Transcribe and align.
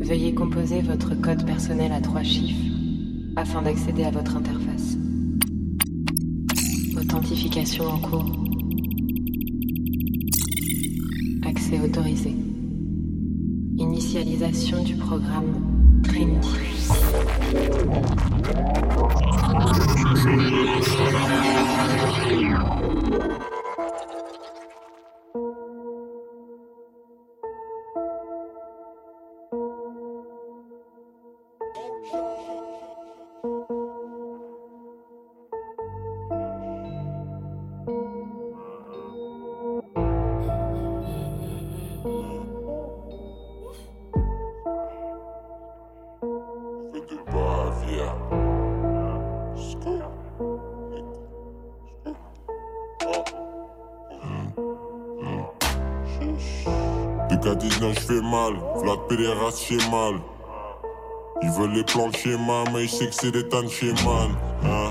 Veuillez 0.00 0.34
composer 0.34 0.82
votre 0.82 1.20
code 1.20 1.44
personnel 1.44 1.90
à 1.92 2.00
trois 2.00 2.22
chiffres 2.22 2.72
afin 3.36 3.62
d'accéder 3.62 4.04
à 4.04 4.10
votre 4.10 4.36
interface. 4.36 4.96
Authentification 6.96 7.86
en 7.86 7.98
cours. 7.98 8.30
Accès 11.44 11.80
autorisé. 11.80 12.34
Initialisation 13.78 14.82
du 14.84 14.94
programme 14.94 15.54
Trinity. 16.04 16.48
Pédéraste 59.14 59.64
chez 59.64 59.76
mal. 59.90 60.14
Ils 61.42 61.50
veulent 61.50 61.72
les 61.72 61.84
plans 61.84 62.08
de 62.08 62.16
schéma, 62.16 62.64
mais 62.72 62.86
je 62.86 62.94
sais 62.94 63.06
que 63.08 63.14
c'est 63.14 63.30
des 63.30 63.46
tas 63.46 63.60
de 63.60 63.68
schémas. 63.68 64.28
Hein. 64.64 64.90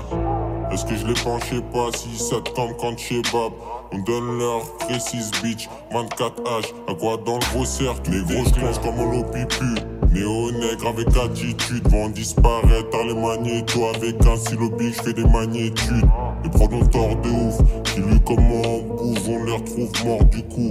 Est-ce 0.70 0.84
que 0.84 0.94
je 0.94 1.04
les 1.08 1.14
penche, 1.14 1.50
pas 1.72 1.90
si 1.92 2.16
ça 2.16 2.36
te 2.40 2.50
tombe 2.52 2.76
quand 2.78 2.96
chez 2.96 3.20
Bab. 3.32 3.52
On 3.90 3.98
donne 3.98 4.38
leur 4.38 4.62
précise 4.76 5.32
bitch, 5.42 5.68
24H, 5.92 6.72
à 6.86 6.94
quoi 6.94 7.16
dans 7.16 7.34
le 7.34 7.52
gros 7.52 7.64
cercle. 7.64 8.12
Les 8.12 8.22
gros 8.22 8.44
je 8.44 8.80
comme 8.80 9.00
on 9.00 9.22
pipu. 9.24 9.74
Néo-nègre 10.12 10.86
avec 10.86 11.08
attitude, 11.16 11.88
vont 11.88 12.08
disparaître 12.10 12.96
les 13.04 13.14
magnétos 13.14 13.86
avec 13.86 14.24
un 14.24 14.36
silo 14.36 14.70
je 14.78 15.02
fais 15.02 15.14
des 15.14 15.24
magnitudes. 15.24 16.06
Les 16.44 16.50
pronoms 16.50 16.86
tort 16.86 17.16
de 17.16 17.28
ouf, 17.28 17.58
qui 17.82 18.00
lui 18.02 18.20
comme 18.20 18.52
on 18.52 18.82
bouffe, 18.82 19.28
on 19.28 19.44
les 19.44 19.52
retrouve 19.52 20.06
morts 20.06 20.24
du 20.26 20.44
coup. 20.44 20.70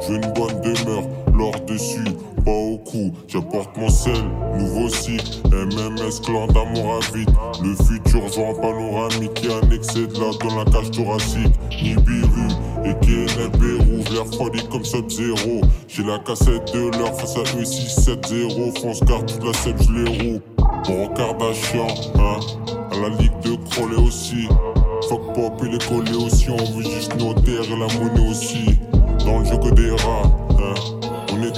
J'ai 0.00 0.14
une 0.14 0.32
bonne 0.32 0.60
demeure, 0.60 1.04
l'or 1.34 1.54
dessus, 1.66 2.04
pas 2.44 2.50
au 2.50 2.78
cou. 2.78 3.12
J'apporte 3.28 3.76
mon 3.76 3.88
sel, 3.88 4.24
nouveau 4.58 4.88
site, 4.88 5.42
MMS 5.52 6.20
clan 6.24 6.46
d'amour 6.46 6.98
à 7.00 7.16
vite. 7.16 7.28
Le 7.62 7.74
futur 7.74 8.28
genre 8.32 8.60
panoramique 8.60 9.34
qui 9.34 9.52
annexé 9.52 10.06
de 10.06 10.14
là 10.14 10.30
dans 10.40 10.56
la 10.56 10.64
cage 10.64 10.90
thoracique. 10.90 11.54
Nibiru 11.82 12.48
et 12.84 12.94
KNB 13.04 13.64
l'air 14.14 14.24
refroidi 14.24 14.66
comme 14.68 14.84
Sub-Zero. 14.84 15.60
J'ai 15.88 16.02
la 16.02 16.18
cassette 16.18 16.72
de 16.72 16.96
l'heure 16.98 17.14
face 17.18 17.36
à 17.36 17.40
eux 17.40 17.62
6-7-0. 17.62 18.78
France 18.78 19.00
carte 19.06 19.32
toute 19.32 19.44
la 19.44 19.52
sève, 19.52 19.76
je 19.80 19.92
les 19.92 20.18
roule. 20.18 20.40
Mon 20.88 21.08
Kardashian, 21.14 21.86
hein, 22.16 22.38
à 22.92 22.96
la 23.00 23.08
ligue 23.16 23.38
de 23.42 23.56
Crowley 23.70 23.96
aussi. 23.96 24.48
Fuck 25.08 25.34
pop, 25.34 25.62
il 25.64 25.74
est 25.74 25.88
collé 25.88 26.16
aussi, 26.16 26.48
on 26.50 26.56
veut 26.56 26.84
juste 26.84 27.14
nos 27.18 27.34
terres 27.34 27.64
et 27.64 27.78
la 27.78 27.86
monnaie 27.98 28.30
aussi 28.30 28.78
dans 29.24 29.40
le 29.40 29.44
jeu 29.44 29.56
que 29.58 29.74
des 29.74 29.90
rats. 29.90 30.22
Hein. 30.58 30.74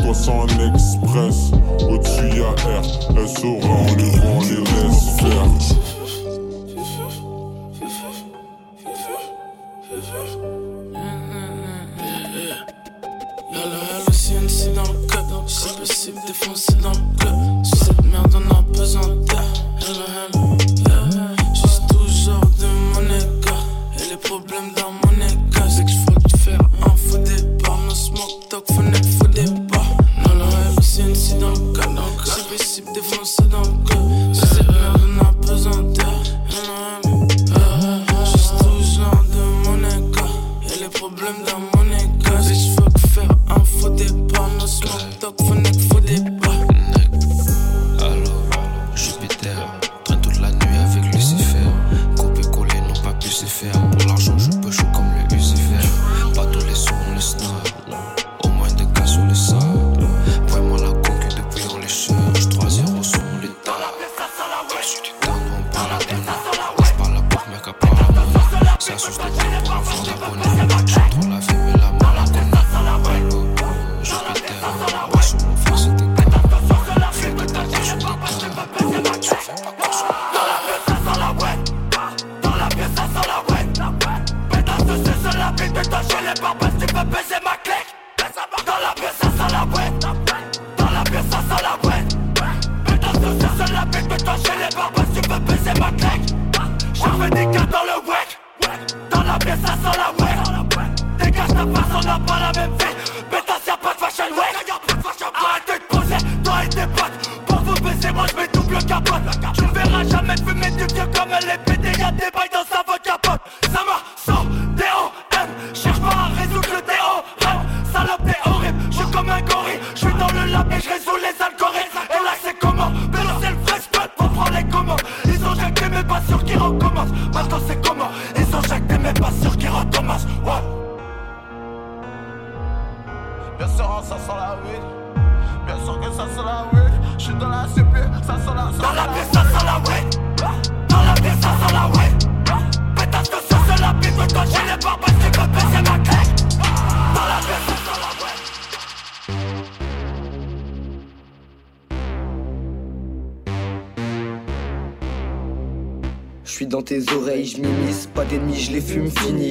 On 0.06 0.10
nettoie 0.10 0.14
sans 0.14 0.42
en 0.42 0.72
express. 0.72 1.50
Au-dessus 1.88 2.38
y'a 2.38 2.50
R, 2.50 2.84
S 3.18 3.44
aura, 3.44 3.76
on 3.88 3.94
les 3.96 4.10
vend, 4.18 4.36
on 4.36 4.40
les 4.40 4.56
laisse 4.56 5.16
faire. 5.18 5.95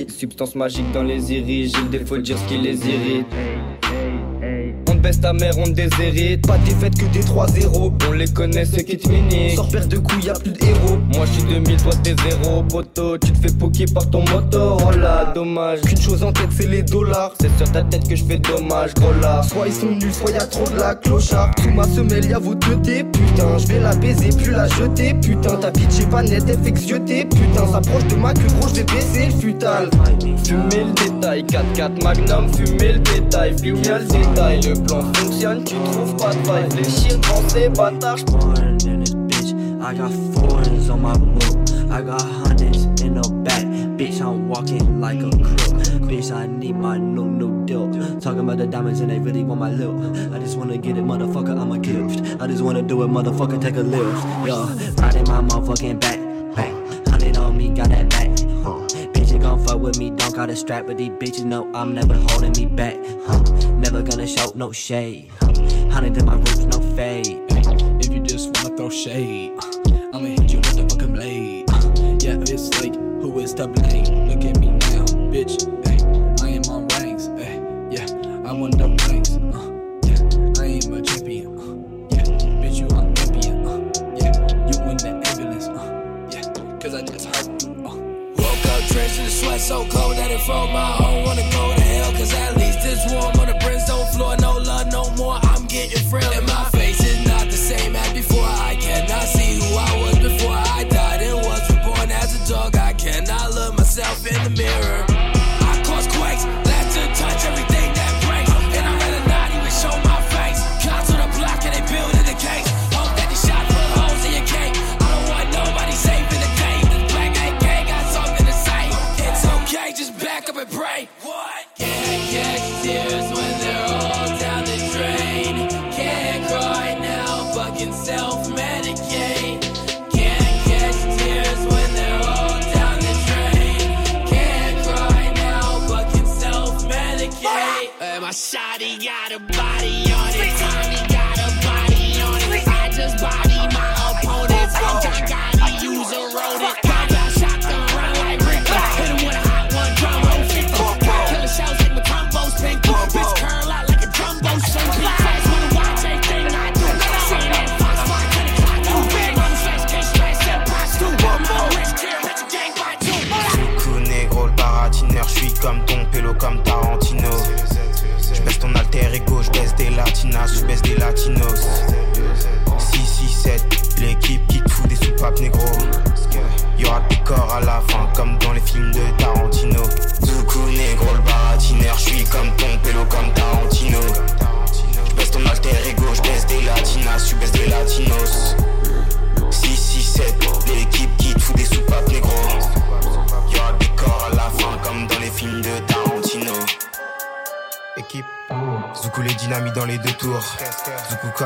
Substance 0.10 0.56
magique 0.56 0.92
dans 0.92 1.04
les 1.04 1.34
iris, 1.34 1.74
j'ai 1.76 1.82
le 1.82 1.90
défaut 1.90 2.18
de 2.18 2.22
dire 2.22 2.38
ce 2.38 2.48
qui 2.48 2.58
les 2.58 2.78
irrite. 2.88 3.28
Ta 5.26 5.34
mère, 5.34 5.58
on 5.58 5.64
te 5.64 5.72
déshérite. 5.72 6.46
Pas 6.46 6.60
fêtes 6.80 7.00
que 7.00 7.06
des 7.06 7.24
3-0. 7.24 7.94
On 8.08 8.12
les 8.12 8.28
connaît, 8.28 8.64
ceux 8.64 8.84
qui 8.84 8.96
te 8.96 9.10
finissent. 9.10 9.56
Sors 9.56 9.68
père 9.70 9.88
de 9.88 9.98
couilles, 9.98 10.26
y'a 10.26 10.34
plus 10.34 10.52
de 10.52 10.64
héros. 10.64 11.00
Moi 11.16 11.26
je 11.26 11.40
suis 11.40 11.44
2000, 11.52 11.78
toi 11.78 11.92
t'es 12.04 12.16
zéro. 12.30 12.62
Poto, 12.62 13.18
tu 13.18 13.32
te 13.32 13.40
fais 13.40 13.54
poker 13.58 13.88
par 13.92 14.08
ton 14.12 14.20
moto. 14.20 14.78
Oh 14.86 14.92
là, 14.92 15.32
dommage. 15.34 15.82
Qu'une 15.82 16.00
chose 16.00 16.22
en 16.22 16.32
tête, 16.32 16.50
c'est 16.56 16.68
les 16.68 16.84
dollars. 16.84 17.34
C'est 17.42 17.50
sur 17.58 17.72
ta 17.72 17.82
tête 17.82 18.08
que 18.08 18.16
je 18.16 18.24
fais 18.24 18.38
dommage, 18.38 18.94
gros 18.94 19.14
là. 19.20 19.42
Soit 19.42 19.66
ils 19.66 19.74
sont 19.74 19.88
nuls, 19.88 20.14
soit 20.14 20.30
y'a 20.30 20.46
trop 20.46 20.70
de 20.70 20.78
la 20.78 20.94
clochard. 20.94 21.50
Sous 21.60 21.72
ma 21.72 21.88
semelle, 21.88 22.30
y'a 22.30 22.38
vos 22.38 22.54
deux 22.54 22.76
Putain, 22.76 23.58
je 23.58 23.66
vais 23.66 23.80
la 23.80 23.96
baiser, 23.96 24.30
plus 24.30 24.52
la 24.52 24.68
jeter. 24.68 25.16
Putain, 25.16 25.56
ta 25.56 25.72
bitch 25.72 26.02
est 26.02 26.10
pas 26.12 26.22
nette, 26.22 26.44
elle 26.48 26.60
fait 26.60 26.72
Putain, 26.72 27.68
s'approche 27.72 28.06
de 28.10 28.16
ma 28.16 28.32
queue, 28.32 28.46
gros, 28.60 28.70
je 28.70 28.76
vais 28.76 29.26
le 29.26 29.32
futal. 29.32 29.90
Fumer 30.44 30.84
le 30.84 30.94
détail, 30.94 31.44
4-4 31.46 32.04
Magnum, 32.04 32.54
fumer 32.54 32.94
le 32.94 33.00
détail. 33.00 33.56
Y'a 33.64 33.98
le 33.98 34.06
détail. 34.06 34.62
Le 34.62 34.74
plan 34.84 35.15
fonctionne, 35.16 35.64
tu 35.64 35.76
trouves 35.76 36.16
pas 36.16 36.34
de 36.34 36.84
ces 36.84 37.70
bâtards, 37.70 38.26
I 39.86 39.94
got 39.94 40.12
foreigns 40.34 40.90
on 40.90 41.02
my 41.02 41.16
book. 41.16 41.92
I 41.92 42.02
got 42.02 42.20
hundreds 42.20 42.86
in 43.04 43.14
the 43.14 43.30
back. 43.44 43.64
Bitch, 43.98 44.20
I'm 44.20 44.50
walking 44.50 45.00
like 45.00 45.20
a 45.20 45.30
crook. 45.30 45.78
Bitch, 46.10 46.32
I 46.32 46.48
need 46.48 46.76
my 46.76 46.98
new, 46.98 47.26
new 47.26 47.66
deal. 47.66 47.92
Talking 48.20 48.40
about 48.40 48.58
the 48.58 48.66
diamonds 48.66 49.02
and 49.02 49.12
they 49.12 49.20
really 49.20 49.44
want 49.44 49.60
my 49.60 49.70
loot. 49.70 50.34
I 50.34 50.40
just 50.40 50.58
wanna 50.58 50.80
get 50.80 50.98
it, 50.98 51.04
motherfucker, 51.04 51.56
I'm 51.60 51.72
a 51.72 51.78
gift. 51.78 52.42
I 52.42 52.48
just 52.48 52.64
wanna 52.64 52.82
do 52.82 53.04
it, 53.04 53.10
motherfucker, 53.10 53.62
take 53.62 53.76
a 53.76 53.82
lift. 53.82 54.26
Yo, 54.48 54.66
riding 54.98 55.24
my 55.28 55.42
motherfucking 55.42 56.00
back. 56.00 56.20
Bang. 56.56 57.04
Hundred 57.08 57.38
on 57.38 57.56
me, 57.56 57.70
got 57.70 57.90
that 57.90 58.10
back. 58.10 58.35
Gon' 59.46 59.64
fuck 59.64 59.80
with 59.80 60.00
me, 60.00 60.10
don't 60.10 60.34
got 60.34 60.50
a 60.50 60.56
strap, 60.56 60.88
but 60.88 60.98
these 60.98 61.12
bitches 61.12 61.46
know 61.46 61.72
I'm 61.76 61.94
never 61.94 62.16
holding 62.16 62.54
me 62.54 62.66
back. 62.66 62.98
Huh. 63.28 63.44
Never 63.74 64.02
gonna 64.02 64.26
show 64.26 64.52
no 64.56 64.72
shade. 64.72 65.30
Hundred 65.92 66.18
in 66.18 66.26
my 66.26 66.34
roots, 66.34 66.66
no 66.66 66.80
fade. 66.96 67.44
If 68.02 68.12
you 68.12 68.22
just 68.22 68.48
wanna 68.56 68.76
throw 68.76 68.90
shade. 68.90 69.54
Sweat 89.60 89.62
so 89.62 89.98
cold 89.98 90.16
that 90.18 90.32
it 90.32 90.40
froze 90.42 90.70
my 90.72 90.98
own. 91.06 91.24
Wanna 91.24 91.42
go 91.52 91.76
to 91.76 91.82
hell, 91.82 92.12
cause 92.14 92.34
at 92.34 92.58
least 92.58 92.80
it's 92.84 93.12
warm 93.12 93.40
on 93.40 93.48
the 93.48 93.58
brimstone 93.64 94.06
floor. 94.14 94.36
No 94.38 94.58
love, 94.58 94.92
no 94.92 95.10
more. 95.16 95.40
I'm 95.42 95.66
getting 95.68 96.04
frail, 96.10 96.32
and 96.34 96.46
my 96.48 96.75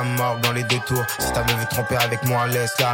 Mort 0.03 0.37
dans 0.41 0.51
les 0.51 0.63
deux 0.63 0.79
tours. 0.85 1.03
Si 1.19 1.31
ta 1.33 1.41
veut 1.41 1.65
tromper 1.69 1.97
avec 1.97 2.23
moi, 2.25 2.47
laisse-la. 2.47 2.93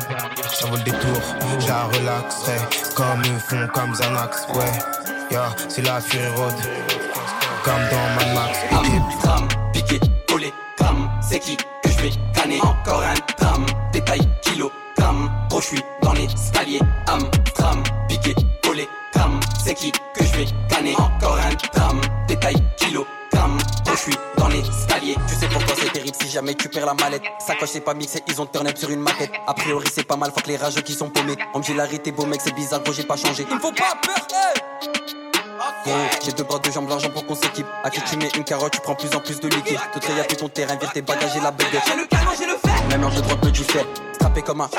Ça 0.54 0.68
le 0.72 0.78
détour. 0.84 1.22
Je 1.60 1.68
la 1.68 1.84
relaxerai. 1.86 2.58
Comme 2.96 3.22
eux 3.22 3.40
font, 3.48 3.68
comme 3.74 3.92
Xanax. 3.92 4.48
Ouais, 4.54 4.64
yeah, 5.32 5.50
c'est 5.68 5.82
la 5.82 6.00
Fury 6.02 6.28
Road. 6.36 6.54
Comme 7.64 7.74
dans 7.92 8.16
Mad 8.16 8.34
Max. 8.36 8.60
Tram, 9.22 9.48
piqué, 9.74 10.00
collé, 10.28 10.54
tram. 10.78 11.10
C'est 11.22 11.40
qui 11.40 11.58
que 11.58 11.90
je 11.90 12.00
vais 12.02 12.12
canner 12.34 12.60
Encore 12.62 13.04
un 13.04 13.34
tram. 13.38 13.66
Détail, 13.92 14.22
kilogramme. 14.42 15.32
Gros, 15.50 15.62
je 15.62 15.68
suis 15.68 15.82
dans 16.02 16.14
l'escalier. 16.14 16.80
Am, 17.08 17.20
tram, 17.56 17.84
piqué, 18.08 18.36
collé, 18.64 18.88
tram. 19.12 19.40
C'est 19.64 19.74
qui 19.74 19.92
que 19.92 20.24
je 20.24 20.36
vais 20.38 20.46
canner 20.70 20.96
Encore 20.98 21.38
un 21.38 21.56
tram. 21.56 22.02
Jamais 26.36 26.54
tu 26.54 26.68
perds 26.68 26.86
la 26.86 26.94
mallette. 26.94 27.24
Sacoche 27.40 27.70
c'est 27.72 27.80
pas 27.80 27.94
mixé, 27.94 28.22
ils 28.28 28.42
ont 28.42 28.46
turn 28.46 28.68
up 28.68 28.78
sur 28.78 28.90
une 28.90 29.00
maquette. 29.00 29.32
A 29.48 29.54
priori 29.54 29.88
c'est 29.94 30.06
pas 30.06 30.18
mal, 30.18 30.32
faut 30.32 30.42
que 30.42 30.50
les 30.50 30.58
rageux 30.58 30.82
qui 30.82 30.94
sont 30.94 31.10
paumés. 31.10 31.38
On 31.54 31.60
me 31.60 31.64
dit 31.64 31.74
l'arrêté 31.74 32.12
beau 32.12 32.26
mec, 32.26 32.42
c'est 32.44 32.54
bizarre, 32.54 32.82
gros 32.84 32.92
j'ai 32.92 33.04
pas 33.04 33.16
changé. 33.16 33.46
Il 33.50 33.56
me 33.56 33.62
faut 33.62 33.72
pas 33.72 33.96
peur, 34.02 34.28
j'ai 36.24 36.32
deux 36.34 36.44
bras, 36.44 36.60
deux 36.60 36.72
jambes, 36.72 36.90
l'argent 36.90 37.10
pour 37.10 37.26
qu'on 37.26 37.36
s'équipe. 37.36 37.68
À 37.84 37.90
qui 37.90 38.02
tu 38.02 38.18
mets 38.18 38.30
une 38.36 38.44
carotte, 38.44 38.74
tu 38.74 38.82
prends 38.82 38.96
plus 38.96 39.16
en 39.16 39.20
plus 39.20 39.40
de 39.40 39.48
liquide. 39.48 39.80
Te 39.94 40.12
y'a 40.12 40.24
plus 40.26 40.36
ton 40.36 40.50
terrain, 40.50 40.76
vire 40.76 40.92
tes 40.92 41.02
bagages 41.02 41.38
et 41.38 41.40
la 41.40 41.52
baguette. 41.52 41.84
J'ai 41.88 41.96
le 41.96 42.06
canon, 42.06 42.32
j'ai 42.38 42.48
le 42.48 42.58
fer. 42.58 42.88
Même 42.90 43.04
ange 43.06 43.16
de 43.16 43.22
droite 43.22 43.46
me 43.46 43.52
diffère. 43.52 43.86
Strappé 44.14 44.42
comme 44.42 44.62
un. 44.62 44.70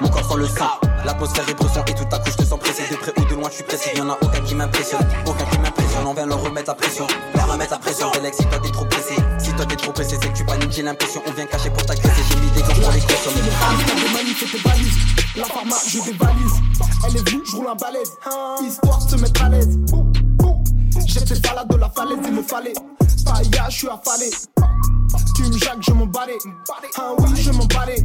Mon 0.00 0.08
corps 0.08 0.24
sans 0.24 0.36
le 0.36 0.48
sang. 0.48 0.70
L'atmosphère 1.04 1.48
est 1.48 1.54
bresson 1.54 1.84
et 1.86 1.94
tout 1.94 2.08
à 2.10 2.18
coup 2.18 2.30
je 2.30 2.36
te 2.36 2.44
sens 2.44 2.58
pressé. 2.58 2.82
De 2.90 2.96
près 2.96 3.12
ou 3.16 3.24
de 3.24 3.34
loin, 3.34 3.48
je 3.50 3.56
suis 3.56 3.64
pressé. 3.64 3.90
Y'en 3.96 4.08
a 4.08 4.18
aucun 4.20 4.40
qui 4.40 4.54
m'impressionne. 4.54 5.06
Aucun 5.26 5.44
qui 5.44 5.58
m'impressionne. 5.58 6.06
On 6.06 6.14
vient 6.14 6.26
leur 6.26 6.42
remettre 6.42 6.70
la 6.70 6.74
pression. 6.74 7.06
Leur 7.36 7.52
remettre 7.52 7.72
la 7.72 7.78
pression. 7.78 8.10
Alex, 8.12 8.38
si 8.38 8.46
toi 8.46 8.58
t'es 8.58 8.70
trop 8.70 8.86
pressé. 8.86 9.14
Toi 9.56 9.66
t'es 9.66 9.76
trop 9.76 9.92
pressé, 9.92 10.16
c'est 10.20 10.32
que 10.32 10.36
tu 10.36 10.44
paniques, 10.44 10.72
j'ai 10.72 10.82
l'impression. 10.82 11.22
On 11.26 11.32
vient 11.32 11.46
cacher 11.46 11.70
pour 11.70 11.84
t'agresser. 11.86 12.22
J'ai 12.28 12.36
mis 12.36 12.50
des 12.50 12.62
gants 12.62 12.80
pour 12.80 12.92
les 12.92 13.00
consommer. 13.00 13.40
La 15.36 15.44
pharma, 15.44 15.76
je 15.86 15.98
dévalise. 16.00 16.52
Elle 17.06 17.16
est 17.16 17.28
venue, 17.28 17.42
je 17.50 17.56
roule 17.56 17.68
un 17.68 17.74
balèze. 17.74 18.12
Histoire 18.66 19.04
de 19.04 19.10
se 19.10 19.16
mettre 19.16 19.44
à 19.44 19.48
l'aise. 19.48 19.78
J'étais 21.06 21.38
balade 21.40 21.68
de 21.68 21.76
la 21.76 21.90
falaise, 21.90 22.18
il 22.24 22.32
me 22.32 22.42
fallait. 22.42 22.74
Paya, 23.24 23.68
je 23.68 23.76
suis 23.76 23.88
affalé. 23.88 24.30
Tu 25.36 25.42
me 25.42 25.58
jacques, 25.58 25.82
je 25.82 25.92
m'en 25.92 26.06
balais. 26.06 26.38
Ah 26.96 27.12
oui, 27.18 27.28
je 27.36 27.50
m'en 27.52 27.66
balais. 27.66 28.04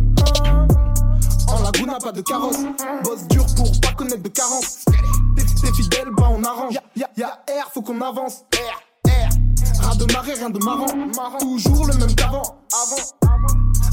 En 1.48 1.63
laguna, 1.63 1.98
pas 1.98 2.12
de 2.12 2.22
carrosse. 2.22 2.60
Bosse 3.03 3.27
dur 3.29 3.46
pour 3.56 3.72
pas 3.82 3.94
connaître 3.94 4.22
de 4.22 4.29
carence. 4.29 4.86
T'es 5.36 5.74
fidèle, 5.74 6.10
bah 6.15 6.29
on 6.29 6.44
arrange. 6.44 6.75
Y'a 6.96 7.10
y 7.18 7.24
a 7.24 7.27
R, 7.27 7.72
faut 7.74 7.82
qu'on 7.82 8.00
avance. 8.01 8.44
R, 8.53 8.82
R. 9.81 9.86
Ras 9.86 9.95
de 9.95 10.13
marée, 10.13 10.33
rien 10.33 10.50
de 10.50 10.63
marrant. 10.63 11.39
Toujours 11.39 11.86
le 11.86 11.93
même 11.95 12.15
qu'avant. 12.15 12.41
Avant. 12.71 13.03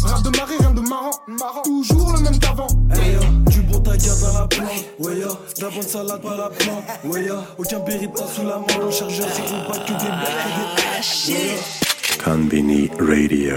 Ras 0.04 0.22
de 0.22 0.36
marée, 0.36 0.56
rien 0.58 0.70
de 0.70 0.80
marrant. 0.80 1.62
Toujours 1.64 2.12
le 2.12 2.20
même 2.20 2.38
qu'avant. 2.38 2.66
Hey, 2.94 3.16
du 3.50 3.62
bon 3.62 3.80
tailleur 3.80 4.16
dans 4.20 4.40
la 4.40 4.46
plante. 4.46 4.70
Ouais, 4.98 5.18
ya. 5.18 5.28
La 5.60 5.70
bonne 5.70 5.82
salade 5.82 6.22
par 6.22 6.36
la 6.36 6.50
plante. 6.50 6.84
Ouais. 7.04 7.28
Aucun 7.58 7.80
périta 7.80 8.26
sous 8.26 8.42
la 8.42 8.58
main. 8.58 8.84
Le 8.84 8.90
chargeur, 8.90 9.26
c'est 9.32 9.42
pas 9.42 9.78
que 9.78 9.92
des 9.92 10.08
blagues. 10.08 10.76
Ouais, 11.28 11.58
Conbini 12.24 12.90
Radio. 12.98 13.56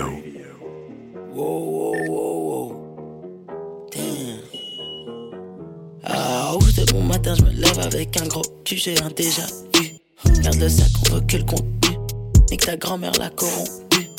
Wow, 1.35 1.45
wow, 1.45 1.95
wow, 2.07 2.37
wow. 2.47 2.69
Damn. 3.91 4.39
Ah, 6.03 6.55
ouf, 6.55 6.73
de 6.75 6.91
bon 6.91 7.03
matin, 7.03 7.33
je 7.35 7.43
me 7.43 7.51
lève 7.51 7.79
avec 7.79 8.21
un 8.21 8.27
gros 8.27 8.43
cul, 8.65 8.77
j'ai 8.77 9.01
un 9.01 9.09
déjà 9.09 9.43
vu. 9.75 9.95
Garde 10.41 10.59
le 10.59 10.69
sac, 10.69 10.91
on 11.09 11.15
veut 11.15 11.21
que 11.21 11.37
contenu. 12.49 12.57
Nique 12.57 12.65
ta 12.65 12.77
grand-mère 12.77 13.11
la 13.19 13.29
corrompue. 13.29 14.09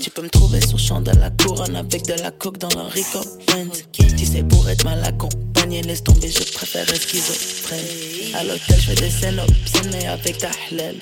Tu 0.00 0.10
peux 0.10 0.22
me 0.22 0.28
trouver 0.28 0.60
sur 0.60 0.78
champ 0.78 1.00
de 1.00 1.10
la 1.18 1.30
couronne 1.30 1.76
avec 1.76 2.06
de 2.06 2.14
la 2.22 2.30
coke 2.30 2.58
dans 2.58 2.68
leur 2.70 2.90
rico 2.90 3.20
Tu 3.92 4.26
sais, 4.26 4.42
pour 4.42 4.68
être 4.68 4.84
mal 4.84 5.02
accompagné, 5.04 5.82
laisse 5.82 6.04
tomber, 6.04 6.30
je 6.30 6.52
préfère 6.52 6.86
schizophrène. 6.88 8.34
À 8.34 8.44
l'hôtel, 8.44 8.76
je 8.78 8.90
fais 8.90 8.94
des 8.94 9.10
scènes 9.10 9.40
obscènes, 9.40 9.90
mais 9.92 10.06
avec 10.06 10.38
ta 10.38 10.50
halal. 10.70 10.96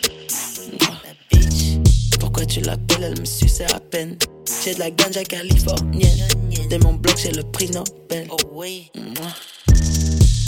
Pourquoi 2.20 2.46
tu 2.46 2.60
l'appelles, 2.60 3.02
elle 3.02 3.20
me 3.20 3.24
suce 3.24 3.60
à 3.60 3.80
peine. 3.80 4.16
J'ai 4.64 4.74
de 4.74 4.80
la 4.80 4.90
ganja 4.90 5.22
californienne. 5.24 6.28
De 6.70 6.76
mon 6.78 6.94
bloc, 6.94 7.16
j'ai 7.22 7.32
le 7.32 7.42
prix 7.42 7.70
Nobel. 7.70 8.26
Oh. 8.30 8.64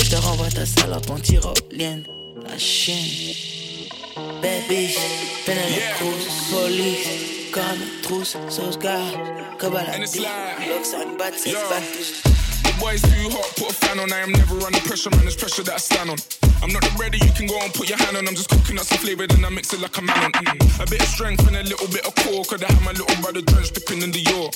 Je 0.03 0.11
te 0.11 0.17
renvoie 0.17 0.49
ta 0.49 0.65
salope 0.65 1.11
en 1.11 1.17
tyrolienne. 1.17 2.05
La 2.49 2.59
chienne. 2.59 3.58
Bad 4.19 4.65
bitch, 4.69 5.47
been 5.47 5.57
in 5.59 5.79
yeah. 5.79 5.95
cruise. 5.95 6.51
Police, 6.51 7.53
got 7.55 7.79
me 7.79 8.03
truce. 8.03 8.37
So 8.49 8.69
sky, 8.73 9.55
cover 9.59 9.77
like 9.77 10.01
this. 10.01 10.19
Looks 10.19 10.93
and 10.93 11.17
bats, 11.17 11.47
yeah. 11.47 11.55
bad 11.71 11.85
bitch. 11.85 12.23
The 12.65 12.81
boy's 12.81 13.01
too 13.01 13.31
hot, 13.31 13.55
put 13.57 13.71
a 13.71 13.75
fan 13.75 14.01
on. 14.01 14.13
I 14.13 14.19
am 14.19 14.33
never 14.33 14.61
under 14.67 14.81
pressure, 14.81 15.11
man. 15.11 15.21
There's 15.21 15.37
pressure 15.37 15.63
that 15.63 15.75
I 15.75 15.79
stand 15.79 16.11
on. 16.11 16.48
I'm 16.63 16.73
not 16.73 16.83
ready, 16.99 17.19
you 17.19 17.33
can 17.33 17.47
go 17.47 17.59
and 17.61 17.73
put 17.73 17.89
your 17.89 17.99
hand 17.99 18.17
on. 18.17 18.27
I'm 18.27 18.35
just 18.35 18.51
cooking 18.51 18.79
up 18.79 18.85
some 18.85 18.99
flavor, 18.99 19.27
then 19.27 19.45
I 19.45 19.49
mix 19.49 19.73
it 19.73 19.81
like 19.81 19.97
a 19.97 20.03
melon. 20.03 20.33
Mm. 20.33 20.83
A 20.83 20.91
bit 20.91 21.01
of 21.01 21.09
strength 21.09 21.47
and 21.47 21.57
a 21.57 21.63
little 21.63 21.89
bit 21.89 22.07
of 22.07 22.15
core. 22.17 22.45
I 22.51 22.73
have 22.73 22.85
my 22.85 22.93
little 22.93 23.23
brother 23.23 23.43
drenched 23.43 23.75
dipping 23.75 24.03
in 24.03 24.11
the 24.11 24.21
York? 24.21 24.55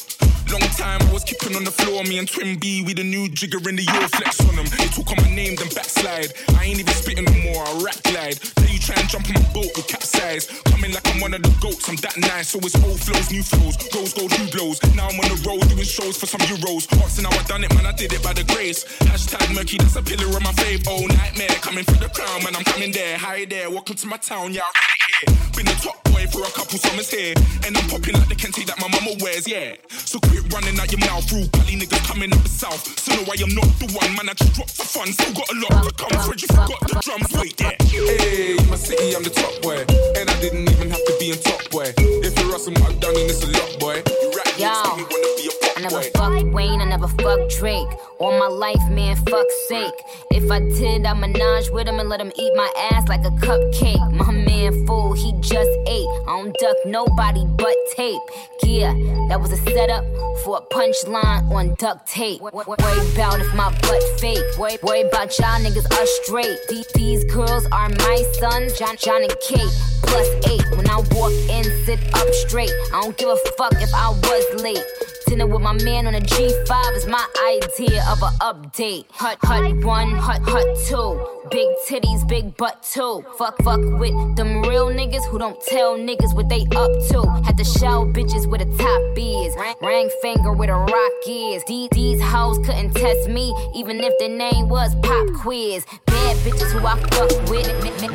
Long 0.51 0.69
time 0.77 1.01
I 1.01 1.13
was 1.13 1.25
keeping 1.25 1.57
on 1.57 1.65
the 1.65 1.71
floor. 1.71 2.05
Me 2.05 2.19
and 2.19 2.29
Twin 2.29 2.59
B, 2.59 2.83
we 2.83 2.93
the 2.93 3.05
new 3.05 3.29
jigger 3.29 3.63
in 3.69 3.77
the 3.77 3.87
York. 3.87 4.11
Flex 4.13 4.41
on 4.45 4.57
them. 4.57 4.67
They 4.67 4.85
talk 4.93 5.09
on 5.09 5.17
my 5.23 5.31
name, 5.31 5.57
then 5.57 5.69
backslide. 5.73 6.35
I 6.59 6.67
ain't 6.67 6.81
even 6.81 6.93
spitting 6.93 7.25
no 7.25 7.37
more, 7.47 7.65
I 7.65 7.73
rap 7.81 7.97
glide. 8.05 8.37
Then 8.61 8.69
you 8.69 8.79
try 8.79 8.99
and 9.01 9.09
jump 9.09 9.31
on 9.31 9.41
my 9.41 9.47
boat 9.55 9.73
with 9.73 9.89
capsize. 9.89 10.51
Coming 10.69 10.93
like 10.93 11.07
I'm 11.09 11.25
one 11.25 11.33
of 11.33 11.41
the 11.41 11.55
goats, 11.63 11.89
I'm 11.89 11.97
that 12.05 12.19
nice. 12.19 12.53
So 12.53 12.59
it's 12.61 12.77
old 12.85 13.01
flows, 13.01 13.31
new 13.33 13.43
flows. 13.43 13.79
Rose 13.95 14.13
gold, 14.13 14.33
who 14.35 14.45
blows? 14.53 14.77
Now 14.93 15.09
I'm 15.09 15.17
on 15.17 15.31
the 15.31 15.41
road 15.47 15.65
doing 15.71 15.89
shows 15.89 16.19
for 16.19 16.27
some 16.27 16.43
euros. 16.45 16.85
Asking 17.01 17.25
how 17.25 17.33
I 17.33 17.43
done 17.49 17.65
it, 17.65 17.73
man, 17.73 17.87
I 17.87 17.93
did 17.97 18.13
it 18.13 18.23
by 18.23 18.35
the 18.35 18.45
grace. 18.45 18.85
Hashtag 19.09 19.55
murky, 19.55 19.79
that's 19.79 19.97
a 19.97 20.03
pillar 20.03 20.29
of 20.29 20.43
my 20.43 20.53
fave. 20.61 20.85
Oh, 20.85 21.07
nightmare, 21.07 21.57
coming 21.65 21.85
for 21.93 22.01
the 22.01 22.09
crown, 22.09 22.43
man, 22.45 22.57
I'm 22.57 22.65
coming 22.65 22.93
there. 22.93 23.19
Hi 23.19 23.45
there, 23.45 23.71
welcome 23.71 23.97
to 23.97 24.07
my 24.07 24.17
town, 24.17 24.53
yeah, 24.53 24.63
I 24.65 24.95
here. 25.27 25.37
Been 25.57 25.67
the 25.67 25.77
top 25.83 26.03
boy 26.05 26.27
for 26.33 26.43
a 26.43 26.53
couple 26.53 26.79
summers 26.79 27.11
here. 27.11 27.35
And 27.67 27.77
I'm 27.77 27.87
popping 27.89 28.15
like 28.15 28.29
the 28.29 28.35
Kente 28.35 28.65
that 28.67 28.81
my 28.81 28.89
mama 28.89 29.17
wears, 29.21 29.47
yeah. 29.47 29.77
So 29.91 30.19
quit 30.21 30.45
running 30.53 30.79
out 30.81 30.91
your 30.91 31.01
mouth, 31.01 31.29
through 31.29 31.49
Cali 31.53 31.77
niggas 31.77 32.05
coming 32.09 32.33
up 32.33 32.43
the 32.43 32.49
south. 32.49 32.83
So 32.99 33.13
no, 33.15 33.23
I 33.29 33.37
am 33.43 33.53
not 33.55 33.69
the 33.79 33.89
one, 33.93 34.11
man, 34.17 34.29
I 34.31 34.35
just 34.35 34.55
drop 34.55 34.71
for 34.71 34.87
fun. 34.87 35.13
Still 35.13 35.35
got 35.35 35.49
a 35.53 35.57
lot 35.61 35.73
to 35.85 35.93
come, 35.93 36.15
Fred, 36.25 36.41
you 36.41 36.49
forgot 36.49 36.81
the 36.89 36.95
drums, 37.05 37.31
wait, 37.37 37.61
yeah. 37.61 37.77
Hey, 37.83 38.57
my 38.69 38.77
city, 38.77 39.15
I'm 39.15 39.23
the 39.23 39.31
top 39.31 39.55
boy. 39.61 39.85
And 40.17 40.27
I 40.31 40.37
didn't 40.41 40.71
even 40.71 40.89
have 40.91 41.05
to 41.05 41.15
be 41.21 41.31
in 41.33 41.39
top 41.41 41.61
boy. 41.71 41.93
If 41.99 42.33
you're 42.39 42.51
Russell, 42.51 42.73
what 42.81 42.97
I've 42.97 43.01
done, 43.01 43.17
and 43.17 43.29
it's 43.29 43.45
a 43.45 43.51
lot, 43.53 43.71
boy. 43.79 43.97
You 44.01 44.29
rap, 44.33 44.49
Yo, 44.57 44.69
I 44.69 45.62
never 45.83 46.03
fuck 46.15 46.53
Wayne, 46.53 46.81
I 46.81 46.85
never 46.85 47.09
fuck 47.09 47.51
Drake. 47.51 47.89
All 48.19 48.39
my 48.39 48.47
life, 48.47 48.89
man, 48.89 49.17
fuck 49.17 49.47
sake. 49.69 49.95
If 50.31 50.51
I 50.51 50.61
did, 50.61 51.05
I 51.05 51.13
menage 51.15 51.71
with 51.71 51.89
him 51.89 51.99
and 51.99 52.09
let 52.09 52.21
him 52.21 52.31
eat 52.37 52.53
my 52.55 52.73
ass 52.93 53.09
like 53.09 53.25
a 53.25 53.31
cupcake. 53.31 54.13
My 54.13 54.31
man, 54.31 54.87
fool, 54.87 55.13
he 55.13 55.33
just 55.41 55.71
ate. 55.89 56.07
I 56.29 56.39
don't 56.39 56.57
duck 56.59 56.77
nobody 56.87 57.45
but 57.57 57.75
tape. 57.97 58.21
Yeah, 58.63 58.93
that 59.29 59.41
was 59.41 59.51
a 59.51 59.57
setup 59.57 60.05
for 60.45 60.59
a 60.59 60.75
punchline 60.75 61.51
on 61.51 61.75
duct 61.75 62.07
tape. 62.07 62.41
Worry 62.41 62.63
about 62.63 63.41
if 63.41 63.53
my 63.55 63.71
butt 63.83 64.03
fake. 64.21 64.45
Worry, 64.59 65.03
about 65.03 65.37
y'all 65.39 65.59
niggas 65.61 65.91
are 65.91 66.07
straight. 66.23 66.59
These 66.95 67.25
girls 67.25 67.67
are 67.73 67.89
my 67.89 68.25
sons, 68.39 68.79
John, 68.79 68.97
John 68.97 69.23
and 69.23 69.37
Kate. 69.49 69.73
Plus 70.03 70.29
eight. 70.49 70.65
When 70.77 70.89
I 70.89 71.03
walk 71.13 71.33
in, 71.51 71.65
sit 71.85 71.99
up 72.15 72.29
straight. 72.47 72.73
I 72.93 73.03
don't 73.03 73.17
give 73.17 73.29
a 73.29 73.37
fuck 73.59 73.73
if 73.81 73.93
I 73.93 74.11
was 74.11 74.63
late. 74.63 74.85
Dinner 75.33 75.47
with 75.47 75.63
my 75.63 75.73
man 75.83 76.07
on 76.07 76.15
a 76.15 76.21
G5 76.21 76.95
is 76.95 77.07
my 77.07 77.27
idea 77.49 78.05
of 78.07 78.23
an 78.23 78.35
update. 78.41 79.07
Hut, 79.13 79.39
hut 79.41 79.83
one, 79.83 80.11
hut, 80.11 80.43
hut 80.45 80.67
two. 80.87 81.49
Big 81.51 81.69
titties, 81.89 82.29
big 82.29 82.55
butt 82.59 82.83
too. 82.83 83.25
Fuck, 83.39 83.57
fuck 83.63 83.81
with 83.81 84.37
them 84.37 84.61
real 84.61 84.91
niggas 84.91 85.25
who 85.31 85.39
don't 85.39 85.59
tell 85.63 85.97
niggas 85.97 86.35
what 86.35 86.51
they 86.51 86.67
up 86.77 86.93
to. 87.09 87.23
Had 87.47 87.57
to 87.57 87.65
show 87.65 88.05
bitches 88.13 88.47
where 88.47 88.59
the 88.59 88.69
top 88.77 89.01
is. 89.17 89.57
Ring 89.81 90.11
finger 90.21 90.53
where 90.53 90.69
the 90.69 90.75
rock 90.75 91.13
is. 91.27 91.65
These, 91.65 92.21
hoes 92.21 92.59
couldn't 92.67 92.93
test 92.93 93.31
me, 93.31 93.55
even 93.75 94.01
if 94.01 94.13
their 94.19 94.37
name 94.37 94.69
was 94.69 94.95
Pop 94.97 95.33
Quiz. 95.41 95.87
Bad 96.05 96.37
bitches 96.45 96.73
who 96.73 96.87
I 96.87 96.99
fuck 97.09 97.31
with. 97.49 97.67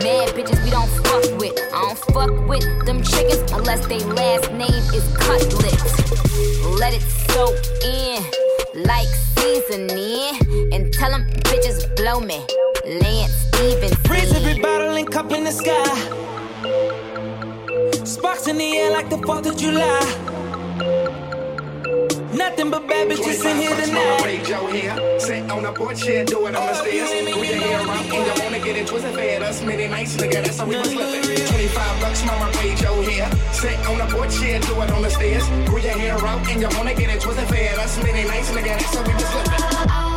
Mad 0.03 0.29
bitches 0.35 0.63
we 0.63 0.69
don't 0.69 0.89
fuck 1.01 1.39
with. 1.39 1.57
I 1.73 1.81
don't 1.81 1.97
fuck 2.13 2.47
with 2.47 2.85
them 2.85 3.01
chickens 3.01 3.51
unless 3.53 3.87
they 3.87 4.01
last 4.01 4.51
name 4.51 4.83
is 4.93 5.17
Cutlet. 5.17 5.97
Let 6.79 6.93
it 6.93 7.06
soak 7.31 7.55
in 7.83 8.23
like 8.83 9.07
seasoning. 9.37 10.73
And 10.73 10.93
tell 10.93 11.11
them 11.11 11.25
bitches 11.47 11.95
blow 11.95 12.19
me. 12.19 12.45
Lance 12.85 13.33
Stevens. 13.47 14.09
Raise 14.09 14.33
every 14.33 14.61
bottle 14.61 14.95
and 14.95 15.09
cup 15.09 15.31
in 15.31 15.43
the 15.43 15.51
sky. 15.51 15.95
Sparks 18.05 18.47
in 18.47 18.57
the 18.57 18.77
air 18.77 18.91
like 18.91 19.09
the 19.09 19.17
4th 19.17 19.47
of 19.47 19.57
July. 19.57 20.36
Nothing 22.37 22.69
but 22.69 22.87
bad 22.87 23.09
bitches 23.09 23.43
in 23.49 23.57
here 23.57 23.75
tonight. 23.75 24.45
Joe 24.45 24.67
here, 24.67 25.19
sit 25.19 25.49
on 25.49 25.63
the 25.63 25.71
porch 25.71 26.03
here, 26.03 26.23
do 26.23 26.45
it 26.45 26.55
on 26.55 26.67
the 26.67 26.71
oh, 26.71 26.81
stairs. 26.81 27.33
Grab 27.33 27.49
your 27.49 27.57
hair 27.57 27.79
out 27.79 28.05
and 28.05 28.13
you 28.13 28.43
wanna 28.43 28.59
get 28.59 28.77
it 28.77 28.87
twisted 28.87 29.15
fed. 29.15 29.41
Us 29.41 29.63
many 29.63 29.87
nights, 29.87 30.15
nigga, 30.17 30.43
that's 30.43 30.59
how 30.59 30.67
we 30.67 30.77
was 30.77 30.93
living. 30.93 31.47
25 31.47 32.01
bucks, 32.01 32.23
mama 32.25 32.51
paid 32.53 32.77
Joe 32.77 33.01
here. 33.01 33.27
Sit 33.53 33.79
on 33.87 33.97
the 33.97 34.05
porch 34.15 34.39
chair, 34.39 34.59
do 34.59 34.81
it 34.81 34.91
on 34.91 35.01
the 35.01 35.09
stairs. 35.09 35.47
Grab 35.67 35.83
your 35.83 35.93
hair 35.93 36.27
out 36.27 36.47
and 36.47 36.61
you 36.61 36.69
wanna 36.77 36.93
get 36.93 37.09
it 37.09 37.21
twisted 37.21 37.47
fed. 37.47 37.79
Us 37.79 37.97
many 38.03 38.27
nights, 38.27 38.51
nigga, 38.51 38.77
that's 38.77 38.95
how 38.95 39.03
we 39.03 39.13
was 39.15 39.33
living. 39.33 40.16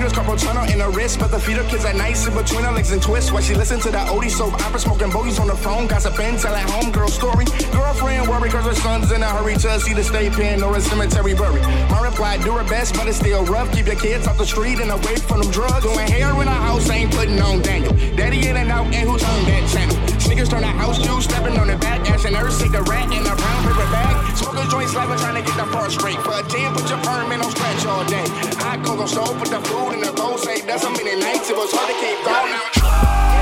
Fingers, 0.00 0.42
tunnel 0.42 0.64
in 0.70 0.80
her 0.80 0.90
wrist. 0.90 1.18
But 1.18 1.30
the 1.30 1.38
feeder 1.38 1.64
kids 1.64 1.84
at 1.84 1.96
night 1.96 2.16
sit 2.16 2.34
between 2.34 2.64
her 2.64 2.72
legs 2.72 2.90
and 2.92 3.02
twist. 3.02 3.32
While 3.32 3.42
she 3.42 3.54
listen 3.54 3.80
to 3.80 3.90
that 3.90 4.08
oldie 4.08 4.30
soap 4.30 4.54
opera, 4.54 4.78
smoking 4.78 5.10
bogeys 5.10 5.38
on 5.38 5.48
the 5.48 5.56
phone. 5.56 5.86
Gossiping, 5.86 6.38
telling 6.38 6.66
homegirl 6.66 7.10
story. 7.10 7.44
Girlfriend 7.72 8.28
worry 8.28 8.50
cause 8.50 8.64
her 8.64 8.74
son's 8.74 9.12
in 9.12 9.22
a 9.22 9.26
hurry 9.26 9.54
to 9.54 9.80
see 9.80 9.94
the 9.94 10.04
state 10.04 10.32
pen 10.32 10.62
or 10.62 10.76
a 10.76 10.80
cemetery 10.80 11.34
buried. 11.34 11.62
My 11.90 12.00
reply, 12.02 12.38
do 12.38 12.52
her 12.52 12.64
best, 12.64 12.94
but 12.94 13.06
it's 13.06 13.18
still 13.18 13.44
rough. 13.44 13.72
Keep 13.72 13.86
your 13.86 13.96
kids 13.96 14.26
off 14.26 14.38
the 14.38 14.46
street 14.46 14.80
and 14.80 14.90
away 14.90 15.16
from 15.16 15.40
them 15.42 15.50
drugs. 15.50 15.84
Doing 15.84 16.06
hair 16.06 16.30
in 16.30 16.46
the 16.46 16.50
house, 16.50 16.88
ain't 16.90 17.12
putting 17.12 17.40
on 17.40 17.62
Daniel. 17.62 17.92
Daddy 18.16 18.48
in 18.48 18.56
and 18.56 18.70
out, 18.70 18.86
and 18.86 19.08
who 19.08 19.18
turned 19.18 19.46
that 19.46 19.68
channel? 19.68 20.09
Sneakers 20.30 20.48
turn 20.48 20.60
the 20.60 20.68
house 20.68 20.96
juice, 20.96 21.24
stepping 21.24 21.58
on 21.58 21.66
the 21.66 21.76
back, 21.78 22.08
ashing 22.08 22.34
her 22.34 22.52
cigarette 22.52 23.10
in 23.10 23.26
a 23.26 23.34
brown 23.34 23.62
paper 23.66 23.90
bag. 23.90 24.36
Smoking 24.36 24.70
joints 24.70 24.94
like 24.94 25.08
we're 25.08 25.18
trying 25.18 25.34
to 25.34 25.42
get 25.42 25.56
the 25.56 25.64
part 25.72 25.90
straight. 25.90 26.22
For 26.22 26.38
a 26.38 26.42
10, 26.44 26.72
put 26.72 26.88
your 26.88 27.02
perm 27.02 27.32
in 27.32 27.40
on 27.40 27.50
stretch 27.50 27.84
all 27.84 28.04
day. 28.04 28.22
I 28.62 28.78
go 28.80 28.92
on 28.92 29.08
stove, 29.08 29.36
put 29.40 29.48
the 29.48 29.58
food 29.58 29.94
in 29.94 30.02
the 30.02 30.12
bowl, 30.12 30.38
say 30.38 30.60
that's 30.60 30.84
how 30.84 30.92
many 30.92 31.18
nights 31.18 31.50
it 31.50 31.56
was 31.56 31.72
hard 31.72 31.90
to 31.90 31.96
keep 31.98 32.22
going. 32.22 33.39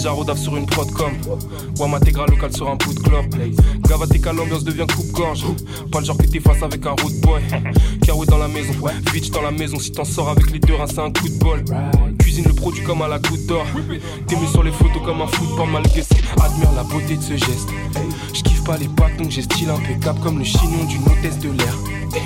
Déjà 0.00 0.12
rodaf 0.12 0.38
sur 0.38 0.56
une 0.56 0.64
prod 0.64 0.90
comme 0.92 1.12
Wam 1.78 1.92
intégral 1.92 2.30
local 2.30 2.50
sur 2.56 2.70
un 2.70 2.76
bout 2.76 2.94
de 2.94 3.00
clope 3.00 3.26
Gavatica 3.86 4.32
l'ambiance 4.32 4.64
devient 4.64 4.86
coupe-gorge. 4.86 5.44
Pas 5.92 6.00
le 6.00 6.06
genre 6.06 6.16
que 6.16 6.26
t'es 6.26 6.40
face 6.40 6.62
avec 6.62 6.86
un 6.86 6.92
road 6.92 7.12
boy. 7.20 7.42
Karoué 8.06 8.24
dans 8.24 8.38
la 8.38 8.48
maison, 8.48 8.72
bitch 9.12 9.30
dans 9.30 9.42
la 9.42 9.50
maison. 9.50 9.78
Si 9.78 9.92
t'en 9.92 10.04
sors 10.04 10.30
avec 10.30 10.50
les 10.52 10.58
deux 10.58 10.74
reins 10.74 10.86
c'est 10.86 11.00
un 11.00 11.10
coup 11.10 11.28
de 11.28 11.38
bol 11.38 11.64
Cuisine 12.40 12.48
le 12.48 12.54
produit 12.54 12.82
comme 12.84 13.02
à 13.02 13.08
la 13.08 13.18
goutte 13.18 13.46
d'or. 13.46 13.66
T'es 14.26 14.36
mis 14.36 14.48
sur 14.48 14.62
les 14.62 14.72
photos 14.72 15.02
comme 15.04 15.20
un 15.20 15.26
football 15.26 15.68
malgré 15.70 16.02
Admire 16.42 16.72
la 16.72 16.84
beauté 16.84 17.16
de 17.16 17.22
ce 17.22 17.36
geste. 17.36 17.68
Je 18.32 18.42
kiffe 18.42 18.64
pas 18.64 18.76
les 18.76 18.88
bâtons, 18.88 19.28
j'ai 19.28 19.42
style 19.42 19.68
impeccable 19.68 20.20
comme 20.20 20.38
le 20.38 20.44
chignon 20.44 20.84
d'une 20.84 21.02
hôtesse 21.02 21.38
de 21.38 21.50
l'air. 21.50 21.74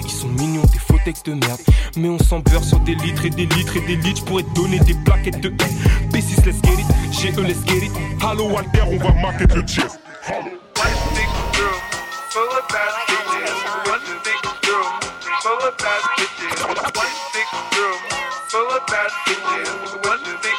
Ils 0.05 0.11
sont 0.11 0.29
mignons, 0.29 0.63
des 0.73 0.79
faux 0.79 0.99
textes 1.05 1.27
de 1.27 1.35
merde. 1.35 1.61
Mais 1.97 2.09
on 2.09 2.19
s'en 2.19 2.41
beurre 2.41 2.65
sur 2.65 2.79
des 2.81 2.95
litres 2.95 3.25
et 3.25 3.31
des 3.31 3.47
litres 3.47 3.77
et 3.77 3.81
des 3.81 3.97
litres. 3.97 4.21
J'pourrais 4.21 4.45
te 4.45 4.55
donner 4.55 4.79
des 4.81 4.95
plaquettes 4.95 5.41
de 5.41 5.49
haine. 5.49 6.11
P6, 6.13 6.45
let's 6.45 6.61
get 6.63 6.79
it. 6.79 6.87
GE, 7.13 7.37
let's 7.41 7.65
get 7.65 7.85
it. 7.85 7.93
Hello, 8.21 8.49
Walter, 8.49 8.85
on 8.87 8.99
va 8.99 9.13
mater 9.21 9.47
le 9.55 9.63
chest. 9.67 9.99
Full 12.31 12.43
of 12.43 12.67
bad 12.69 12.91
bitches, 13.07 13.89
one 13.89 14.01
big 14.25 14.69
room, 14.69 15.01
full 15.41 15.69
of 15.69 15.77
bad 15.79 16.14
full 18.55 18.71
of 18.71 18.87
bad 18.87 19.11
bitches, 19.27 20.07
one 20.07 20.23
big 20.41 20.54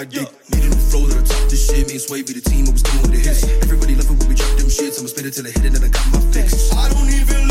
my 0.00 0.06
dick. 0.06 0.28
Need 0.48 0.64
a 0.64 0.68
new 0.68 0.80
flow 0.88 1.06
that'll 1.06 1.22
top 1.26 1.50
this 1.50 1.66
shit. 1.66 1.86
Me 1.86 1.92
and 1.92 2.00
Sway 2.00 2.22
be 2.22 2.32
the 2.32 2.40
team, 2.40 2.64
always 2.64 2.82
coming 2.82 3.02
with 3.02 3.12
the 3.12 3.20
hits. 3.20 3.44
Everybody 3.60 3.94
love 3.96 4.08
it 4.08 4.16
when 4.16 4.28
we 4.28 4.34
drop 4.34 4.56
them 4.56 4.68
shits. 4.68 4.98
I'ma 4.98 5.08
spit 5.08 5.26
it 5.26 5.34
till 5.36 5.46
I 5.46 5.50
hit 5.50 5.64
it 5.64 5.76
and 5.76 5.84
I 5.84 5.88
got 5.88 6.06
my 6.08 6.20
fix. 6.32 6.72
I 6.72 6.88
don't 6.88 7.10
even 7.12 7.49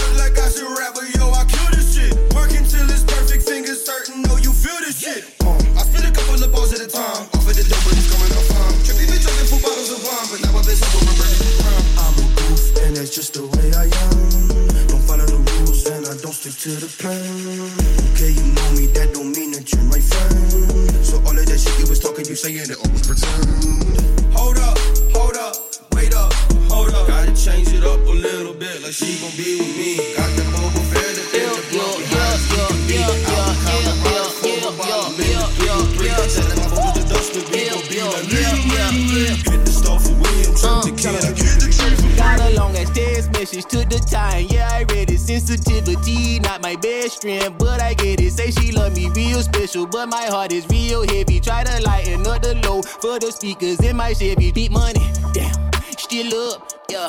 special, 49.80 49.88
but 49.88 50.10
my 50.10 50.26
heart 50.26 50.52
is 50.52 50.68
real 50.68 51.08
heavy. 51.08 51.40
Try 51.40 51.64
to 51.64 51.82
lighten 51.84 52.26
up 52.28 52.42
the 52.42 52.56
load 52.64 52.86
for 52.86 53.20
the 53.20 53.32
speakers 53.32 53.80
in 53.82 53.96
my 53.96 54.14
Chevy. 54.14 54.52
Beat 54.52 54.72
money, 54.72 55.02
damn, 55.34 55.54
still 55.98 56.54
up, 56.54 56.72
yeah. 56.90 57.08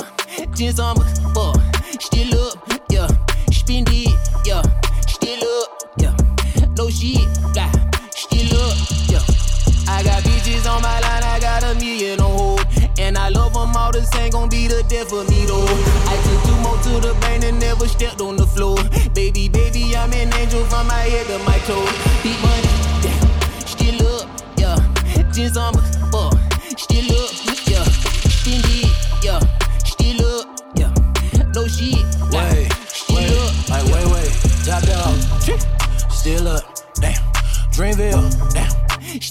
On 0.78 0.96
my 0.98 1.14
fuck, 1.34 1.59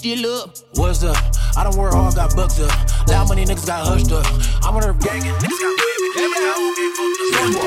Still 0.00 0.24
up. 0.32 0.56
What's 0.76 1.04
up? 1.04 1.14
I 1.58 1.62
don't 1.62 1.76
work 1.76 1.92
hard, 1.92 2.14
got 2.14 2.34
bucks 2.34 2.58
up. 2.58 2.72
Loud 3.06 3.28
money 3.28 3.44
niggas 3.44 3.66
got 3.66 3.86
hushed 3.86 4.10
up. 4.10 4.24
I'm 4.64 4.74
on 4.74 4.82
her 4.82 4.94
gangin', 4.94 5.34
niggas 5.34 5.60
got 5.60 5.76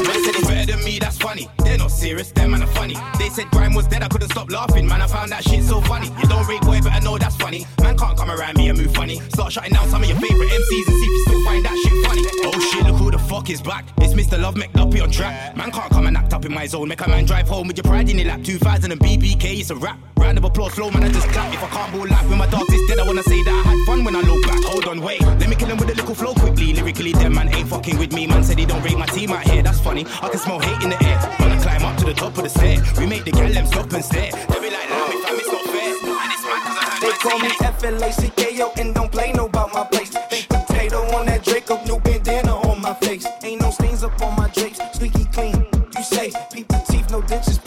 They 0.04 0.20
said 0.26 0.36
it's 0.36 0.48
better 0.48 0.72
than 0.72 0.84
me, 0.84 0.98
that's 0.98 1.20
funny. 1.20 1.48
They're 1.60 1.78
not 1.78 1.92
serious, 1.92 2.32
them 2.32 2.50
man 2.50 2.64
are 2.64 2.74
funny. 2.74 2.96
They 3.20 3.30
said 3.30 3.52
grime 3.52 3.76
was 3.76 3.86
dead, 3.86 4.02
I 4.02 4.08
couldn't 4.08 4.32
stop 4.32 4.50
laughing. 4.50 4.88
Man, 4.88 5.00
I 5.00 5.06
found 5.06 5.32
that 5.32 5.44
shit 5.44 5.64
so 5.64 5.80
funny. 5.82 6.08
You 6.08 6.28
don't 6.28 6.48
rate 6.48 6.62
boy, 6.62 6.80
but 6.82 6.94
I 6.94 7.02
know 7.02 7.20
that's 7.20 7.36
funny. 7.36 7.68
Man 7.84 7.96
can't 7.96 8.18
come 8.18 8.32
around 8.32 8.58
me 8.58 8.70
and 8.70 8.80
move 8.80 8.96
funny. 8.96 9.20
Start 9.30 9.54
shutting 9.54 9.74
down 9.74 9.88
some 9.90 10.02
of 10.02 10.10
your 10.10 10.18
favorite 10.18 10.50
MCs 10.50 10.88
and 10.88 10.98
see 10.98 11.06
if 11.06 11.14
you 11.14 11.24
still 11.28 11.44
find 11.44 11.64
that 11.66 11.78
shit 11.78 12.06
funny. 12.08 12.24
Oh 12.46 12.60
shit, 12.60 12.84
look 12.88 12.96
who 12.96 13.12
the 13.12 13.20
fuck 13.20 13.52
is 13.52 13.62
back. 13.62 13.86
It's 13.98 14.16
Mr. 14.16 14.42
Love 14.42 14.56
McDuppy 14.56 15.04
on 15.04 15.12
track. 15.12 15.56
Man 15.56 15.72
can't 15.72 15.92
come 15.92 16.08
and 16.08 16.18
act 16.18 16.34
up 16.34 16.46
in 16.46 16.52
my 16.52 16.66
zone. 16.66 16.88
Make 16.88 17.02
a 17.02 17.08
man 17.08 17.26
drive 17.26 17.48
home 17.48 17.68
with 17.68 17.78
your 17.78 17.84
pride 17.84 18.10
in 18.10 18.18
your 18.18 18.28
lap. 18.28 18.44
2000 18.44 18.92
and 18.92 19.00
BBK, 19.00 19.60
it's 19.60 19.70
a 19.70 19.76
rap. 19.76 20.00
Round 20.18 20.38
of 20.38 20.46
applause, 20.46 20.74
slow 20.74 20.90
man, 20.90 21.04
I 21.04 21.10
just 21.10 21.28
clap. 21.30 21.54
If 21.54 21.64
I 21.64 21.68
can't 21.68 21.92
ball 21.92 22.08
life 22.24 22.30
with 22.30 22.40
my 22.40 22.48
dogs, 22.48 22.74
is 22.74 22.82
dead. 22.88 23.00
I 23.00 23.04
wanna 23.04 23.24
say 23.24 23.42
that 23.44 23.54
I 23.54 23.70
had 23.70 23.86
fun 23.86 24.04
when 24.04 24.16
I 24.16 24.22
look 24.22 24.42
back. 24.44 24.62
Hold 24.64 24.88
on, 24.88 25.02
wait. 25.02 25.22
Let 25.22 25.50
me 25.50 25.56
kill 25.56 25.68
him 25.70 25.78
with 25.78 25.90
a 25.90 25.96
little 25.96 26.16
flow 26.16 26.34
quickly. 26.34 26.74
Lyrically, 26.74 27.12
them 27.14 27.34
man 27.36 27.54
ain't 27.54 27.70
fucking 27.70 27.98
with 27.98 28.14
me. 28.14 28.28
Man 28.28 28.44
said 28.44 28.60
he 28.60 28.66
don't 28.66 28.84
rate 28.84 28.98
my 28.98 29.06
team 29.08 29.32
out 29.32 29.44
here. 29.48 29.62
That's 29.62 29.80
funny. 29.80 30.06
I 30.22 30.30
can 30.30 30.40
smell 30.40 30.60
hate 30.60 30.84
in 30.84 30.90
the 30.90 31.04
air. 31.04 31.18
Wanna 31.40 31.62
climb 31.62 31.84
up 31.84 31.98
to 31.98 32.06
the 32.06 32.14
top 32.14 32.38
of 32.38 32.44
the 32.44 32.50
stair. 32.50 32.82
We 32.98 33.06
make 33.08 33.26
the 33.26 33.32
gal 33.32 33.52
them 33.52 33.66
stop 33.66 33.92
and 33.94 34.06
stare. 34.06 34.32
They 34.32 34.60
be 34.60 34.70
like, 34.70 34.90
nah, 34.90 35.08
me 35.08 35.16
fam, 35.24 35.36
it's 35.36 35.52
not 35.52 35.66
fair. 35.74 35.90
And 36.24 36.32
it's 36.34 36.46
mad 36.50 36.62
'cause 36.64 36.78
I 36.82 36.86
heard 36.90 37.02
They 37.02 37.18
call 37.24 37.40
me. 37.40 37.52
F-L-A-C-K-O 37.62 38.72
and 38.78 38.96
don't 38.96 39.12
play 39.12 39.32
no 39.34 39.46
about 39.46 39.74
my 39.74 39.84
place. 39.84 40.12
Big 40.30 40.48
potato 40.48 41.00
on 41.16 41.26
that 41.26 41.44
Draco, 41.44 41.80
new 41.86 42.00
bandana 42.00 42.56
on 42.70 42.82
my 42.82 42.94
face. 42.96 43.26
Ain't 43.44 43.62
no 43.62 43.72
stains 43.72 44.04
up 44.04 44.22
on 44.22 44.36
my 44.36 44.48
drapes, 44.50 44.80
squeaky 44.94 45.26
clean. 45.26 45.66
You 45.98 46.04
say, 46.04 46.32
peep 46.52 46.68
the 46.68 46.82
teeth, 46.90 47.10
no 47.12 47.22
dentures, 47.22 47.63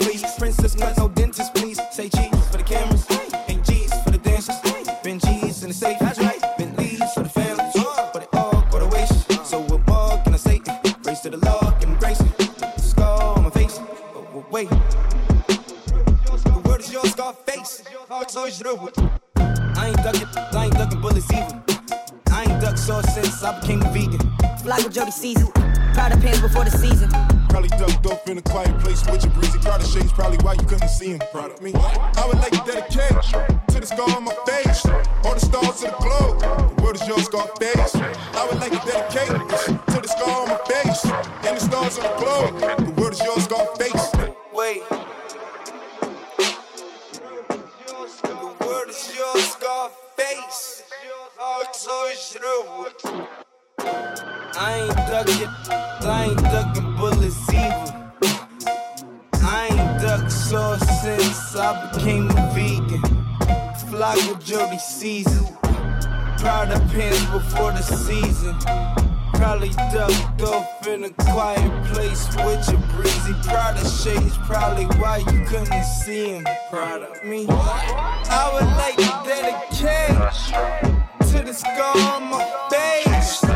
I 18.67 19.87
ain't 19.87 20.03
ducking, 20.03 20.27
I 20.51 20.65
ain't 20.65 20.73
ducking 20.73 20.99
bullets 20.99 21.31
either. 21.31 21.63
I 22.33 22.43
ain't 22.43 22.61
ducked 22.61 22.79
sauce 22.79 23.13
since 23.13 23.41
I 23.41 23.57
became 23.61 23.81
a 23.81 23.89
vegan. 23.93 24.19
Fly 24.59 24.75
with 24.83 24.93
Jody 24.93 25.11
season. 25.11 25.47
of 25.47 26.19
pants 26.19 26.41
before 26.41 26.65
the 26.65 26.71
season. 26.71 27.09
Probably 27.47 27.69
ducked 27.69 28.05
off 28.07 28.27
in 28.27 28.39
a 28.39 28.41
quiet 28.41 28.77
place 28.79 29.05
with 29.07 29.23
your 29.23 29.31
breezy. 29.35 29.57
Proud 29.59 29.79
of 29.79 29.87
shades, 29.87 30.11
probably 30.11 30.39
why 30.39 30.53
you 30.59 30.65
couldn't 30.67 30.89
see 30.89 31.11
him. 31.11 31.21
Proud 31.31 31.51
of 31.51 31.61
me. 31.61 31.71
I 31.75 32.25
would 32.27 32.39
like 32.39 32.51
to 32.51 32.63
dedicate 32.69 33.15
to 33.69 33.79
the 33.79 33.85
scar 33.85 34.11
on 34.13 34.25
my 34.25 34.35
face. 34.45 34.85
All 35.23 35.33
the 35.33 35.39
stars 35.39 35.79
to 35.79 35.87
the 35.87 35.95
globe. 36.03 36.41
The 36.41 36.83
world 36.83 36.95
is 36.97 37.07
your 37.07 37.19
scar 37.19 37.47
face. 37.61 37.95
I 37.95 38.45
would 38.51 38.59
like 38.59 38.73
to 38.73 38.83
dedicate 38.83 39.31
to 39.95 40.01
the 40.01 40.07
scar 40.09 40.41
on 40.41 40.49
my 40.49 40.59
face. 40.67 41.05
And 41.47 41.55
the 41.55 41.61
stars 41.61 41.97
on 41.99 42.03
the 42.03 42.19
globe. 42.19 42.83
The 42.83 42.91
world 42.99 43.13
is 43.13 43.23
your 43.23 43.39
scar 43.39 43.65
I 55.17 55.21
ain't 55.21 55.27
ducking, 55.27 56.07
I 56.07 56.25
ain't 56.25 56.41
ducking 56.43 56.95
bullets 56.95 57.49
either. 57.51 58.11
I 59.33 59.67
ain't 59.71 59.99
ducked 59.99 60.31
sauce 60.31 61.01
since 61.01 61.55
I 61.55 61.89
became 61.89 62.29
a 62.29 62.53
vegan. 62.53 63.01
Flock 63.89 64.17
with 64.29 64.45
Jody 64.45 64.77
season. 64.77 65.43
Proud 66.37 66.69
of 66.69 66.87
pants 66.91 67.25
before 67.31 67.71
the 67.71 67.81
season. 67.81 68.59
Probably 69.33 69.69
ducked 69.91 70.43
off 70.43 70.85
in 70.85 71.05
a 71.05 71.09
quiet 71.09 71.85
place 71.91 72.27
with 72.45 72.69
your 72.69 72.81
breezy. 72.93 73.33
Proud 73.41 73.75
of 73.75 73.91
shades, 73.91 74.37
probably 74.45 74.85
why 74.99 75.17
you 75.17 75.43
couldn't 75.47 75.83
see 75.83 76.33
him. 76.33 76.45
Proud 76.69 77.01
of 77.01 77.23
me. 77.23 77.47
I 77.49 78.51
would 78.53 78.67
like 78.77 78.97
to 78.97 79.23
dedicate 79.25 80.13
to 81.31 81.43
the 81.43 81.53
scar 81.53 81.97
on 82.13 82.29
my 82.29 82.67
face. 82.69 83.46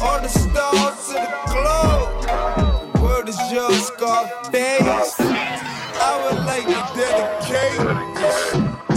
All 0.00 0.20
the 0.20 0.28
stars 0.28 1.08
to 1.08 1.14
the 1.14 1.28
globe. 1.50 2.22
The 2.94 3.00
world 3.00 3.28
is 3.28 3.36
your 3.50 3.72
Scarface. 3.72 5.16
I 5.20 6.14
would 6.24 6.44
like 6.46 6.66
to 6.66 6.80
dedicate 6.94 7.78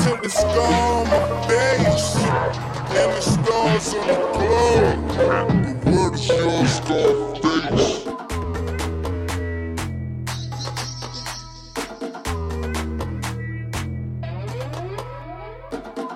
to 0.04 0.20
the 0.22 0.30
scar 0.30 1.02
on 1.02 1.08
my 1.08 1.22
face 1.48 2.16
and 2.18 3.12
the 3.12 3.22
stars 3.22 3.94
on 3.96 4.08
the 4.08 4.16
globe. 4.38 5.00
The 5.84 5.92
world 5.92 6.14
is 6.14 6.28
your 6.28 6.66
Scarface. 6.68 8.08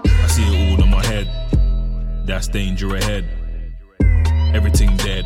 I 0.06 0.28
see 0.28 0.44
it 0.44 0.54
all 0.72 0.84
in 0.84 0.90
my 0.92 1.04
head. 1.08 1.28
That's 2.28 2.48
danger 2.48 2.96
ahead. 2.96 3.45
Everything 4.56 4.96
dead. 4.96 5.26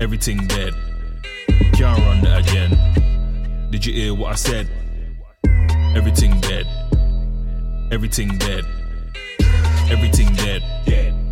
Everything 0.00 0.38
dead. 0.46 0.72
Can't 1.74 1.98
run 1.98 2.22
that 2.22 2.48
again. 2.48 3.68
Did 3.70 3.84
you 3.84 3.92
hear 3.92 4.14
what 4.14 4.32
I 4.32 4.34
said? 4.34 4.66
Everything 5.94 6.40
dead. 6.40 6.66
Everything 7.92 8.38
dead. 8.38 8.64
Everything 9.90 10.32
dead. 10.36 10.62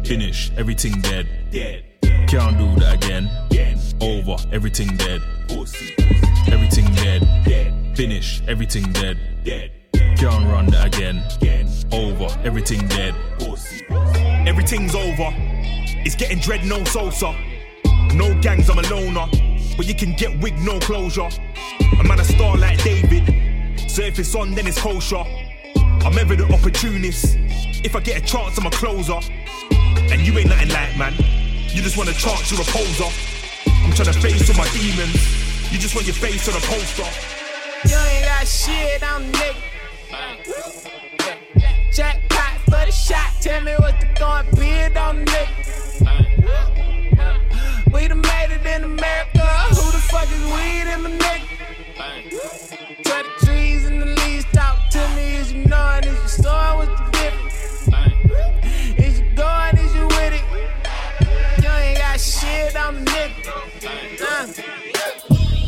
Finish. 0.07 0.53
Everything 0.59 1.01
dead. 1.01 1.27
Can't 2.29 2.59
do 2.59 2.69
that 2.81 3.03
again. 3.03 3.31
Over. 4.03 4.37
Everything 4.53 4.95
dead. 4.99 5.23
Everything 6.53 6.95
dead. 6.95 7.97
Finish. 7.97 8.43
Everything 8.47 8.93
dead. 8.93 9.17
Can't 10.19 10.45
run 10.45 10.67
that 10.67 10.89
again. 10.95 11.25
Over. 11.91 12.29
Everything 12.45 12.87
dead. 12.89 13.15
Everything's 14.47 14.95
over. 14.95 15.56
It's 16.07 16.15
getting 16.15 16.39
dread, 16.39 16.65
no 16.65 16.79
salsa. 16.85 17.35
No 18.15 18.33
gangs, 18.41 18.71
I'm 18.71 18.79
a 18.79 18.83
loner. 18.83 19.27
But 19.77 19.89
you 19.89 19.95
can 19.97 20.15
get 20.15 20.39
wig, 20.39 20.57
no 20.61 20.79
closure. 20.79 21.29
A 21.99 22.05
man 22.05 22.21
a 22.21 22.25
star 22.25 22.57
like 22.57 22.81
David. 22.85 23.25
So 23.91 24.03
if 24.03 24.17
it's 24.17 24.33
on, 24.37 24.55
then 24.55 24.69
it's 24.69 24.81
kosher. 24.81 25.25
I'm 26.07 26.17
ever 26.17 26.37
the 26.37 26.45
opportunist. 26.55 27.37
If 27.83 27.97
I 27.97 28.01
get 28.03 28.23
a 28.23 28.25
chance, 28.25 28.57
I'm 28.57 28.67
a 28.67 28.71
closer. 28.71 29.19
And 30.13 30.25
you 30.25 30.39
ain't 30.39 30.49
nothing 30.49 30.69
like 30.69 30.97
man. 30.97 31.13
You 31.75 31.83
just 31.83 31.97
want 31.97 32.09
a 32.09 32.15
chance, 32.15 32.53
you're 32.53 32.61
a 32.61 32.65
poser. 32.67 33.11
I'm 33.67 33.91
trying 33.91 34.13
to 34.13 34.21
face 34.21 34.49
all 34.49 34.57
my 34.57 34.69
demons. 34.69 35.73
You 35.73 35.79
just 35.81 35.97
want 35.97 36.07
your 36.07 36.15
face 36.15 36.49
on 36.49 36.55
a 36.55 36.61
poster. 36.71 37.03
You 37.83 37.99
ain't 37.99 38.27
got 38.27 38.47
shit, 38.47 39.03
I'm 39.03 39.25
nigga. 39.33 39.57
Jackpot 41.93 42.61
for 42.61 42.87
the 42.87 42.93
shot. 42.93 43.33
Tell 43.41 43.61
me 43.61 43.73
what's 43.81 44.05
the 44.05 44.57
bid 44.57 44.97
on 44.97 45.25
nigga. 45.25 45.66
We 47.93 48.09
done 48.09 48.21
made 48.21 48.51
it 48.51 48.67
in 48.67 48.85
America. 48.85 49.47
Who 49.71 49.91
the 49.93 49.99
fuck 50.11 50.29
is 50.31 50.45
weed 50.55 50.87
in 50.93 51.03
my 51.03 51.11
nigga? 51.11 51.45
Tell 53.05 53.23
the 53.23 53.47
trees 53.47 53.87
and 53.87 54.03
the 54.03 54.07
leaves 54.07 54.45
talk 54.53 54.89
to 54.91 55.09
me. 55.17 55.37
Is 55.37 55.53
you 55.53 55.65
knowing? 55.67 56.05
Is 56.05 56.21
you 56.23 56.29
sowing? 56.43 56.79
What's 56.79 57.01
the 57.01 57.07
difference? 57.13 57.89
Is 58.99 59.21
you 59.21 59.27
going? 59.35 59.79
Is 59.79 59.95
you 59.95 60.07
with 60.07 60.35
it? 60.39 60.45
You 61.63 61.71
ain't 61.71 61.99
got 61.99 62.21
shit, 62.21 62.77
I'm 62.77 62.97
a 62.97 63.01
nigga. 63.01 63.49
Uh. 64.21 64.47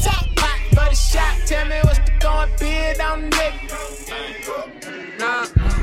Top 0.03 0.25
pot 0.37 0.61
for 0.71 0.89
the 0.91 0.95
shot. 0.95 1.37
Tell 1.47 1.67
me 1.67 1.79
what's 1.85 1.99
the 1.99 2.13
going 2.21 2.51
bid 2.59 3.01
on 3.01 3.31
nigga. 3.31 5.19
Nah. 5.19 5.78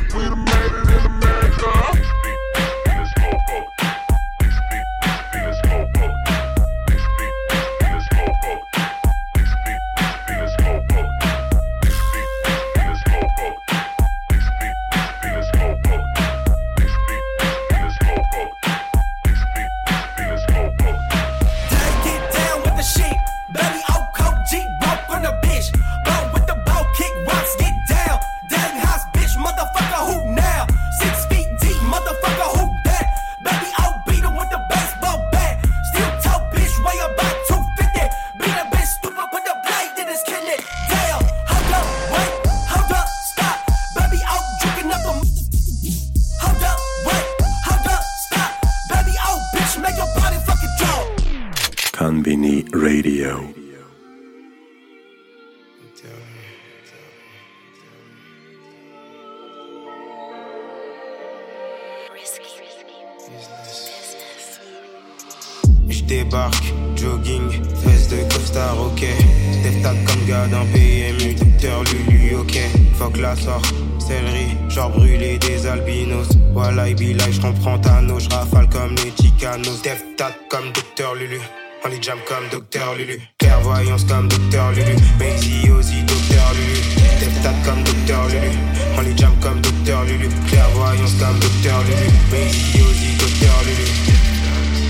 Chicanos. 79.66 79.82
Deftat 79.82 80.36
comme 80.50 80.72
docteur 80.72 81.16
Lulu. 81.16 81.40
On 81.84 81.90
les 81.90 82.02
jam 82.02 82.18
comme 82.28 82.48
docteur 82.50 82.96
Lulu. 82.96 83.20
Clairvoyance 83.38 84.06
comme 84.06 84.28
docteur 84.28 84.72
Lulu. 84.72 84.96
Maisie 85.20 85.70
aussi 85.72 86.04
docteur 86.04 86.54
Lulu. 86.54 86.80
Deftat 87.20 87.54
comme 87.66 87.84
docteur 87.84 88.28
Lulu. 88.28 88.52
On 88.98 89.02
les 89.02 89.18
jam 89.18 89.34
comme 89.42 89.62
docteur 89.62 90.04
Lulu. 90.06 90.30
Clairvoyance 90.48 91.14
comme 91.20 91.40
docteur 91.40 91.80
Lulu. 91.84 92.10
Maisie 92.32 92.82
aussi 92.82 93.16
docteur 93.18 93.58
Lulu. 93.66 93.88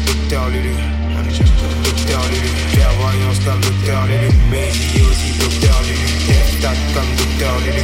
Docteur 0.08 0.50
Lulu. 0.50 0.76
Docteur 1.84 2.22
Lulu. 2.32 2.50
Clairvoyance 2.74 3.40
comme 3.46 3.62
docteur 3.62 4.06
Lulu. 4.08 4.30
Maisie 4.52 5.02
aussi 5.10 5.32
docteur 5.40 5.78
Lulu. 5.84 6.08
Deftat 6.28 6.78
comme 6.94 7.12
docteur 7.16 7.56
Lulu. 7.66 7.84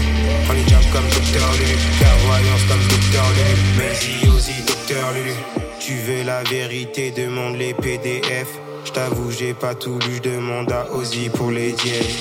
On 0.50 0.54
les 0.54 0.68
jam 0.68 0.84
comme 0.94 1.08
docteur 1.10 1.50
Lulu. 1.60 1.78
Clairvoyance 2.00 2.64
comme 2.70 2.84
docteur 2.88 3.26
Lulu. 3.36 3.56
Maisie 3.78 4.28
aussi 4.30 4.56
docteur 4.66 5.12
Lulu. 5.14 5.36
Tu 5.82 5.94
veux 5.94 6.24
la 6.24 6.44
vérité, 6.44 7.10
demande 7.10 7.58
les 7.58 7.74
PDF. 7.74 8.48
Je 8.86 8.92
t'avoue, 8.92 9.32
j'ai 9.32 9.56
pas 9.56 9.74
tout 9.74 9.98
lu, 9.98 10.18
je 10.24 10.30
demande 10.30 10.72
à 10.72 10.86
Ozzy 10.94 11.30
pour 11.30 11.50
les 11.50 11.72
dièses. 11.72 12.18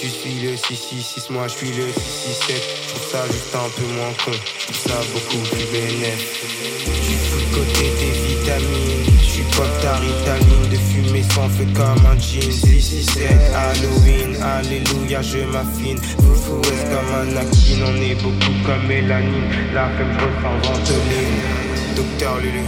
Tu 0.00 0.08
suis 0.08 0.40
le 0.40 0.56
666, 0.56 1.28
moi 1.30 1.48
je 1.48 1.52
suis 1.52 1.68
le 1.68 1.84
667. 1.84 2.56
Je 2.88 3.12
ça 3.12 3.26
juste 3.26 3.54
un 3.54 3.68
peu 3.76 3.86
moins 3.92 4.12
con, 4.24 4.32
je 4.32 4.88
ça 4.88 4.94
beaucoup 5.12 5.44
plus 5.50 5.66
bénéf. 5.70 6.48
Tu 6.84 7.12
fous 7.12 7.40
de 7.40 7.54
côté 7.56 7.90
tes 7.98 8.12
vitamines, 8.26 9.04
je 9.20 9.26
suis 9.26 9.42
pas 9.42 9.68
ta 9.82 9.96
ritaline 9.96 10.70
de 10.70 10.76
fumer 10.76 11.22
son 11.34 11.48
fait 11.50 11.70
comme 11.74 12.06
un 12.06 12.18
jean 12.18 12.50
667 12.50 13.26
Halloween, 13.54 14.36
alléluia 14.42 15.20
je 15.20 15.38
m'affine 15.38 15.98
Foufou 15.98 16.60
est 16.62 16.90
comme 16.90 17.14
un 17.14 17.36
Anakin 17.36 17.84
On 17.86 17.96
est 18.00 18.14
beaucoup 18.22 18.56
comme 18.64 18.86
mélanine 18.86 19.50
La 19.74 19.88
femme 19.90 20.16
je 20.18 20.24
ressens 20.24 20.68
ventoline 20.68 21.77
Docteur 21.98 22.38
Lulu 22.38 22.62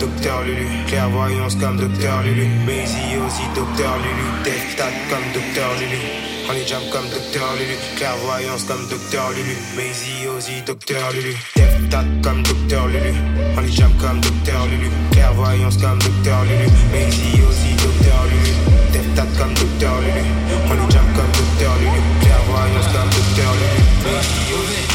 Docteur 0.00 0.42
Lulu, 0.44 0.66
clairvoyance 0.86 1.56
comme 1.56 1.76
Docteur 1.76 2.22
Lulu, 2.22 2.46
Maisie 2.66 3.16
aussi 3.20 3.42
Docteur 3.54 3.96
Lulu, 3.98 4.24
Death 4.44 4.76
Tat 4.76 4.92
comme 5.10 5.24
Docteur 5.34 5.70
Lulu, 5.78 6.00
on 6.48 6.52
les 6.52 6.66
jam 6.66 6.80
comme 6.90 7.08
Docteur 7.10 7.52
Lulu, 7.58 7.76
clairvoyance 7.96 8.64
comme 8.64 8.88
Docteur 8.88 9.30
Lulu, 9.32 9.56
Maisie 9.76 10.26
aussi 10.34 10.62
Docteur 10.66 11.12
Lulu, 11.12 11.36
Death 11.54 11.90
Tat 11.90 12.04
comme 12.22 12.42
Docteur 12.42 12.86
Lulu, 12.88 13.12
on 13.56 13.60
les 13.60 13.72
jam 13.72 13.92
comme 14.00 14.20
Docteur 14.20 14.66
Lulu, 14.66 14.90
clairvoyance 15.12 15.76
comme 15.76 15.98
Docteur 15.98 16.44
Lulu, 16.44 16.68
Maisie 16.92 17.42
aussi 17.48 17.72
Docteur 17.76 18.24
Lulu, 18.30 18.52
Death 18.92 19.14
Tat 19.14 19.28
comme 19.38 19.54
Docteur 19.54 20.00
Lulu, 20.00 20.24
on 20.70 20.74
les 20.74 20.90
jam 20.92 21.06
comme 21.14 21.32
Docteur 21.32 21.72
Lulu, 21.80 22.00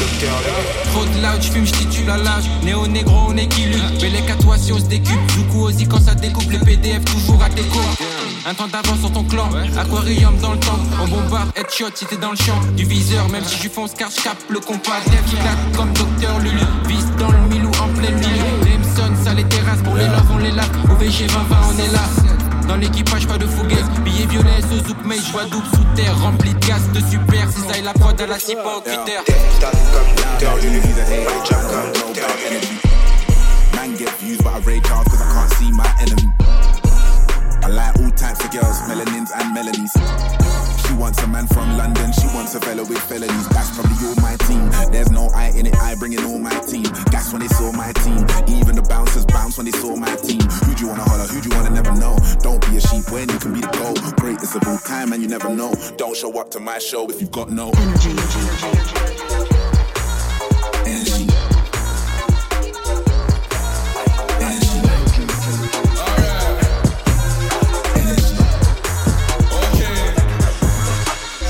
Docteur 0.00 0.38
Lulu. 0.40 0.90
Trop 0.92 1.04
de 1.04 1.22
loud, 1.22 1.42
j'fume, 1.42 1.66
j'titule 1.66 2.10
à 2.10 2.16
l'âge. 2.16 2.44
Néo 2.62 2.86
négro, 2.86 3.26
on 3.28 3.36
est 3.36 3.46
qui 3.46 3.66
Bélec 4.00 4.30
à 4.30 4.34
toi 4.36 4.56
si 4.56 4.72
on 4.72 4.78
se 4.78 4.86
décupe. 4.86 5.26
Du 5.36 5.44
coup, 5.44 5.64
aussi 5.64 5.86
quand 5.86 6.00
ça 6.00 6.14
découpe 6.14 6.50
les 6.50 6.58
PDF, 6.58 7.04
toujours 7.04 7.42
à 7.42 7.48
déco. 7.50 7.78
Un 8.46 8.54
temps 8.54 8.68
d'avance 8.68 9.00
sur 9.00 9.12
ton 9.12 9.24
clan, 9.24 9.50
aquarium 9.78 10.36
dans 10.38 10.52
le 10.52 10.60
temps. 10.60 10.78
On 11.02 11.06
bombarde, 11.06 11.50
headshot 11.54 11.90
si 11.94 12.06
t'es 12.06 12.16
dans 12.16 12.30
le 12.30 12.36
champ. 12.36 12.58
Du 12.76 12.84
viseur, 12.84 13.28
même 13.28 13.44
si 13.44 13.62
je 13.62 13.68
fonce 13.68 13.92
car 13.92 14.10
j'cape 14.10 14.38
le 14.48 14.60
compas. 14.60 15.00
Dev 15.06 15.24
qui 15.28 15.36
date 15.36 15.76
comme 15.76 15.92
Docteur 15.92 16.38
Lulu. 16.38 16.60
Vise 16.86 17.10
dans 17.18 17.30
le 17.30 17.40
milou 17.48 17.70
en 17.80 17.88
plein 17.88 18.10
milieu. 18.10 18.44
Jameson, 18.64 19.14
ça 19.22 19.34
les 19.34 19.44
terrasses. 19.44 19.82
Pour 19.82 19.96
les 19.96 20.06
love, 20.06 20.30
on 20.32 20.38
les 20.38 20.52
lave. 20.52 20.70
Au 20.90 20.94
VG 20.94 21.26
2020, 21.26 21.56
on 21.68 21.78
est 21.78 21.92
là. 21.92 22.49
Dans 22.70 22.76
l'équipage, 22.76 23.26
pas 23.26 23.36
de 23.36 23.46
fougueuse. 23.46 23.84
Billet 24.04 24.26
violet, 24.26 24.60
sous 24.70 24.78
zouk, 24.86 24.98
mais 25.04 25.16
je 25.16 25.32
vois 25.32 25.42
double 25.46 25.66
sous 25.74 25.84
terre. 25.96 26.16
Rempli 26.20 26.54
de 26.54 26.58
gaz, 26.60 26.80
de 26.92 27.00
super. 27.00 27.50
Si 27.50 27.62
ça 27.68 27.76
et 27.76 27.82
la 27.82 27.92
prod 27.92 28.20
à 28.20 28.26
la 28.28 28.38
cipe 28.38 28.60
en 28.64 28.78
8 28.88 28.96
heures. 29.10 29.24
Man 33.74 33.96
get 33.96 34.08
views, 34.20 34.38
but 34.38 34.52
I 34.54 34.60
rate 34.64 34.84
cars 34.84 35.02
cause 35.08 35.20
I 35.20 35.26
can't 35.32 35.52
see 35.54 35.72
my 35.72 35.90
enemy. 36.00 36.30
I 37.64 37.68
like 37.70 37.98
all 37.98 38.10
types 38.12 38.38
of 38.44 38.52
girls, 38.52 38.80
melanins 38.86 39.32
and 39.34 39.52
melanies. 39.52 40.29
She 40.90 40.96
wants 40.96 41.22
a 41.22 41.28
man 41.28 41.46
from 41.46 41.78
London, 41.78 42.10
she 42.12 42.26
wants 42.34 42.52
a 42.56 42.60
fella 42.60 42.82
with 42.82 42.98
felonies. 43.02 43.48
That's 43.50 43.70
probably 43.78 43.94
all 44.08 44.16
my 44.16 44.34
team. 44.48 44.68
There's 44.90 45.08
no 45.12 45.28
I 45.28 45.50
in 45.50 45.66
it, 45.66 45.76
I 45.76 45.94
bring 45.94 46.14
in 46.14 46.24
all 46.24 46.40
my 46.40 46.58
team. 46.66 46.82
Gas 47.12 47.32
when 47.32 47.42
they 47.42 47.48
saw 47.48 47.70
my 47.70 47.92
team. 48.02 48.26
Even 48.48 48.74
the 48.74 48.82
bouncers 48.82 49.24
bounce 49.24 49.56
when 49.56 49.66
they 49.66 49.72
saw 49.72 49.94
my 49.94 50.16
team. 50.16 50.40
Who 50.66 50.74
do 50.74 50.82
you 50.82 50.88
wanna 50.88 51.04
holler? 51.04 51.28
Who 51.28 51.40
do 51.40 51.48
you 51.48 51.54
wanna 51.54 51.70
never 51.70 51.94
know? 51.94 52.18
Don't 52.40 52.60
be 52.68 52.76
a 52.76 52.80
sheep 52.80 53.08
when 53.12 53.28
you 53.28 53.38
can 53.38 53.54
be 53.54 53.60
the 53.60 53.68
goal. 53.68 53.94
Great 54.16 54.42
of 54.42 54.66
all 54.66 54.78
time 54.78 55.12
and 55.12 55.22
you 55.22 55.28
never 55.28 55.54
know. 55.54 55.72
Don't 55.96 56.16
show 56.16 56.36
up 56.40 56.50
to 56.50 56.60
my 56.60 56.78
show 56.78 57.08
if 57.08 57.20
you've 57.20 57.30
got 57.30 57.50
no. 57.50 57.70
Energy. 57.70 58.99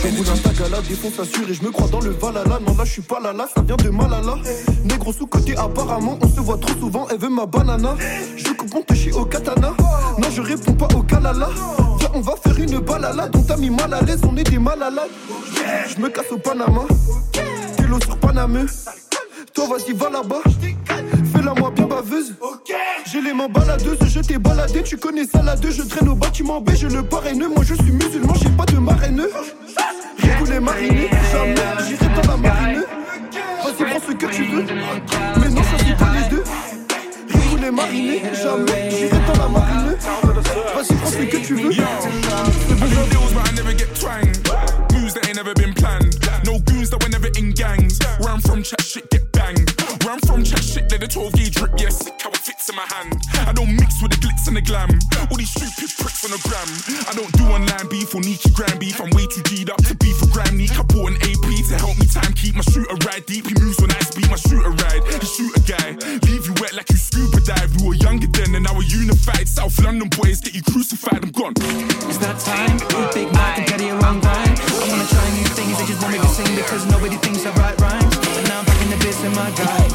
J'enroule 0.02 0.26
un 0.28 0.36
tagala, 0.38 0.80
défonce 0.88 1.18
la 1.18 1.24
sûre 1.24 1.48
et 1.48 1.54
je 1.54 1.62
me 1.62 1.70
crois 1.70 1.88
dans 1.88 2.00
le 2.00 2.10
Valhalla. 2.10 2.58
Non, 2.66 2.74
là, 2.74 2.84
je 2.84 2.92
suis 2.92 3.02
pas 3.02 3.20
là, 3.20 3.32
là, 3.32 3.46
ça 3.54 3.62
vient 3.62 3.76
de 3.76 3.90
Malala. 3.90 4.36
Négro 4.84 5.12
sous-côté, 5.12 5.56
apparemment, 5.56 6.18
on 6.22 6.28
se 6.28 6.40
voit 6.40 6.58
trop 6.58 6.78
souvent, 6.78 7.06
elle 7.10 7.18
veut 7.18 7.28
ma 7.28 7.46
banana. 7.46 7.96
Je 8.36 8.52
coupe 8.52 8.72
mon 8.72 8.82
touchy 8.82 9.12
au 9.12 9.24
katana. 9.24 9.74
Non, 10.18 10.28
je 10.30 10.40
réponds 10.40 10.72
pas 10.72 10.88
au 10.94 11.02
kalala. 11.02 11.48
Viens, 11.98 12.10
on 12.14 12.20
va 12.20 12.34
faire 12.42 12.58
une 12.58 12.78
balala 12.78 13.28
dont 13.28 13.42
t'as 13.42 13.56
mis 13.56 13.70
mal 13.70 13.92
à 13.92 14.00
l'aise, 14.00 14.20
on 14.26 14.36
est 14.36 14.48
des 14.48 14.58
malades. 14.58 15.00
Je 15.88 16.00
me 16.00 16.08
casse 16.08 16.30
au 16.32 16.38
Panama. 16.38 16.82
Télo 17.76 18.00
sur 18.00 18.16
Paname. 18.18 18.66
Toi, 19.54 19.66
vas-y, 19.68 19.92
va 19.92 20.10
là-bas. 20.10 20.42
Fais-la 21.32 21.54
moi 21.54 21.70
bien 21.74 21.86
baveuse. 21.86 22.34
J'ai 23.10 23.20
les 23.20 23.32
mains 23.32 23.48
baladeuses, 23.48 23.98
je 24.06 24.20
t'ai 24.20 24.38
baladé, 24.38 24.82
tu 24.82 24.96
connais 24.96 25.24
ça 25.24 25.42
là 25.42 25.56
deux. 25.56 25.70
Je 25.70 25.82
traîne 25.82 26.08
au 26.08 26.14
bâtiment 26.14 26.60
B, 26.60 26.70
je 26.74 26.86
le 26.86 27.02
parraineux. 27.02 27.48
Moi, 27.48 27.64
je 27.64 27.74
suis 27.74 27.92
musulman, 27.92 28.34
j'ai 28.34 28.50
pas 28.50 28.64
de 28.66 28.78
marraineux. 28.78 29.30
Rigoulé 30.18 30.60
mariné, 30.60 31.08
jamais 31.32 31.54
j'irai 31.86 32.06
dans 32.14 32.30
la 32.30 32.36
marine. 32.36 32.84
Vas-y, 33.64 33.84
prends 33.90 34.00
ce 34.06 34.12
que 34.12 34.26
tu 34.26 34.44
veux. 34.44 34.64
Mais 35.40 35.48
non, 35.48 35.62
choisis 35.62 35.94
pas 35.98 36.12
les 36.20 36.28
deux. 36.28 36.44
Rigoulé 37.28 37.70
mariné, 37.70 38.22
jamais 38.40 38.90
j'irai 38.90 39.18
dans 39.26 39.42
la 39.42 39.48
marine. 39.48 39.96
Vas-y, 40.74 40.94
prends 40.94 41.10
ce 41.10 41.16
que 41.16 41.36
tu 41.38 41.54
veux. 41.54 41.70
Moves 46.80 46.96
that 46.96 47.04
were 47.04 47.12
never 47.12 47.28
in 47.36 47.52
gangs. 47.52 48.00
Where 48.24 48.32
I'm 48.32 48.40
from, 48.40 48.64
chat 48.64 48.80
shit 48.80 49.04
get 49.12 49.28
banged. 49.36 49.68
Where 50.00 50.16
I'm 50.16 50.22
from, 50.24 50.40
chat 50.40 50.64
shit, 50.64 50.88
let 50.88 51.04
the 51.04 51.08
12 51.12 51.36
gauge 51.36 51.52
drip. 51.52 51.76
Yeah, 51.76 51.92
sick 51.92 52.16
how 52.16 52.32
it 52.32 52.40
fits 52.40 52.72
in 52.72 52.74
my 52.74 52.88
hand. 52.88 53.20
I 53.44 53.52
don't 53.52 53.76
mix 53.76 54.00
with 54.00 54.16
the 54.16 54.20
glitz 54.24 54.48
and 54.48 54.56
the 54.56 54.64
glam. 54.64 54.88
All 55.28 55.36
these 55.36 55.52
stupid 55.52 55.92
pricks 56.00 56.24
on 56.24 56.32
the 56.32 56.40
gram. 56.40 56.64
I 57.04 57.12
don't 57.12 57.28
do 57.36 57.44
online 57.52 57.84
beef 57.92 58.16
or 58.16 58.24
Nietzsche 58.24 58.48
gram 58.56 58.80
beef. 58.80 58.96
I'm 58.96 59.12
way 59.12 59.28
too 59.28 59.44
G'd 59.44 59.68
up 59.68 59.76
to 59.84 59.94
beef 60.00 60.16
for 60.24 60.32
gram 60.32 60.56
neek. 60.56 60.72
I 60.72 60.80
bought 60.88 61.12
an 61.12 61.20
AP 61.20 61.52
to 61.68 61.76
help 61.76 62.00
me 62.00 62.08
time 62.08 62.32
keep 62.32 62.56
my 62.56 62.64
shooter 62.72 62.96
ride 63.04 63.28
deep. 63.28 63.44
He 63.44 63.52
moves 63.60 63.76
when 63.76 63.92
I 63.92 64.00
speed 64.00 64.32
my 64.32 64.40
shooter 64.40 64.72
ride. 64.72 65.04
He 65.20 65.28
shoot 65.28 65.52
a 65.52 65.60
guy, 65.68 66.00
leave 66.24 66.48
you 66.48 66.56
wet 66.64 66.72
like 66.72 66.88
you 66.88 66.96
scuba 66.96 67.44
dive. 67.44 67.76
We 67.76 67.92
were 67.92 68.00
younger 68.00 68.32
then 68.32 68.56
and 68.56 68.64
now 68.64 68.72
we're 68.72 68.88
unified. 68.88 69.52
South 69.52 69.76
London 69.84 70.08
boys 70.16 70.40
get 70.40 70.56
you 70.56 70.64
crucified. 70.64 71.28
I'm 71.28 71.32
gone. 71.36 71.52
It's 72.08 72.16
that 72.24 72.40
time, 72.40 72.80
big 73.12 73.28
Mac 73.36 73.60
and 73.60 73.68
get 73.68 73.84
it 73.84 73.92
around 73.92 74.24
grind. 74.24 74.59
I 75.00 75.02
wanna 75.02 75.14
try 75.14 75.30
new 75.30 75.44
things, 75.56 75.78
they 75.78 75.86
just 75.86 76.02
want 76.02 76.12
me 76.12 76.18
to 76.18 76.28
sing 76.28 76.54
because 76.54 76.84
nobody 76.84 77.16
thinks 77.16 77.46
I 77.46 77.54
write 77.54 77.80
rhymes. 77.80 78.18
But 78.18 78.48
now 78.48 78.58
I'm 78.58 78.66
back 78.66 78.82
in 78.82 78.90
the 78.90 78.96
biz 78.98 79.24
in 79.24 79.32
my 79.32 79.50
guy. 79.52 79.89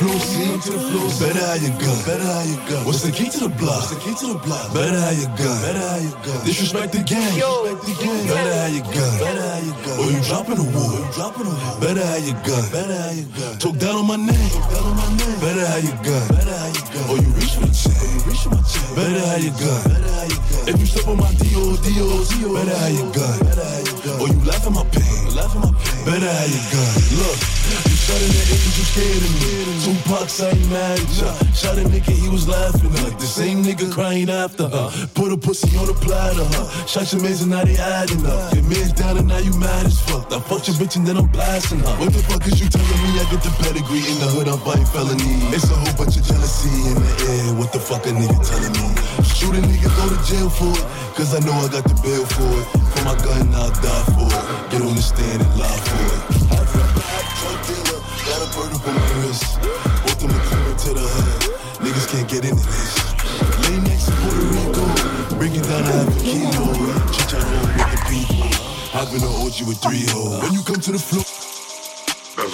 Floor, 0.00 0.16
see, 0.16 0.48
to 0.48 0.70
the 0.72 0.80
floor, 0.80 1.12
better 1.20 1.44
how 1.44 1.60
you 1.60 1.68
gun, 1.76 1.98
better 2.08 2.24
how 2.24 2.40
you 2.48 2.56
gun. 2.72 2.88
What's 2.88 3.04
the 3.04 3.12
key 3.12 3.28
to 3.36 3.40
the 3.44 3.52
block? 3.52 3.84
What's 3.84 3.92
the 3.92 4.00
key 4.00 4.16
to 4.16 4.32
the 4.32 4.40
block? 4.40 4.72
Better 4.72 4.96
how 4.96 5.12
you 5.12 5.28
gun, 5.36 5.56
better 5.60 5.84
how 5.84 6.00
you 6.00 6.12
gun. 6.24 6.40
Disrespect 6.40 6.96
the 6.96 7.04
gang, 7.04 7.36
disrespect 7.36 7.84
the 7.84 7.94
gang. 8.00 8.24
Better 8.32 8.54
how 8.64 8.72
you 8.72 8.80
gun, 8.80 9.12
better 9.20 9.44
how 9.44 9.60
you 9.60 9.74
gun. 9.84 9.96
Or 10.00 10.08
you 10.08 10.20
dropping 10.24 10.56
the 10.56 10.64
war, 10.72 10.88
you 10.88 11.04
dropping 11.12 11.44
the 11.44 11.52
war. 11.52 11.76
Better 11.84 12.00
how 12.00 12.16
you 12.16 12.32
gun, 12.32 12.64
better 12.72 12.96
how 12.96 13.12
you 13.12 13.26
gun. 13.28 13.52
Talk 13.60 13.76
down 13.76 13.94
on 14.00 14.06
my 14.08 14.16
name, 14.16 14.48
talk 14.56 14.72
down 14.72 14.88
on 14.88 14.96
my 14.96 15.08
name. 15.20 15.36
Better 15.36 15.64
how 15.68 15.84
you 15.84 15.92
gun, 16.00 16.24
better 16.32 16.56
how 16.56 16.72
you 16.72 16.84
gun. 16.96 17.04
Or 17.12 17.16
you 17.20 17.30
reach 17.36 17.54
for 17.60 17.68
the 17.68 17.76
chain, 17.76 18.16
reach 18.24 18.40
for 18.40 18.56
my 18.56 18.62
chain. 18.64 18.88
Better 18.96 19.20
how 19.20 19.36
you 19.36 19.52
gun, 19.52 19.80
better 19.84 20.12
how 20.16 20.32
you 20.32 20.40
gun. 20.48 20.64
If 20.64 20.74
you 20.80 20.88
step 20.88 21.12
on 21.12 21.20
my 21.20 21.28
D.O. 21.36 21.76
D.O. 21.76 22.08
better 22.56 22.72
how 22.72 22.88
you 22.88 23.04
gun, 23.12 23.36
better 23.44 23.68
how 23.68 23.84
you 23.84 23.94
gun. 24.00 24.16
Or 24.16 24.32
you 24.32 24.40
laugh 24.48 24.64
at 24.64 24.72
my 24.72 24.84
pain, 24.96 25.20
laugh 25.36 25.52
at 25.52 25.60
my 25.60 25.76
pain. 25.76 26.00
Better 26.08 26.24
how 26.24 26.48
you 26.48 26.60
gun. 26.72 26.88
Look, 27.20 27.36
shot 28.10 28.22
air 28.22 28.58
'cause 28.58 28.78
you 28.78 28.84
scared 28.84 29.22
of 29.22 29.32
me. 29.40 29.50
Tupac 29.84 30.28
say 30.28 30.54
he 30.54 30.66
mad 30.68 30.98
at 30.98 31.10
ya. 31.18 31.30
Shot 31.54 31.78
a 31.78 31.84
nigga, 31.84 32.12
he 32.12 32.28
was 32.28 32.48
laughing. 32.48 32.92
Like 33.04 33.18
the 33.18 33.26
same 33.26 33.62
nigga 33.64 33.90
crying 33.90 34.30
after 34.30 34.68
her. 34.68 34.90
Put 35.14 35.32
a 35.32 35.36
pussy 35.36 35.76
on 35.78 35.88
a 35.88 35.94
platter. 35.94 36.46
Huh? 36.54 36.86
Shot 36.86 37.12
your 37.12 37.22
mans 37.22 37.42
and 37.42 37.50
now 37.50 37.64
they 37.64 37.76
adding 37.76 38.24
up. 38.26 38.54
Your 38.54 38.64
man's 38.64 38.92
down 38.92 39.16
and 39.18 39.28
now 39.28 39.38
you 39.38 39.52
mad 39.54 39.86
as 39.86 39.98
fuck. 40.00 40.32
I 40.32 40.40
fucked 40.40 40.68
your 40.68 40.76
bitch 40.76 40.96
and 40.96 41.06
then 41.06 41.16
I'm 41.16 41.28
blasting 41.28 41.80
her. 41.80 41.94
What 42.00 42.12
the 42.12 42.22
fuck 42.28 42.46
is 42.46 42.60
you 42.60 42.68
telling 42.68 43.00
me? 43.04 43.10
I 43.22 43.24
get 43.30 43.42
the 43.42 43.52
pedigree 43.62 44.04
in 44.10 44.18
the 44.22 44.28
hood, 44.34 44.48
I'm 44.48 44.60
fighting 44.66 44.86
felony. 44.86 45.32
It's 45.54 45.70
a 45.70 45.76
whole 45.82 45.94
bunch 45.98 46.16
of 46.18 46.24
jealousy 46.26 46.74
in 46.90 46.96
the 47.04 47.12
air. 47.32 47.54
What 47.60 47.72
the 47.72 47.80
fuck 47.80 48.06
a 48.06 48.10
nigga 48.10 48.38
telling 48.50 48.74
me? 48.80 48.86
Shoot 49.36 49.54
a 49.54 49.62
nigga, 49.70 49.88
go 49.96 50.04
to 50.12 50.18
jail 50.28 50.50
for 50.50 50.72
it. 50.78 50.84
Cause 51.16 51.34
I 51.34 51.40
know 51.46 51.56
I 51.64 51.68
got 51.68 51.84
the 51.84 51.96
bill 52.02 52.24
for 52.34 52.50
it. 52.60 52.66
For 52.92 53.02
my 53.04 53.16
gun, 53.24 53.54
I'll 53.54 53.70
die 53.70 54.04
for 54.14 54.28
it. 54.28 54.70
Get 54.70 54.82
on 54.82 54.94
the 54.94 55.02
stand 55.02 55.40
and 55.42 55.52
lie 55.58 55.80
for 55.88 56.04
it. 56.16 56.40
Drug 57.40 57.79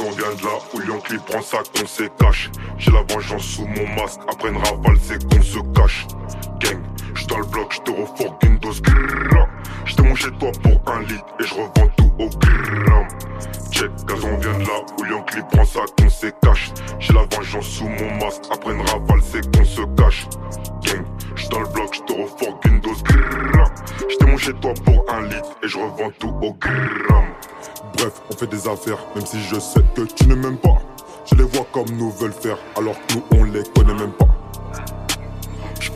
on 0.01 0.11
vient 0.11 0.35
de 0.35 0.43
là 0.45 0.59
où 0.75 1.01
Clip 1.01 1.25
prend 1.25 1.43
ça 1.43 1.59
qu'on 1.75 1.87
se 1.87 2.05
cache. 2.19 2.51
J'ai 2.79 2.91
la 2.91 3.03
vengeance 3.03 3.43
sous 3.43 3.67
mon 3.67 3.87
masque, 3.95 4.21
après 4.31 4.51
une 4.51 4.59
rafale 4.59 4.99
c'est 5.03 5.25
qu'on 5.25 5.43
se 5.43 5.59
cache. 5.75 6.07
Gang, 6.61 6.81
j'suis 7.17 7.27
dans 7.27 7.39
le 7.39 7.47
bloc, 7.47 7.73
j'te 7.73 7.89
refourgue 7.89 8.37
une 8.45 8.59
dose 8.59 8.81
grrrr. 8.83 9.49
J'te 9.85 10.03
mon 10.03 10.15
chez 10.15 10.31
toi 10.33 10.51
pour 10.63 10.93
un 10.93 11.01
litre 11.03 11.25
et 11.41 11.45
je 11.45 11.55
revends 11.55 11.89
tout 11.97 12.13
au 12.19 12.29
gramme. 12.29 13.09
Check, 13.71 13.91
Gazon 14.07 14.37
vient 14.39 14.59
de 14.59 14.65
là 14.65 14.85
où 14.99 15.03
Lion 15.03 15.23
Clip 15.23 15.47
prend 15.49 15.65
ça 15.65 15.81
qu'on 15.99 16.09
se 16.09 16.27
cache. 16.43 16.73
J'ai 16.99 17.13
la 17.15 17.25
vengeance 17.25 17.67
sous 17.67 17.89
mon 17.89 18.15
masque, 18.17 18.43
après 18.51 18.73
une 18.73 18.81
rafale 18.81 19.23
c'est 19.23 19.57
qu'on 19.57 19.65
se 19.65 19.83
cache. 19.97 20.27
Gang, 20.83 21.05
j'suis 21.35 21.49
dans 21.49 21.61
le 21.61 21.69
bloc, 21.69 21.95
j'te 21.95 22.11
refourgue 22.11 22.67
une 22.67 22.81
dose 22.81 23.03
grrrr. 23.03 23.71
J'te 24.09 24.25
mon 24.27 24.37
chez 24.37 24.53
toi 24.55 24.75
pour 24.85 25.05
un 25.13 25.23
litre 25.23 25.57
et 25.63 25.69
je 25.69 25.79
revends 25.79 26.11
tout 26.19 26.35
au 26.43 26.53
gramme. 26.55 27.33
Bref, 27.97 28.23
on 28.31 28.37
fait 28.37 28.47
des 28.47 28.69
affaires, 28.69 28.99
même 29.15 29.25
si 29.25 29.41
je 29.41 29.59
sais 29.59 29.81
que 29.95 30.03
tu 30.03 30.27
ne 30.27 30.35
m'aimes 30.35 30.59
pas. 30.59 30.79
Je 31.25 31.35
les 31.35 31.45
vois 31.45 31.67
comme 31.73 31.89
nous 31.93 32.11
veulent 32.11 32.33
faire, 32.33 32.59
alors 32.77 32.95
que 33.07 33.15
nous 33.15 33.25
on 33.33 33.45
les 33.45 33.63
connaît 33.75 33.95
même 33.95 34.13
pas. 34.13 34.27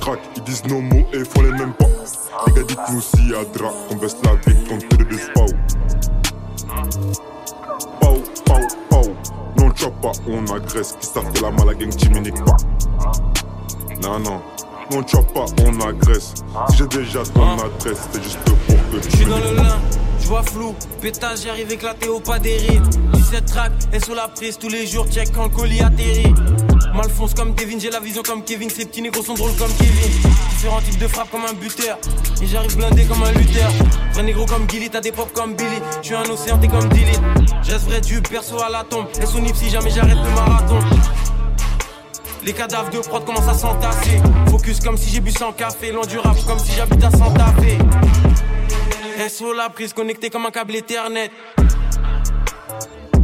Craque, 0.00 0.20
ils 0.36 0.42
disent 0.44 0.64
nos 0.66 0.80
mots 0.80 1.06
et 1.12 1.24
font 1.24 1.42
les 1.42 1.52
mêmes 1.52 1.74
pas. 1.74 1.86
Les 2.46 2.52
gars, 2.54 2.62
dites-nous 2.62 3.00
si 3.00 3.34
a 3.34 3.44
drap, 3.44 3.72
on 3.90 3.96
baisse 3.96 4.16
la 4.24 4.34
vie, 4.36 4.58
on 4.70 4.78
te 4.78 4.96
de 4.96 5.32
pau. 5.34 5.46
Pau, 8.00 8.22
pau, 8.46 8.54
pau. 8.88 9.02
Non, 9.58 9.70
tu 9.72 9.84
pas, 10.02 10.12
on 10.28 10.44
agresse. 10.54 10.96
Qui 11.00 11.06
savent 11.06 11.30
que 11.32 11.42
la 11.42 11.50
mala 11.50 11.74
gang, 11.74 11.90
t'immunique 11.90 12.42
pas. 12.44 12.56
Non, 14.02 14.18
non. 14.20 14.40
Non, 14.90 15.02
tu 15.02 15.16
pas, 15.34 15.44
on 15.64 15.80
agresse. 15.86 16.34
Si 16.70 16.76
j'ai 16.78 16.86
déjà 16.86 17.22
ton 17.34 17.54
adresse, 17.54 18.08
c'est 18.12 18.22
juste 18.22 18.38
pour 18.40 18.56
que 18.56 19.04
tu 19.04 19.10
Je 19.10 19.16
suis 19.16 19.24
dans 19.26 19.36
le 19.36 19.42
m'écoutes. 19.42 19.56
lin, 19.58 19.80
je 19.90 20.09
vois 20.30 20.44
flou, 20.44 20.76
pétage, 21.00 21.40
j'arrive 21.44 21.72
éclaté 21.72 22.08
au 22.08 22.20
pas 22.20 22.38
des 22.38 22.56
rides. 22.56 22.86
17 23.14 23.46
tracks, 23.46 23.72
et 23.92 23.98
sous 23.98 24.14
la 24.14 24.28
prise 24.28 24.56
tous 24.58 24.68
les 24.68 24.86
jours, 24.86 25.04
check 25.10 25.32
quand 25.34 25.42
le 25.42 25.48
colis 25.48 25.82
atterrit. 25.82 26.32
Malfonce 26.94 27.34
comme 27.34 27.52
Kevin, 27.56 27.80
j'ai 27.80 27.90
la 27.90 27.98
vision 27.98 28.22
comme 28.22 28.44
Kevin, 28.44 28.70
ces 28.70 28.84
petits 28.84 29.02
négros 29.02 29.24
sont 29.24 29.34
drôles 29.34 29.56
comme 29.56 29.72
Kevin. 29.72 30.30
Différents 30.50 30.80
types 30.82 31.00
de 31.00 31.08
frappes 31.08 31.32
comme 31.32 31.44
un 31.46 31.52
buteur, 31.54 31.98
et 32.40 32.46
j'arrive 32.46 32.76
blindé 32.76 33.06
comme 33.06 33.24
un 33.24 33.32
lutteur. 33.32 33.72
Vrai 34.12 34.22
négro 34.22 34.46
comme 34.46 34.70
Gilly, 34.70 34.88
t'as 34.88 35.00
des 35.00 35.10
pop 35.10 35.32
comme 35.32 35.56
Billy, 35.56 35.80
suis 36.00 36.14
un 36.14 36.22
océan, 36.22 36.58
t'es 36.58 36.68
comme 36.68 36.88
Dilly. 36.90 37.18
Je 37.64 37.72
reste 37.72 37.86
vrai 37.86 38.00
du 38.00 38.22
perso 38.22 38.62
à 38.62 38.68
la 38.70 38.84
tombe, 38.84 39.06
et 39.20 39.26
son 39.26 39.44
si 39.52 39.68
jamais 39.68 39.90
j'arrête 39.90 40.14
le 40.14 40.30
marathon. 40.30 40.78
Les 42.44 42.52
cadavres 42.52 42.90
de 42.90 42.98
prod 43.00 43.24
commencent 43.24 43.48
à 43.48 43.54
s'entasser. 43.54 44.22
Focus 44.48 44.78
comme 44.78 44.96
si 44.96 45.10
j'ai 45.10 45.20
bu 45.20 45.30
sans 45.30 45.52
café. 45.52 45.92
Loin 45.92 46.06
du 46.06 46.18
rap 46.18 46.36
comme 46.46 46.58
si 46.58 46.72
j'habite 46.72 47.04
à 47.04 47.10
Santa 47.10 47.52
Fe. 47.60 47.76
SO 49.28 49.52
la 49.52 49.68
prise 49.68 49.92
connecté 49.92 50.30
comme 50.30 50.46
un 50.46 50.50
câble 50.50 50.76
Ethernet. 50.76 51.30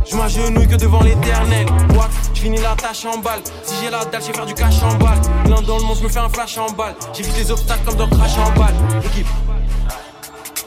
Je 0.05 0.15
m'agenouille 0.15 0.69
que 0.69 0.77
devant 0.77 1.03
l'éternel. 1.03 1.67
Wax, 1.97 2.15
je 2.35 2.41
finis 2.41 2.61
la 2.61 2.75
tâche 2.77 3.07
en 3.07 3.19
balle. 3.19 3.41
Si 3.63 3.75
j'ai 3.83 3.91
la 3.91 4.05
dalle, 4.05 4.21
je 4.21 4.27
vais 4.27 4.33
faire 4.35 4.47
du 4.47 4.55
cash 4.55 4.83
en 4.83 4.95
balle. 4.97 5.19
L'un 5.49 5.63
dans 5.63 5.79
le 5.79 5.85
monde, 5.85 5.97
je 5.99 6.05
me 6.05 6.09
fais 6.09 6.19
un 6.19 6.29
flash 6.29 6.59
en 6.59 6.71
balle. 6.71 6.95
J'évite 7.15 7.37
les 7.39 7.51
obstacles 7.51 7.85
comme 7.87 7.97
dans 7.97 8.09
crash 8.09 8.37
en 8.37 8.51
balle. 8.59 8.75
Équipe, 9.07 9.27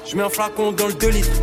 je 0.06 0.16
mets 0.16 0.24
un 0.24 0.30
flacon 0.30 0.72
dans 0.72 0.88
le 0.88 0.94
2 0.94 1.10
litres. 1.10 1.42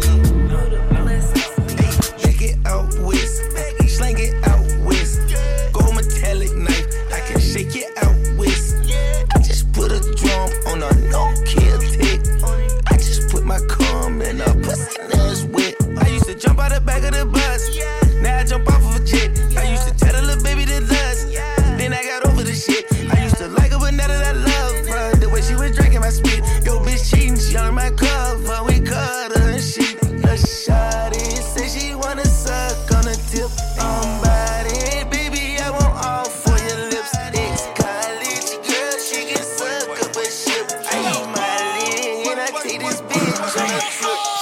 Jump 16.56 16.72
out 16.72 16.74
the 16.74 16.80
back 16.86 17.02
of 17.04 17.12
the 17.12 17.26
bus, 17.26 17.76
now 18.22 18.38
I 18.38 18.44
jump 18.44 18.66
off 18.68 18.82
of 18.82 19.02
a 19.02 19.04
jet. 19.04 19.30
I 19.56 19.70
used 19.70 19.88
to 19.88 19.94
tell 19.94 20.12
the 20.14 20.22
little 20.26 20.42
baby 20.42 20.64
to 20.64 20.80
lust, 20.80 21.28
then 21.76 21.92
I 21.92 22.02
got 22.02 22.26
over 22.26 22.42
the 22.42 22.54
shit. 22.54 22.86
I 23.12 23.24
used 23.24 23.36
to 23.36 23.48
like 23.48 23.72
her, 23.72 23.78
but 23.78 23.92
now 23.92 24.08
that 24.08 24.24
I 24.24 24.32
love 24.32 24.86
her, 24.86 25.16
the 25.16 25.28
way 25.28 25.42
she 25.42 25.54
was 25.54 25.76
drinking 25.76 26.00
my 26.00 26.08
spit. 26.08 26.40
Yo, 26.64 26.80
bitch 26.80 27.10
cheating, 27.10 27.36
she 27.36 27.56
on 27.56 27.74
my 27.74 27.90
cover, 27.90 28.64
we 28.64 28.80
cut 28.80 29.36
her 29.36 29.50
and 29.52 29.62
shit. 29.62 30.00
A 30.24 30.32
shawty 30.32 31.28
say 31.44 31.68
she 31.68 31.94
wanna 31.94 32.24
suck 32.24 32.90
on 32.96 33.06
a 33.06 33.16
tip. 33.28 33.50
I'm 33.76 34.08
body, 34.24 35.04
baby, 35.12 35.60
I 35.60 35.70
want 35.70 35.92
all 35.92 36.24
for 36.24 36.56
your 36.56 36.88
lips. 36.88 37.12
Ex 37.36 37.68
college 37.76 38.48
girl, 38.64 38.96
she 38.96 39.28
can 39.28 39.44
suck 39.44 39.92
up 39.92 40.16
a 40.16 40.24
ship. 40.24 40.64
I 40.88 41.04
eat 41.04 41.26
my 41.36 41.52
leg 41.76 42.26
and 42.32 42.40
I 42.40 42.48
take 42.64 42.80
this 42.80 43.02
bitch 43.04 43.60
on 43.60 43.68
a 43.68 43.80
trip. 43.92 44.36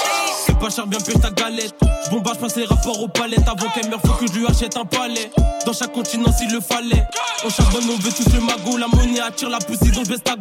C'est 0.70 0.86
bien 0.86 0.98
pire 0.98 1.20
ta 1.20 1.30
galette. 1.30 1.93
Je 2.04 2.10
bombarde, 2.10 2.38
passe 2.38 2.56
les 2.56 2.66
rapports 2.66 3.00
aux 3.00 3.08
palettes. 3.08 3.48
Avant 3.48 3.68
qu'elle 3.70 3.88
meure, 3.88 4.00
faut 4.04 4.12
que 4.14 4.26
je 4.26 4.38
lui 4.38 4.46
achète 4.46 4.76
un 4.76 4.84
palais. 4.84 5.30
Dans 5.64 5.72
chaque 5.72 5.92
continent, 5.92 6.32
s'il 6.32 6.50
le 6.52 6.60
fallait. 6.60 7.04
On 7.44 7.50
charbonne, 7.50 7.84
on 7.90 7.96
veut 7.96 8.12
tous 8.12 8.32
le 8.32 8.40
magot. 8.40 8.76
La 8.76 8.88
monnaie 8.88 9.20
attire 9.20 9.48
la 9.48 9.58
poussée, 9.58 9.90
donc 9.90 10.04
je 10.04 10.10
baisse 10.10 10.22
ta. 10.22 10.34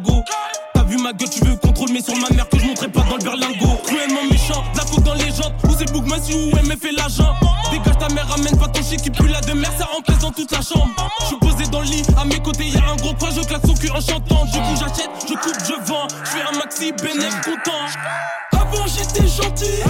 T'as 0.74 0.84
vu 0.84 0.96
ma 0.98 1.12
gueule, 1.12 1.30
tu 1.30 1.42
veux 1.44 1.56
contrôle, 1.56 1.88
mais 1.92 2.02
sur 2.02 2.14
ma 2.16 2.28
mère 2.30 2.48
que 2.48 2.58
je 2.58 2.66
montrais 2.66 2.88
pas 2.88 3.02
dans 3.02 3.16
le 3.16 3.22
berlingot. 3.22 3.80
Cruellement 3.84 4.24
méchant, 4.30 4.62
la 4.76 4.84
coke 4.84 5.04
dans 5.04 5.14
les 5.14 5.30
jantes. 5.30 5.54
Ou 5.64 5.74
c'est 5.78 5.90
Book 5.92 6.06
Massy 6.06 6.34
ou 6.34 6.50
MF 6.56 6.84
et 6.84 6.92
l'agent. 6.92 7.34
Dégage 7.70 7.98
ta 7.98 8.08
mère, 8.14 8.28
ramène 8.28 8.56
pas 8.58 8.68
ton 8.68 8.82
shit 8.82 9.00
qui 9.00 9.10
pue 9.10 9.28
la 9.28 9.40
de 9.40 9.52
mer, 9.52 9.70
ça 9.78 9.86
remplace 9.86 10.18
dans 10.18 10.32
toute 10.32 10.52
la 10.52 10.60
chambre. 10.60 10.88
Je 11.20 11.26
suis 11.26 11.36
posé 11.36 11.64
dans 11.70 11.80
le 11.80 11.86
lit, 11.86 12.02
à 12.18 12.24
mes 12.24 12.40
côtés 12.40 12.66
y'a 12.66 12.80
un 12.92 12.96
gros 12.96 13.14
coin, 13.14 13.30
je 13.34 13.40
claque 13.40 13.66
son 13.66 13.74
cul 13.74 13.90
en 13.90 14.00
chantant. 14.00 14.44
Du 14.44 14.58
coup, 14.58 14.76
j'achète, 14.78 15.10
je 15.26 15.34
coupe, 15.34 15.58
je 15.66 15.90
vends. 15.90 16.08
Je 16.24 16.30
fais 16.30 16.42
un 16.42 16.58
maxi 16.58 16.92
bénéf 16.92 17.40
content. 17.42 17.80
Avant 18.52 18.86
j'étais 18.86 19.26
gentil, 19.26 19.82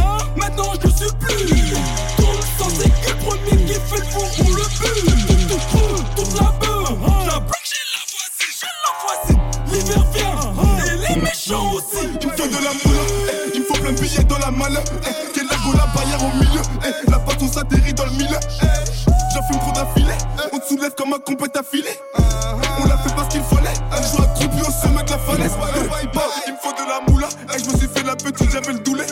petite, 28.24 28.50
j'avais 28.50 28.72
le 28.72 28.78
doulet. 28.78 29.06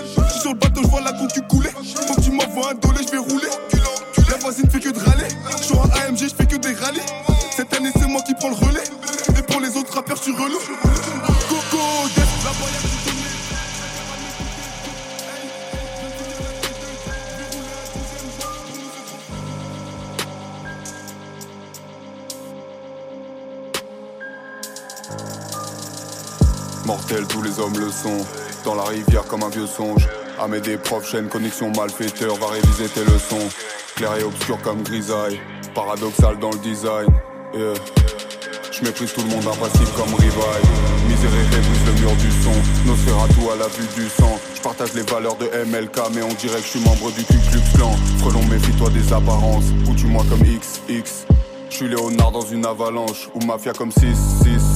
Tous 27.29 27.43
les 27.43 27.61
hommes 27.61 27.79
le 27.79 27.91
sont. 27.91 28.25
Dans 28.65 28.75
la 28.75 28.85
rivière 28.85 29.25
comme 29.25 29.43
un 29.43 29.49
vieux 29.49 29.67
songe. 29.67 30.09
Armée 30.39 30.61
des 30.61 30.79
profs, 30.79 31.11
chaîne, 31.11 31.29
connexion, 31.29 31.71
malfaiteur, 31.77 32.37
va 32.37 32.47
réviser 32.47 32.89
tes 32.89 33.05
leçons. 33.05 33.49
Clair 33.97 34.17
et 34.17 34.25
obscur 34.25 34.59
comme 34.63 34.83
grisaille. 34.83 35.39
Paradoxal 35.75 36.39
dans 36.39 36.51
le 36.51 36.59
design. 36.59 37.09
Je 37.55 38.83
méprise 38.83 39.13
tout 39.13 39.21
le 39.21 39.29
monde 39.29 39.47
impassible 39.47 39.91
comme 39.95 40.15
rivaille. 40.15 40.63
Miséréré 41.07 41.61
brise 41.61 41.87
le 41.87 41.93
mur 42.01 42.17
du 42.17 42.31
son. 42.43 42.55
Nosferatu 42.87 43.41
à 43.53 43.57
la 43.57 43.69
vue 43.69 43.89
du 43.95 44.09
sang. 44.09 44.39
Je 44.55 44.61
partage 44.63 44.95
les 44.95 45.03
valeurs 45.03 45.37
de 45.37 45.45
MLK, 45.45 46.15
mais 46.15 46.23
on 46.23 46.35
dirait 46.35 46.61
que 46.61 46.65
je 46.65 46.79
suis 46.79 46.81
membre 46.81 47.13
du 47.13 47.25
Ku 47.25 47.35
Klux 47.51 47.63
Klan. 47.75 47.93
Frelon, 48.19 48.43
méfie-toi 48.51 48.89
des 48.91 49.13
apparences. 49.13 49.67
Ou 49.89 49.95
tu 49.95 50.07
moi 50.07 50.25
comme 50.29 50.41
XX. 50.41 51.27
Je 51.69 51.77
suis 51.77 51.89
Léonard 51.89 52.33
dans 52.33 52.47
une 52.47 52.65
avalanche. 52.65 53.29
Ou 53.35 53.45
mafia 53.45 53.73
comme 53.73 53.93
666. 53.93 54.72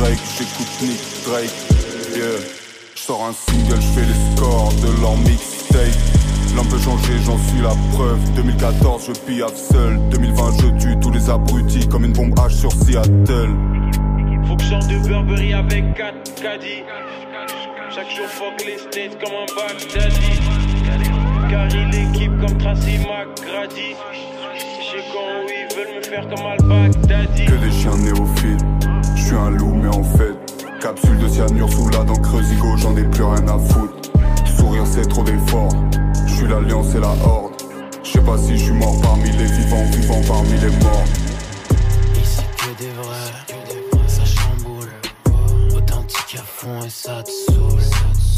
Drake, 0.00 0.18
j'écoute 0.38 0.66
Nick 0.80 1.00
Drake. 1.26 1.50
Yeah. 2.16 2.24
Je 2.94 3.00
sors 3.00 3.22
un 3.22 3.34
single, 3.34 3.76
je 3.76 4.00
fais 4.00 4.06
les 4.06 4.34
scores 4.34 4.72
de 4.80 4.98
leur 5.02 5.14
mixtape. 5.18 5.78
L'homme 6.56 6.68
peut 6.68 6.78
changer, 6.78 7.18
j'en 7.26 7.36
suis 7.36 7.60
la 7.60 7.74
preuve. 7.92 8.18
2014, 8.34 9.08
je 9.08 9.12
piaffe 9.12 9.56
seul. 9.56 10.00
2020, 10.10 10.52
je 10.58 10.82
tue 10.82 10.98
tous 11.00 11.10
les 11.10 11.28
abrutis 11.28 11.86
comme 11.86 12.06
une 12.06 12.14
bombe 12.14 12.34
H 12.38 12.48
sur 12.48 12.72
Seattle. 12.72 13.54
Fonction 14.48 14.78
de 14.78 15.06
Burberry 15.06 15.52
avec 15.52 15.94
4 15.94 16.34
caddies. 16.40 16.82
Chaque 17.94 18.08
jour 18.08 18.26
fuck 18.26 18.64
les 18.64 18.78
states 18.78 19.18
comme 19.22 19.34
un 19.34 19.46
Baghdadi. 19.54 20.40
Carry 21.50 21.90
l'équipe 21.92 22.32
comme 22.40 22.56
Tracy 22.56 22.98
McGrady. 23.00 23.96
Sais 24.80 25.04
quand 25.12 25.44
ils 25.46 25.76
veulent 25.76 25.96
me 25.98 26.02
faire 26.02 26.26
comme 26.26 26.46
Al-Baghdadi. 26.46 27.44
Que 27.44 27.54
des 27.56 27.70
chiens 27.70 27.98
néophiles. 27.98 28.79
Je 29.30 29.36
suis 29.36 29.44
un 29.44 29.50
loup, 29.50 29.74
mais 29.76 29.88
en 29.94 30.02
fait, 30.02 30.34
capsule 30.80 31.16
de 31.18 31.28
cyanure 31.28 31.70
sous 31.70 31.88
la 31.90 32.02
dent 32.02 32.16
creusigo, 32.16 32.76
j'en 32.78 32.96
ai 32.96 33.04
plus 33.04 33.22
rien 33.22 33.46
à 33.46 33.58
foutre. 33.60 34.10
Sourire, 34.56 34.82
c'est 34.84 35.06
trop 35.06 35.22
d'efforts. 35.22 35.70
Je 36.26 36.34
suis 36.34 36.48
l'alliance 36.48 36.96
et 36.96 36.98
la 36.98 37.14
horde. 37.24 37.52
Je 38.02 38.10
sais 38.10 38.20
pas 38.22 38.36
si 38.36 38.58
je 38.58 38.64
suis 38.64 38.72
mort 38.72 39.00
parmi 39.00 39.30
les 39.30 39.44
vivants, 39.44 39.84
vivant 39.92 40.20
parmi 40.26 40.50
les 40.58 40.70
morts. 40.82 41.04
Ici 42.20 42.42
que 42.56 42.82
des 42.82 42.90
vrais, 42.90 44.08
ça 44.08 44.24
chamboule. 44.24 44.90
Authentique 45.76 46.36
à 46.36 46.42
fond 46.42 46.82
et 46.84 46.90
ça 46.90 47.22
te 47.22 47.30
saoule. 47.30 47.82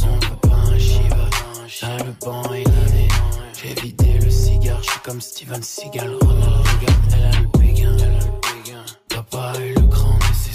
On 0.04 0.14
veut 0.26 0.36
pas 0.42 0.74
un 0.74 0.78
Shiva, 0.78 1.30
j'ai 1.68 2.04
le 2.04 2.12
banc 2.20 2.42
et 2.52 2.64
l'année. 2.64 3.08
J'ai 3.54 3.80
vidé 3.80 4.18
le 4.22 4.30
cigare, 4.30 4.82
je 4.82 4.90
suis 4.90 5.00
comme 5.00 5.22
Steven 5.22 5.62
Seagal. 5.62 6.18
Ronald 6.20 6.66
Reagan, 6.82 7.00
elle 7.14 7.24
a 7.24 7.40
le 7.40 7.46
béguin. 7.58 8.84
Papa 9.08 9.54
a 9.56 9.58
eu 9.58 9.72
le 9.72 9.81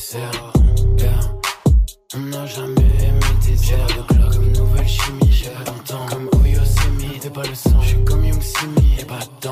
nécessaire. 0.08 0.54
Yeah. 0.98 1.20
On 2.16 2.20
n'a 2.20 2.46
jamais 2.46 2.72
aimé 3.04 3.20
tes 3.46 3.56
tiers 3.56 3.88
de 3.88 4.14
clock 4.14 4.34
comme 4.34 4.52
nouvelle 4.54 4.88
chimie. 4.88 5.32
J'ai 5.32 5.50
pas 5.50 5.72
longtemps 5.72 6.06
comme 6.10 6.30
Oyo 6.42 6.64
Semi. 6.64 7.20
T'es 7.20 7.30
pas 7.30 7.44
le 7.44 7.56
sang, 7.56 7.82
je 7.82 7.88
suis 7.88 8.04
comme 8.06 8.24
Young 8.26 8.42
Simi. 8.42 8.96
Et 9.00 9.06
pas 9.06 9.20
de 9.20 9.48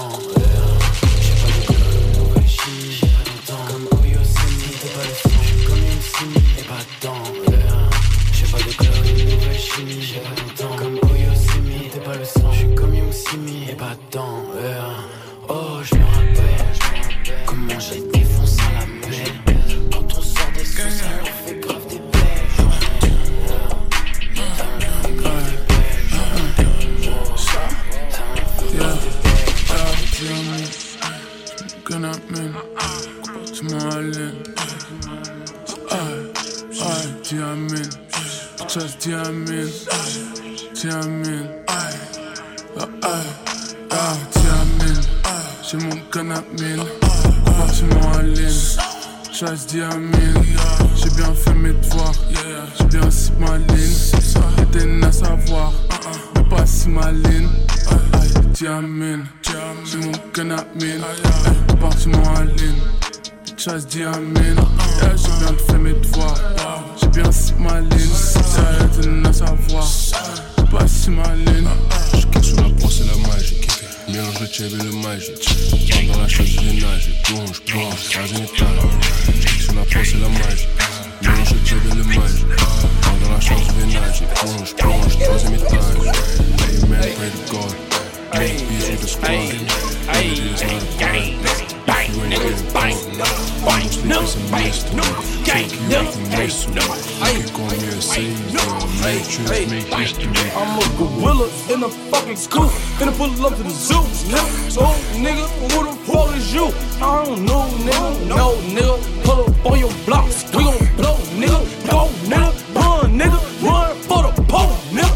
nigga, 105.25 105.45
who 105.71 105.79
the 105.87 105.93
fuck 106.05 106.35
is 106.37 106.53
you? 106.53 106.65
I 107.01 107.25
don't 107.25 107.45
know, 107.45 107.65
nigga. 107.87 108.27
No, 108.27 108.55
nigga. 108.75 109.23
Pull 109.23 109.39
up 109.49 109.65
on 109.65 109.79
your 109.79 109.93
blocks. 110.05 110.43
We 110.53 110.63
gon' 110.63 110.95
blow, 110.95 111.17
nigga. 111.41 111.61
Go, 111.89 112.01
nigga. 112.31 112.51
Run, 112.75 113.17
nigga. 113.19 113.39
Run 113.65 113.95
for 114.07 114.21
the 114.27 114.31
pole, 114.51 114.77
nigga. 114.97 115.15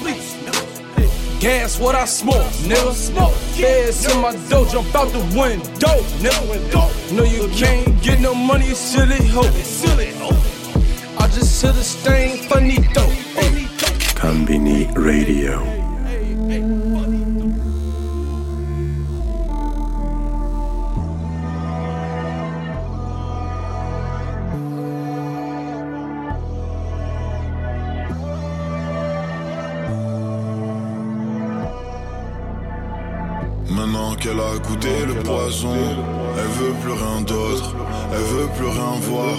Please, 0.00 0.34
nigga. 0.44 1.40
Gas 1.40 1.80
what 1.80 1.94
I 1.94 2.04
smoke, 2.04 2.50
nigga. 2.70 2.92
Smoke. 2.92 3.34
Feds 3.58 4.06
in 4.10 4.20
my 4.20 4.32
dough, 4.48 4.66
jump 4.70 4.94
out 4.94 5.10
the 5.12 5.22
window, 5.38 5.96
nigga. 6.22 7.12
No, 7.16 7.24
you 7.24 7.48
can't 7.48 8.00
get 8.02 8.20
no 8.20 8.34
money, 8.34 8.74
silly 8.74 9.26
hoe. 9.28 9.50
Silly 9.62 10.12
hoe. 10.18 10.38
I 11.18 11.26
just 11.28 11.62
hit 11.62 11.74
a 11.74 11.84
stain, 11.84 12.48
funny 12.48 12.76
dope. 12.94 13.10
Combini 14.22 14.86
Radio. 14.96 15.81
Le 34.80 35.14
poison, 35.22 35.74
elle 36.38 36.64
veut 36.64 36.74
plus 36.82 36.92
rien 36.92 37.20
d'autre, 37.22 37.74
elle 38.12 38.22
veut 38.22 38.48
plus 38.56 38.66
rien 38.66 38.98
voir, 39.02 39.36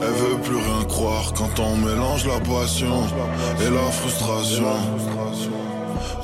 elle 0.00 0.08
veut 0.08 0.38
plus 0.42 0.56
rien 0.56 0.84
croire 0.88 1.32
quand 1.36 1.60
on 1.60 1.76
mélange 1.76 2.26
la 2.26 2.40
passion 2.40 3.04
et 3.60 3.70
la 3.70 3.90
frustration. 3.90 4.74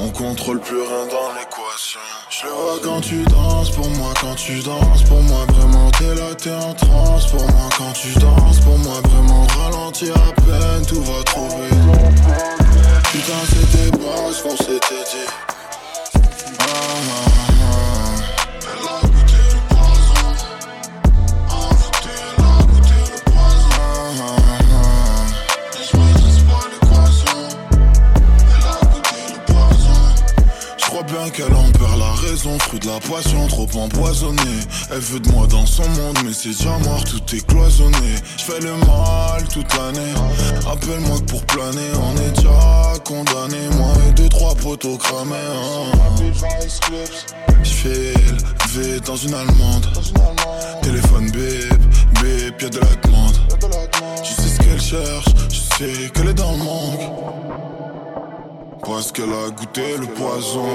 On 0.00 0.08
contrôle 0.10 0.60
plus 0.60 0.80
rien 0.80 1.06
dans 1.06 1.32
l'équation. 1.34 2.00
Je 2.30 2.46
le 2.46 2.52
vois 2.52 2.78
quand 2.82 3.00
tu 3.00 3.22
danses, 3.24 3.70
pour 3.70 3.88
moi 3.90 4.12
quand 4.20 4.34
tu 4.34 4.60
danses, 4.60 5.02
pour 5.04 5.22
moi 5.22 5.44
vraiment 5.48 5.90
t'es 5.92 6.14
là, 6.14 6.34
t'es 6.36 6.54
en 6.54 6.74
transe, 6.74 7.26
pour 7.26 7.40
moi 7.40 7.68
quand 7.76 7.92
tu 7.92 8.12
danses, 8.18 8.60
pour 8.60 8.78
moi 8.78 9.00
vraiment 9.04 9.46
ralentir 9.58 10.14
à 10.16 10.32
peine, 10.40 10.86
tout 10.86 11.02
va 11.02 11.22
trop 11.24 11.48
vite. 11.48 11.78
Putain 13.12 13.42
c'était 13.46 13.96
pas 13.96 14.32
ce 14.32 14.42
qu'on 14.42 14.56
s'était 14.56 15.04
dit. 15.12 15.28
Ah, 16.60 16.64
ah. 16.64 17.37
Qu'elle 31.26 31.52
en 31.52 31.70
perd 31.72 31.98
la 31.98 32.12
raison, 32.12 32.58
fruit 32.58 32.78
de 32.78 32.86
la 32.86 33.00
passion, 33.00 33.46
trop 33.48 33.68
empoisonnée. 33.74 34.60
Elle 34.90 35.00
veut 35.00 35.20
de 35.20 35.28
moi 35.30 35.46
dans 35.46 35.66
son 35.66 35.88
monde, 35.88 36.18
mais 36.24 36.32
c'est 36.32 36.50
déjà 36.50 36.78
mort, 36.78 37.02
tout 37.04 37.22
est 37.34 37.44
cloisonné. 37.46 38.14
Je 38.36 38.44
fais 38.44 38.60
le 38.60 38.72
mal 38.76 39.42
toute 39.52 39.66
l'année. 39.76 40.12
Appelle-moi 40.70 41.18
pour 41.26 41.42
planer, 41.46 41.90
on 42.02 42.16
est 42.16 42.30
déjà 42.36 42.92
condamné. 43.04 43.58
Moi 43.76 43.92
et 44.08 44.12
deux, 44.12 44.28
trois 44.28 44.54
poteaux 44.54 44.96
cramés. 44.96 45.34
Hein. 45.34 46.32
Je 47.62 47.70
fais 47.70 48.12
élevé 48.12 49.00
dans 49.00 49.16
une 49.16 49.34
allemande. 49.34 49.86
Téléphone 50.82 51.30
bip, 51.30 51.74
bip, 52.22 52.62
y'a 52.62 52.68
de 52.68 52.78
la 52.78 52.94
demande. 53.02 53.36
Je 54.22 54.42
sais 54.42 54.48
ce 54.48 54.58
qu'elle 54.58 54.80
cherche, 54.80 55.26
je 55.50 55.76
sais 55.76 56.10
qu'elle 56.10 56.28
est 56.28 56.34
dans 56.34 56.52
le 56.52 56.58
manque. 56.58 57.97
Parce 58.84 59.12
qu'elle 59.12 59.30
a 59.30 59.50
goûté 59.50 59.96
le 59.98 60.06
poison? 60.06 60.66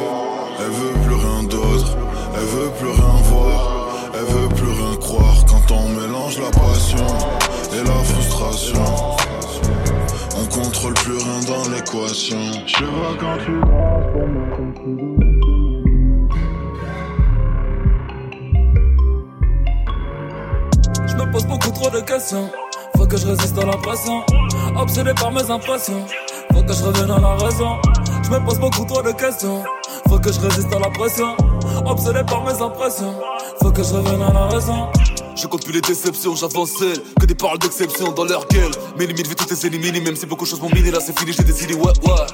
Elle 0.59 0.71
veut 0.71 0.93
plus 1.05 1.15
rien 1.15 1.43
d'autre, 1.43 1.97
elle 2.35 2.45
veut 2.45 2.69
plus 2.79 2.89
rien 2.89 3.15
voir, 3.23 3.87
elle 4.13 4.25
veut 4.25 4.49
plus 4.49 4.71
rien 4.71 4.95
croire 4.97 5.45
quand 5.47 5.73
on 5.73 5.89
mélange 5.89 6.39
la 6.39 6.51
passion 6.51 7.07
et 7.73 7.83
la 7.83 8.03
frustration. 8.03 8.85
On 10.37 10.45
contrôle 10.45 10.93
plus 10.93 11.17
rien 11.17 11.39
dans 11.47 11.69
l'équation. 11.69 12.39
Je 12.65 12.85
vois 12.85 13.15
quand 13.19 13.37
tu 13.45 13.51
Je 21.07 21.15
me 21.15 21.31
pose 21.31 21.45
beaucoup 21.45 21.71
trop 21.71 21.89
de 21.89 22.01
questions. 22.01 22.49
Faut 22.95 23.07
que 23.07 23.17
je 23.17 23.27
résiste 23.27 23.57
à 23.57 23.65
la 23.65 23.77
pression. 23.77 24.23
Obsédé 24.75 25.13
par 25.13 25.31
mes 25.31 25.49
impressions. 25.49 26.05
Faut 26.53 26.63
que 26.63 26.73
je 26.73 26.83
revienne 26.83 27.11
à 27.11 27.19
la 27.19 27.35
raison. 27.35 27.77
Je 28.23 28.29
me 28.29 28.45
pose 28.45 28.59
beaucoup 28.59 28.85
trop 28.85 29.01
de 29.01 29.11
questions. 29.11 29.63
Faut 30.07 30.19
que 30.19 30.31
je 30.31 30.39
résiste 30.39 30.73
à 30.73 30.79
la 30.79 30.89
pression. 30.89 31.35
Obsédé 31.85 32.21
par 32.27 32.43
mes 32.45 32.61
impressions. 32.61 33.13
Faut 33.61 33.71
que 33.71 33.83
je 33.83 33.93
revienne 33.93 34.21
à 34.21 34.31
la 34.31 34.45
raison. 34.47 34.87
Je 35.35 35.47
compte 35.47 35.63
plus 35.63 35.73
les 35.73 35.81
déceptions, 35.81 36.35
j'avance 36.35 36.77
Que 37.19 37.25
des 37.25 37.35
paroles 37.35 37.59
d'exception 37.59 38.11
dans 38.11 38.25
leur 38.25 38.47
gueule 38.47 38.71
Mes 38.97 39.07
limites, 39.07 39.27
vais 39.27 39.35
tout 39.35 39.51
est 39.51 39.63
éliminé 39.65 39.99
Même 39.99 40.15
si 40.15 40.25
beaucoup 40.25 40.45
de 40.45 40.49
choses 40.49 40.61
m'ont 40.61 40.69
miné, 40.69 40.91
là 40.91 40.99
c'est 40.99 41.17
fini, 41.17 41.33
j'ai 41.33 41.43
décidé, 41.43 41.73
ouais, 41.73 41.81
ouais 41.81 42.25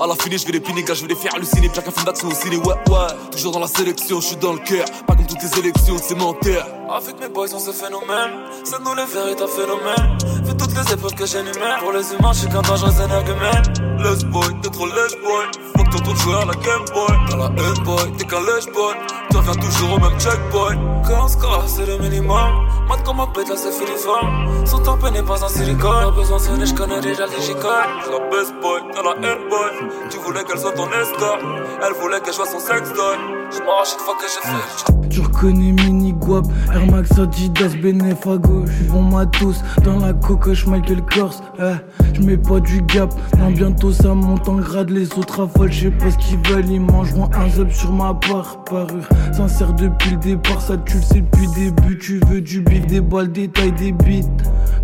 À 0.00 0.06
la 0.06 0.14
fin, 0.14 0.30
je 0.30 0.44
vais 0.46 0.52
les 0.52 0.60
piner, 0.60 0.82
gars, 0.82 0.94
je 0.94 1.02
vais 1.02 1.08
les 1.08 1.14
faire 1.14 1.34
halluciner 1.34 1.68
Plaque 1.68 1.88
un 1.88 1.92
film 1.92 2.04
d'action 2.04 2.28
au 2.28 2.34
ciné, 2.34 2.56
ouais, 2.56 2.74
ouais 2.88 3.30
Toujours 3.32 3.52
dans 3.52 3.60
la 3.60 3.68
sélection, 3.68 4.20
je 4.20 4.26
suis 4.26 4.36
dans 4.36 4.52
le 4.52 4.58
cœur 4.58 4.84
Pas 5.06 5.14
comme 5.14 5.26
toutes 5.26 5.42
les 5.42 5.58
élections, 5.60 5.96
c'est 6.02 6.16
menteur 6.16 6.66
Avec 6.94 7.20
mes 7.20 7.28
boys, 7.28 7.46
on 7.54 7.58
se 7.58 7.70
phénomène. 7.72 8.32
C'est 8.64 8.80
nous 8.82 8.94
les 8.94 9.04
véritables 9.04 9.50
phénomènes. 9.50 10.18
Vu 10.44 10.56
toutes 10.56 10.74
les 10.74 10.92
épreuves 10.92 11.14
que 11.14 11.26
j'énumère. 11.26 11.78
Pour 11.80 11.92
les 11.92 12.12
humains, 12.12 12.32
je 12.32 12.40
suis 12.40 12.48
qu'un 12.48 12.62
dangereux 12.62 12.92
énergumène. 13.04 13.62
Les 13.98 14.24
boy, 14.26 14.48
t'es 14.62 14.70
trop 14.70 14.86
les 14.86 15.16
boy. 15.22 15.44
Faut 15.76 15.84
que 15.84 15.90
t'entends 15.96 16.14
jouer 16.16 16.34
à 16.34 16.44
la 16.44 16.54
Game 16.54 16.84
Boy. 16.92 17.14
Dans 17.30 17.36
la 17.36 17.46
haine 17.46 17.84
boy, 17.84 18.12
t'es 18.16 18.24
qu'un 18.24 18.40
lèche 18.40 18.66
boy. 18.72 18.94
Tu 19.30 19.36
reviens 19.36 19.54
toujours 19.54 19.92
au 19.94 19.98
même 19.98 20.18
checkpoint. 20.18 20.76
Quand 21.06 21.24
on 21.24 21.28
se 21.28 21.36
croise, 21.36 21.74
c'est 21.76 21.86
le 21.86 21.98
minimum. 21.98 22.47
Mat 22.88 23.02
comme 23.04 23.20
un 23.20 23.26
pète, 23.26 23.48
là 23.48 23.56
c'est 23.56 23.72
filiforme. 23.72 24.66
Son 24.66 24.78
temps 24.78 24.98
n'est 25.10 25.22
pas 25.22 25.44
un 25.44 25.48
silicone. 25.48 26.04
Pas 26.04 26.10
besoin 26.10 26.38
de 26.38 26.42
sonner, 26.42 26.66
je 26.66 26.74
connais 26.74 27.00
déjà 27.00 27.26
le 27.26 27.36
digicole. 27.36 27.86
La 28.10 28.18
best 28.30 28.54
boy, 28.60 28.80
t'as 28.92 29.02
la 29.02 29.14
haine 29.16 29.48
boy. 29.48 29.88
Tu 30.10 30.18
voulais 30.18 30.44
qu'elle 30.44 30.58
soit 30.58 30.72
ton 30.72 30.88
escort. 30.88 31.38
Elle 31.86 31.92
voulait 31.94 32.20
qu'elle 32.20 32.34
soit 32.34 32.46
son 32.46 32.58
sex 32.58 32.92
doll. 32.94 33.18
Je 33.50 33.58
m'arrache 33.62 33.94
une 33.94 34.00
fois 34.00 34.16
que 34.20 34.26
j'ai 34.26 34.40
fait. 34.48 35.08
Tu 35.08 35.20
reconnais 35.20 35.72
Minigo 35.72 35.97
Air 36.28 36.86
Max 36.90 37.18
Adidas, 37.18 37.74
Benef 37.82 38.26
à 38.26 38.36
gauche. 38.36 38.70
Bon 38.90 39.02
matos, 39.02 39.62
dans 39.82 39.98
la 39.98 40.12
cocoche 40.12 40.66
Michael 40.66 41.00
Kors. 41.02 41.42
Eh, 41.58 41.74
je 42.14 42.20
mets 42.20 42.36
pas 42.36 42.60
du 42.60 42.82
gap, 42.82 43.12
non 43.38 43.50
bientôt 43.50 43.92
ça 43.92 44.14
monte 44.14 44.46
en 44.48 44.56
grade. 44.56 44.90
Les 44.90 45.10
autres 45.14 45.44
affolent, 45.44 45.72
je 45.72 45.84
sais 45.84 45.90
pas 45.90 46.10
ce 46.10 46.18
qu'ils 46.18 46.38
veulent. 46.46 46.68
Ils 46.68 46.80
mangeront 46.80 47.30
un 47.34 47.48
zub 47.48 47.70
sur 47.70 47.92
ma 47.92 48.12
part, 48.12 48.62
parure. 48.64 49.08
Sincère 49.32 49.72
depuis 49.72 50.10
le 50.10 50.16
départ, 50.18 50.60
ça 50.60 50.76
tu 50.76 50.96
le 50.96 51.02
sais 51.02 51.20
depuis 51.20 51.48
début. 51.54 51.98
Tu 51.98 52.20
veux 52.26 52.42
du 52.42 52.60
bif, 52.60 52.86
des 52.86 53.00
balles, 53.00 53.32
des 53.32 53.48
tailles, 53.48 53.72
des 53.72 53.92
bites. 53.92 54.26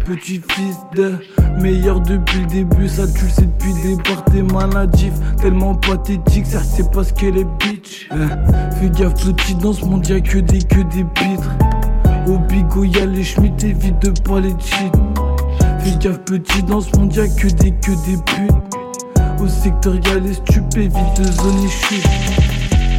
Petit 0.07 0.41
fils 0.51 0.77
de 0.95 1.15
meilleur 1.61 2.01
depuis 2.01 2.41
le 2.41 2.47
début, 2.47 2.89
ça 2.89 3.07
tu 3.07 3.25
le 3.25 3.31
sais 3.31 3.47
depuis 3.47 3.73
départ. 3.83 4.25
T'es 4.25 4.43
maladif, 4.43 5.13
tellement 5.41 5.75
pathétique, 5.75 6.47
ça 6.47 6.63
c'est 6.63 6.91
parce 6.91 7.13
qu'elle 7.13 7.37
est 7.37 7.47
bitch. 7.59 8.09
Eh, 8.13 8.77
fais 8.77 8.91
gaffe, 8.91 9.15
petit 9.15 9.55
dans 9.55 9.73
ce 9.73 9.85
monde, 9.85 10.07
y'a 10.09 10.21
que 10.21 10.39
des 10.39 10.59
que 10.59 10.81
des 10.81 11.05
pitres. 11.35 11.51
Au 12.27 12.39
bigot 12.39 12.85
y'a 12.85 13.07
les 13.07 13.25
schmitt, 13.25 13.63
évite 13.65 13.99
de 14.01 14.11
pas 14.23 14.41
les 14.41 14.55
cheat. 14.59 14.93
Fais 15.81 15.97
gaffe, 15.99 16.21
petit 16.21 16.63
dans 16.63 16.81
ce 16.81 16.97
monde, 16.97 17.15
y'a 17.15 17.29
que 17.29 17.49
des 17.49 17.73
que 17.73 17.91
des 18.07 18.17
putes. 18.25 19.43
Au 19.43 19.49
secteur 19.49 19.95
y'a 20.07 20.19
les 20.19 20.35
stupés, 20.35 20.89
vite 20.89 21.19
de 21.19 21.25
zone 21.25 21.65
et 21.65 21.69
chute. 21.69 22.07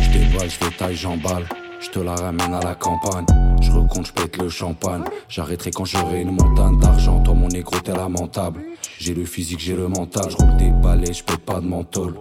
J'déballe, 0.04 0.50
j'détaille, 0.50 0.96
j'emballe. 0.96 1.46
Je 1.80 1.90
te 1.90 2.00
la 2.00 2.16
ramène 2.16 2.54
à 2.54 2.62
la 2.62 2.76
campagne. 2.76 3.26
Je 3.62 3.72
recompte, 3.72 4.08
je 4.08 4.14
pète 4.14 4.38
le 4.38 4.50
champagne. 4.50 5.04
J'arrêterai 5.30 5.72
quand 5.72 5.86
j'aurai 5.86 6.22
une 6.22 6.32
montagne 6.32 6.80
d'argent. 6.80 7.22
Toi, 7.22 7.34
mon 7.34 7.48
négro, 7.48 7.80
t'es 7.80 7.94
lamentable. 7.94 8.62
J'ai 9.00 9.14
le 9.14 9.26
physique, 9.26 9.60
j'ai 9.60 9.76
le 9.76 9.88
mental. 9.88 10.26
Je 10.30 10.38
roule 10.38 10.56
des 10.58 10.72
balais, 10.72 11.14
je 11.14 11.24
peux 11.24 11.38
pas 11.38 11.60
de 11.60 11.68
menthol. 11.68 12.16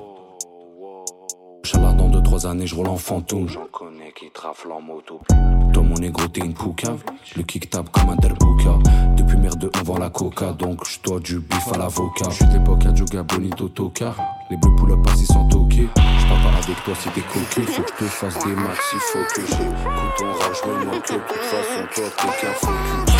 Inch'Allah, 1.65 1.93
dans 1.93 2.11
2-3 2.11 2.47
années, 2.47 2.67
je 2.67 2.75
roule 2.75 2.89
en 2.89 2.97
fantôme. 2.97 3.49
Qui 4.15 4.31
traflent 4.31 4.71
en 4.71 4.81
moto. 4.81 5.23
Toi, 5.73 5.83
mon 5.83 5.97
négro, 5.97 6.29
t'es 6.29 6.41
une 6.41 6.55
poucave. 6.55 7.03
Le 7.37 7.43
kick 7.43 7.69
tape 7.69 7.91
comme 7.91 8.11
un 8.11 8.17
derbouka. 8.17 8.79
Depuis 9.17 9.37
merde, 9.37 9.69
on 9.75 9.83
vend 9.83 9.99
la 9.99 10.09
coca. 10.09 10.53
Donc, 10.53 10.87
je 10.87 11.01
dois 11.03 11.19
du 11.19 11.41
bif 11.41 11.73
à 11.73 11.79
l'avocat. 11.79 12.31
Je 12.31 12.35
suis 12.37 12.47
de 12.47 12.53
l'époque 12.53 12.87
à 12.87 12.95
Joga 12.95 13.25
Bonito 13.25 13.69
Toka. 13.69 14.15
Les 14.51 14.57
bleus 14.57 14.77
poules 14.77 15.03
pas 15.03 15.11
ils 15.19 15.27
sont 15.27 15.49
toqués. 15.49 15.89
Je 15.97 16.27
parle 16.29 16.55
avec 16.55 16.85
toi 16.85 16.95
si 16.95 17.09
t'es 17.09 17.23
coquille. 17.23 17.65
Faut 17.65 17.83
que 17.83 17.89
je 17.89 18.05
te 18.05 18.11
fasse 18.11 18.39
des 18.45 18.55
max, 18.55 18.79
il 18.93 19.01
faut 19.01 19.19
que 19.35 19.41
j'écoute 19.41 20.15
ton 20.19 20.33
rap, 20.33 20.53
je 20.63 20.69
me 20.69 20.85
moque. 20.85 20.95
De 20.95 21.15
toute 21.15 21.37
façon, 21.37 21.83
toi, 21.95 22.05
t'es 22.17 22.47
qu'un 22.47 22.53
focus. 22.53 23.15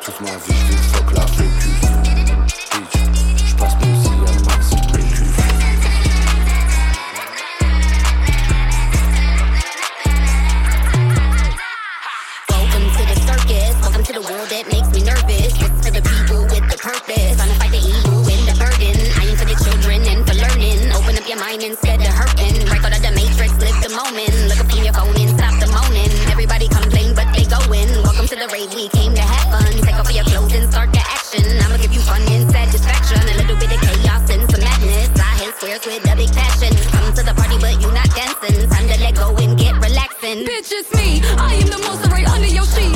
Toute 0.00 0.20
ma 0.20 0.36
vie, 0.36 0.60
je 0.70 0.76
fuck 0.76 1.12
la 1.12 1.26
focus. 1.26 1.73
Mind 21.54 21.70
instead 21.70 22.00
of 22.00 22.12
hurting. 22.14 22.66
Break 22.66 22.84
out 22.84 22.96
of 22.96 23.02
the 23.02 23.12
matrix, 23.14 23.52
live 23.62 23.78
the 23.82 23.90
moment. 23.94 24.34
Look 24.48 24.60
up 24.60 24.70
from 24.70 24.82
your 24.82 24.94
phone 24.94 25.14
and 25.14 25.30
stop 25.38 25.54
the 25.62 25.68
moaning. 25.70 26.10
Everybody 26.30 26.68
complain, 26.68 27.14
but 27.14 27.28
they 27.34 27.46
going. 27.46 27.90
Welcome 28.02 28.26
to 28.26 28.36
the 28.36 28.48
rave. 28.50 28.74
We 28.74 28.88
came 28.88 29.14
to 29.14 29.22
have 29.22 29.46
fun. 29.54 29.72
Take 29.82 29.94
off 29.94 30.10
your 30.10 30.24
clothes 30.24 30.54
and 30.54 30.66
start 30.70 30.90
the 30.92 31.02
action. 31.02 31.44
I'ma 31.62 31.76
give 31.78 31.92
you 31.92 32.02
fun 32.02 32.22
and 32.26 32.50
satisfaction. 32.50 33.20
A 33.22 33.34
little 33.38 33.56
bit 33.56 33.70
of 33.70 33.80
chaos 33.80 34.26
and 34.30 34.42
some 34.50 34.62
madness. 34.62 35.10
I 35.14 35.32
hit 35.42 35.54
squares 35.54 35.84
with 35.86 36.10
a 36.10 36.14
big 36.16 36.32
passion. 36.32 36.72
Come 36.90 37.14
to 37.14 37.22
the 37.22 37.34
party, 37.34 37.58
but 37.62 37.74
you 37.78 37.88
not 37.92 38.10
dancing. 38.14 38.68
Time 38.70 38.86
to 38.90 38.96
let 38.98 39.14
go 39.14 39.26
and 39.36 39.58
get 39.58 39.74
relaxing. 39.78 40.42
Bitch, 40.48 40.70
it's 40.74 40.90
me. 40.94 41.22
I 41.38 41.54
am 41.62 41.68
the 41.70 41.78
monster 41.78 42.10
right 42.10 42.28
under 42.28 42.50
your 42.50 42.66
sheets. 42.66 42.93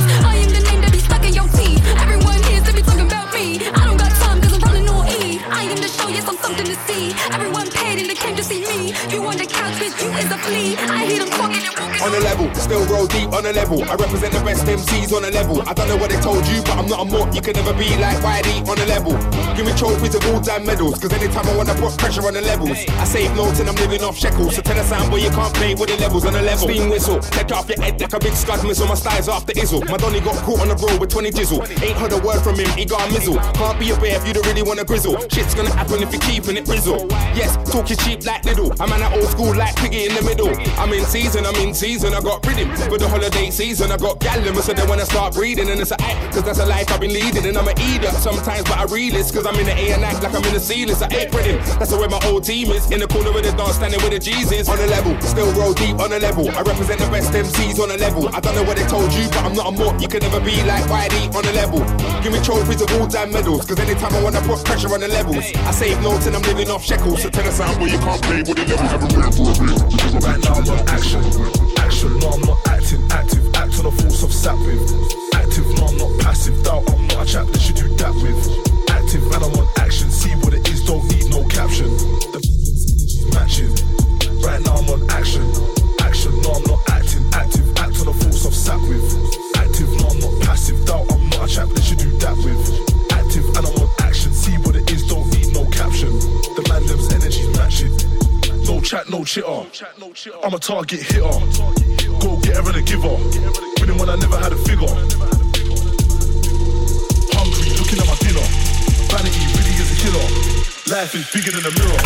On 9.91 9.97
the 9.97 10.01
couch, 10.01 10.01
bitch, 10.01 10.03
you 10.03 10.11
is 10.19 10.31
a 10.31 10.37
flea. 10.37 10.75
I 10.77 11.05
hear 11.05 11.19
them 11.19 11.29
talking 11.29 11.39
and 11.39 11.39
walking. 11.39 11.58
On 11.99 12.15
a 12.15 12.19
level, 12.23 12.47
still 12.55 12.85
roll 12.87 13.07
deep 13.07 13.27
on 13.33 13.45
a 13.45 13.51
level. 13.51 13.83
I 13.83 13.95
represent 13.95 14.31
the 14.31 14.39
best 14.39 14.63
MCs 14.63 15.11
on 15.11 15.25
a 15.25 15.31
level. 15.31 15.59
I 15.67 15.73
don't 15.73 15.89
know 15.89 15.97
what 15.97 16.09
they 16.09 16.19
told 16.21 16.47
you, 16.47 16.63
but 16.63 16.79
I'm 16.79 16.87
not 16.87 17.03
a 17.03 17.05
mutt. 17.05 17.35
You 17.35 17.41
can 17.41 17.59
never 17.59 17.73
be 17.73 17.91
like 17.99 18.15
YD 18.23 18.63
on 18.71 18.79
a 18.79 18.87
level. 18.87 19.11
Give 19.51 19.67
me 19.67 19.75
trophies 19.75 20.15
of 20.15 20.23
all 20.31 20.39
time 20.39 20.65
medals, 20.65 20.97
cause 20.97 21.11
anytime 21.11 21.43
I 21.43 21.57
wanna 21.57 21.75
put 21.75 21.97
pressure 21.99 22.25
on 22.25 22.35
the 22.35 22.41
levels. 22.41 22.79
I 22.87 23.03
save 23.03 23.35
notes 23.35 23.59
and 23.59 23.67
I'm 23.67 23.75
living 23.75 24.01
off 24.01 24.17
shekels. 24.17 24.55
So 24.55 24.61
tell 24.61 24.79
a 24.79 24.83
sound 24.85 25.11
boy 25.11 25.17
you 25.17 25.29
can't 25.29 25.53
play 25.53 25.75
with 25.75 25.89
the 25.89 25.97
levels 25.97 26.23
on 26.23 26.35
a 26.35 26.41
level. 26.41 26.69
Steam 26.69 26.89
whistle, 26.89 27.19
take 27.19 27.51
off 27.51 27.67
your 27.67 27.81
head 27.81 27.99
like 27.99 28.13
a 28.13 28.19
big 28.19 28.33
scud 28.33 28.63
missile. 28.63 28.87
My 28.87 28.95
style's 28.95 29.27
after 29.27 29.51
Izzle. 29.51 29.83
My 29.89 29.97
Donny 29.97 30.21
got 30.21 30.39
caught 30.47 30.61
on 30.61 30.69
the 30.69 30.79
road 30.79 31.01
with 31.01 31.09
20 31.09 31.31
jizzle. 31.31 31.59
Ain't 31.83 31.97
heard 31.99 32.13
a 32.13 32.17
word 32.23 32.39
from 32.39 32.55
him, 32.55 32.69
he 32.79 32.85
got 32.85 33.09
a 33.09 33.11
mizzle. 33.11 33.35
Can't 33.59 33.77
be 33.77 33.91
a 33.91 33.99
bear 33.99 34.15
if 34.15 34.25
you 34.25 34.31
don't 34.31 34.47
really 34.47 34.63
wanna 34.63 34.85
grizzle. 34.85 35.19
Shit's 35.27 35.53
gonna 35.53 35.75
happen 35.75 36.01
if 36.01 36.13
you're 36.15 36.23
keeping 36.23 36.55
it 36.55 36.63
brizzle. 36.63 37.11
Yes, 37.35 37.59
talking 37.69 37.97
cheap 37.97 38.23
like 38.23 38.43
Lidl. 38.43 38.71
I'm 38.79 38.93
an 38.95 39.03
old 39.11 39.29
school 39.31 39.53
like 39.53 39.75
Piggy 39.75 40.07
in 40.07 40.15
the 40.15 40.23
middle. 40.23 40.55
I'm 40.79 40.93
in 40.93 41.03
season, 41.03 41.45
I'm 41.45 41.55
in 41.55 41.73
season. 41.73 41.88
I 41.89 42.21
got 42.21 42.45
rhythm 42.45 42.69
for 42.85 42.99
the 42.99 43.09
holiday 43.09 43.49
season. 43.49 43.91
I 43.91 43.97
got 43.97 44.19
gallon, 44.19 44.53
so 44.61 44.73
they 44.73 44.85
wanna 44.85 45.09
start 45.09 45.33
breeding. 45.33 45.69
And 45.69 45.81
it's 45.81 45.89
a 45.89 45.97
act, 45.99 46.35
cause 46.35 46.43
that's 46.43 46.59
a 46.59 46.65
life 46.65 46.85
I've 46.91 47.01
been 47.01 47.09
leading. 47.09 47.41
And 47.49 47.57
I'm 47.57 47.65
a 47.65 47.73
eater 47.81 48.13
sometimes, 48.21 48.61
but 48.69 48.77
I 48.77 48.85
realist, 48.85 49.33
cause 49.33 49.41
I'm 49.43 49.57
in 49.57 49.65
the 49.65 49.73
A 49.73 49.97
and 49.97 50.05
act 50.05 50.21
like 50.21 50.35
I'm 50.37 50.45
in 50.45 50.53
the 50.53 50.59
ceilings. 50.59 51.01
I 51.01 51.09
ain't 51.09 51.33
rhythm. 51.33 51.57
That's 51.81 51.89
the 51.89 51.97
way 51.97 52.05
my 52.05 52.21
whole 52.21 52.41
team 52.41 52.69
is. 52.69 52.85
In 52.93 53.01
the 53.01 53.07
corner 53.09 53.33
of 53.33 53.41
the 53.41 53.49
dance, 53.57 53.81
standing 53.81 53.97
with 54.05 54.13
the 54.13 54.19
Jesus. 54.21 54.69
On 54.69 54.77
a 54.77 54.85
level, 54.85 55.17
still 55.25 55.49
roll 55.57 55.73
deep 55.73 55.97
on 55.97 56.13
a 56.13 56.19
level. 56.21 56.45
I 56.53 56.61
represent 56.61 57.01
the 57.01 57.09
best 57.09 57.33
MCs 57.33 57.81
on 57.81 57.89
a 57.89 57.97
level. 57.97 58.29
I 58.29 58.39
don't 58.39 58.53
know 58.53 58.63
what 58.69 58.77
they 58.77 58.85
told 58.85 59.09
you, 59.09 59.25
but 59.33 59.41
I'm 59.41 59.57
not 59.57 59.65
a 59.65 59.73
mutt. 59.73 59.97
You 59.97 60.07
can 60.07 60.21
never 60.21 60.39
be 60.39 60.61
like 60.69 60.85
YD 60.85 61.33
on 61.33 61.41
a 61.41 61.53
level. 61.57 61.81
Give 62.21 62.29
me 62.29 62.37
trophies 62.45 62.85
of 62.85 62.93
all 63.01 63.09
time 63.09 63.33
medals, 63.33 63.65
cause 63.65 63.79
anytime 63.81 64.13
I 64.13 64.21
wanna 64.21 64.45
put 64.45 64.61
pressure 64.61 64.93
on 64.93 65.01
the 65.01 65.09
levels, 65.09 65.41
I 65.41 65.71
save 65.73 65.97
notes 66.05 66.29
and 66.29 66.37
I'm 66.37 66.45
living 66.45 66.69
off 66.69 66.85
shekels. 66.85 67.25
So 67.25 67.33
tell 67.33 67.49
us 67.49 67.59
out 67.59 67.81
where 67.81 67.89
you 67.89 67.97
can't 67.97 68.21
play 68.21 68.45
with 68.45 68.53
the 68.53 68.61
levels. 68.61 68.93
Haven't 68.93 69.09
been 69.17 69.33
for 69.33 69.49
a 69.49 69.57
bit. 69.57 70.21
Right 70.21 70.37
now 70.37 70.53
I'm 70.53 70.69
on 70.69 70.85
action. 70.85 71.58
Action, 71.99 72.17
no 72.19 72.29
I'm 72.29 72.41
not 72.47 72.57
acting. 72.69 73.03
Active, 73.11 73.43
act 73.55 73.75
on 73.75 73.83
the 73.83 73.91
force 73.91 74.23
of 74.23 74.31
sap 74.31 74.55
with. 74.59 74.87
Active, 75.35 75.67
no 75.75 75.91
I'm 75.91 75.97
not 75.97 76.15
passive. 76.23 76.63
Doubt 76.63 76.87
I'm 76.87 77.07
not 77.07 77.27
a 77.27 77.29
chap 77.29 77.47
that 77.47 77.59
should 77.59 77.75
do 77.75 77.89
that 77.99 78.15
with. 78.23 78.39
Active, 78.87 79.19
and 79.27 79.43
I'm 79.43 79.51
on 79.59 79.67
action. 79.75 80.09
See 80.09 80.31
what 80.39 80.53
it 80.53 80.63
is, 80.69 80.79
don't 80.87 81.03
need 81.11 81.27
no 81.27 81.43
caption. 81.51 81.91
The 82.31 82.39
matching. 83.35 83.75
Right 84.39 84.63
now 84.63 84.79
I'm 84.79 84.87
on 84.87 85.11
action. 85.11 85.43
Action, 85.99 86.31
no 86.39 86.55
I'm 86.55 86.63
not 86.71 86.79
acting. 86.87 87.19
Active, 87.35 87.67
act 87.75 87.99
on 87.99 88.05
the 88.07 88.15
force 88.15 88.47
of 88.47 88.55
sap 88.55 88.79
with. 88.87 89.03
Active, 89.59 89.91
no 89.99 90.07
I'm 90.07 90.19
not 90.23 90.39
passive. 90.47 90.79
Doubt 90.87 91.03
I'm 91.11 91.27
not 91.35 91.51
a 91.51 91.53
chap 91.53 91.67
that 91.67 91.83
should 91.83 91.99
do 91.99 92.07
that 92.23 92.37
with. 92.47 92.63
Active, 93.11 93.43
and 93.59 93.67
I'm 93.67 93.75
on 93.75 93.91
action. 93.99 94.31
See 94.31 94.55
what 94.63 94.79
it 94.79 94.87
is, 94.87 95.03
don't 95.03 95.27
need 95.35 95.51
no 95.51 95.67
caption. 95.67 96.15
The 96.55 96.63
man 96.71 96.79
them's 96.87 97.11
energy's 97.11 97.51
matching. 97.59 97.91
No 98.63 98.79
chat, 98.79 99.11
no 99.11 99.27
chitter. 99.27 99.67
I'm 100.47 100.53
a 100.53 100.59
target 100.59 101.03
hitter. 101.03 101.78
Bigger 111.31 111.55
in 111.55 111.61
the 111.61 111.71
mirror. 111.77 111.98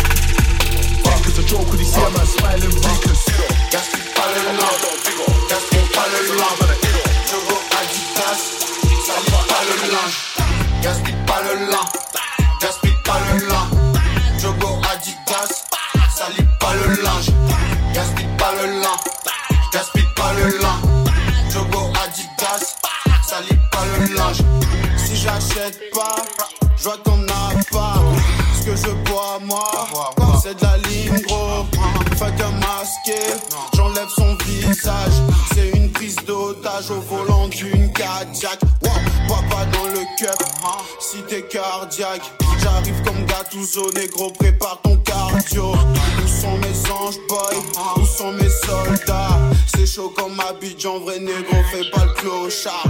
Gattuso, 43.64 43.90
négro, 43.92 44.30
prépare 44.32 44.80
ton 44.82 44.96
cardio. 44.98 45.72
Où 45.72 46.28
sont 46.28 46.58
mes 46.58 46.90
anges, 46.90 47.18
boy? 47.28 47.56
Où 47.96 48.04
sont 48.04 48.32
mes 48.32 48.50
soldats? 48.50 49.38
C'est 49.74 49.86
chaud 49.86 50.12
comme 50.14 50.38
Abidjan, 50.40 50.98
vrai 51.00 51.18
négro, 51.18 51.56
fais 51.70 51.88
pas 51.90 52.04
le 52.04 52.12
clochard. 52.12 52.84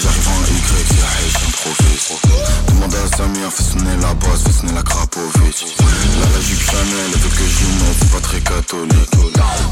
J'arrive 0.00 0.28
en 0.28 0.40
Y, 0.44 0.52
la 1.00 1.10
j'improvise 1.28 2.47
Samir, 3.28 3.52
fais 3.52 3.62
sonner 3.62 3.96
la 4.00 4.14
basse, 4.14 4.42
fais 4.44 4.52
sonner 4.52 4.72
la 4.72 4.82
Krapovic. 4.82 5.66
Là 5.78 6.26
la 6.34 6.40
jupe 6.40 6.60
Chanel, 6.60 7.10
elle 7.12 7.20
veut 7.20 7.28
que 7.28 7.42
mette, 7.42 7.96
c'est 8.00 8.10
pas 8.10 8.20
très 8.20 8.40
catholique. 8.40 9.10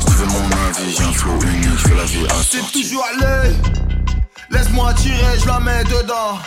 Si 0.00 0.06
tu 0.06 0.12
veux 0.12 0.26
mon 0.26 0.44
avis, 0.44 0.96
j'ai 0.96 1.04
un 1.04 1.12
flow 1.12 1.40
unique, 1.42 1.78
je 1.78 1.88
fais 1.88 1.94
la 1.94 2.04
vie 2.04 2.26
à 2.26 2.34
C'est 2.50 2.72
toujours 2.72 3.04
à 3.04 3.20
l'œil. 3.20 3.56
Laisse-moi 4.50 4.92
tirer, 4.94 5.38
je 5.40 5.46
la 5.46 5.60
mets 5.60 5.84
dedans. 5.84 6.38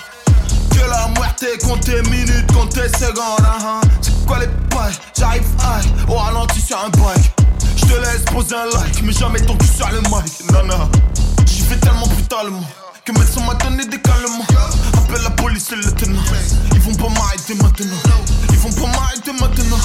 Que 0.72 0.90
la 0.90 1.08
muerte 1.16 1.46
compte 1.64 1.82
tes 1.82 2.02
minutes, 2.10 2.52
compte 2.54 2.74
tes 2.74 2.90
secondes 2.90 3.40
hein, 3.40 3.58
hein. 3.60 3.82
C'est 4.02 4.26
quoi 4.26 4.40
les 4.40 4.48
pailles 4.70 4.94
J'arrive 5.18 5.44
high, 5.60 6.10
au 6.10 6.14
ralenti 6.14 6.62
sur 6.62 6.78
un 6.78 6.90
bike. 6.90 7.32
Je 7.76 7.86
te 7.86 8.00
laisse 8.00 8.22
poser 8.32 8.56
un 8.56 8.66
like, 8.66 9.02
mais 9.04 9.14
jamais 9.14 9.42
ton 9.42 9.58
cul 9.58 9.68
sur 9.68 9.90
le 9.90 10.02
mic. 10.02 10.52
Non, 10.52 10.64
non. 10.64 10.90
J'y 11.46 11.64
vais 11.64 11.78
tellement 11.78 12.08
brutalement 12.08 12.64
que 13.12 13.20
médecin 13.20 13.42
m'a 13.46 13.54
donné 13.56 13.86
des 13.86 14.00
calmants. 14.00 14.46
Appelle 14.98 15.24
la 15.24 15.30
police 15.32 15.72
et 15.72 15.76
le 15.76 15.92
tenant. 15.94 16.22
Ils 16.74 16.80
vont 16.82 16.96
pas 16.96 17.10
m'arrêter 17.10 17.56
maintenant. 17.56 17.98
Ils 18.50 18.58
vont 18.58 18.72
pas 18.72 18.88
m'arrêter 18.88 19.32
maintenant. 19.32 19.78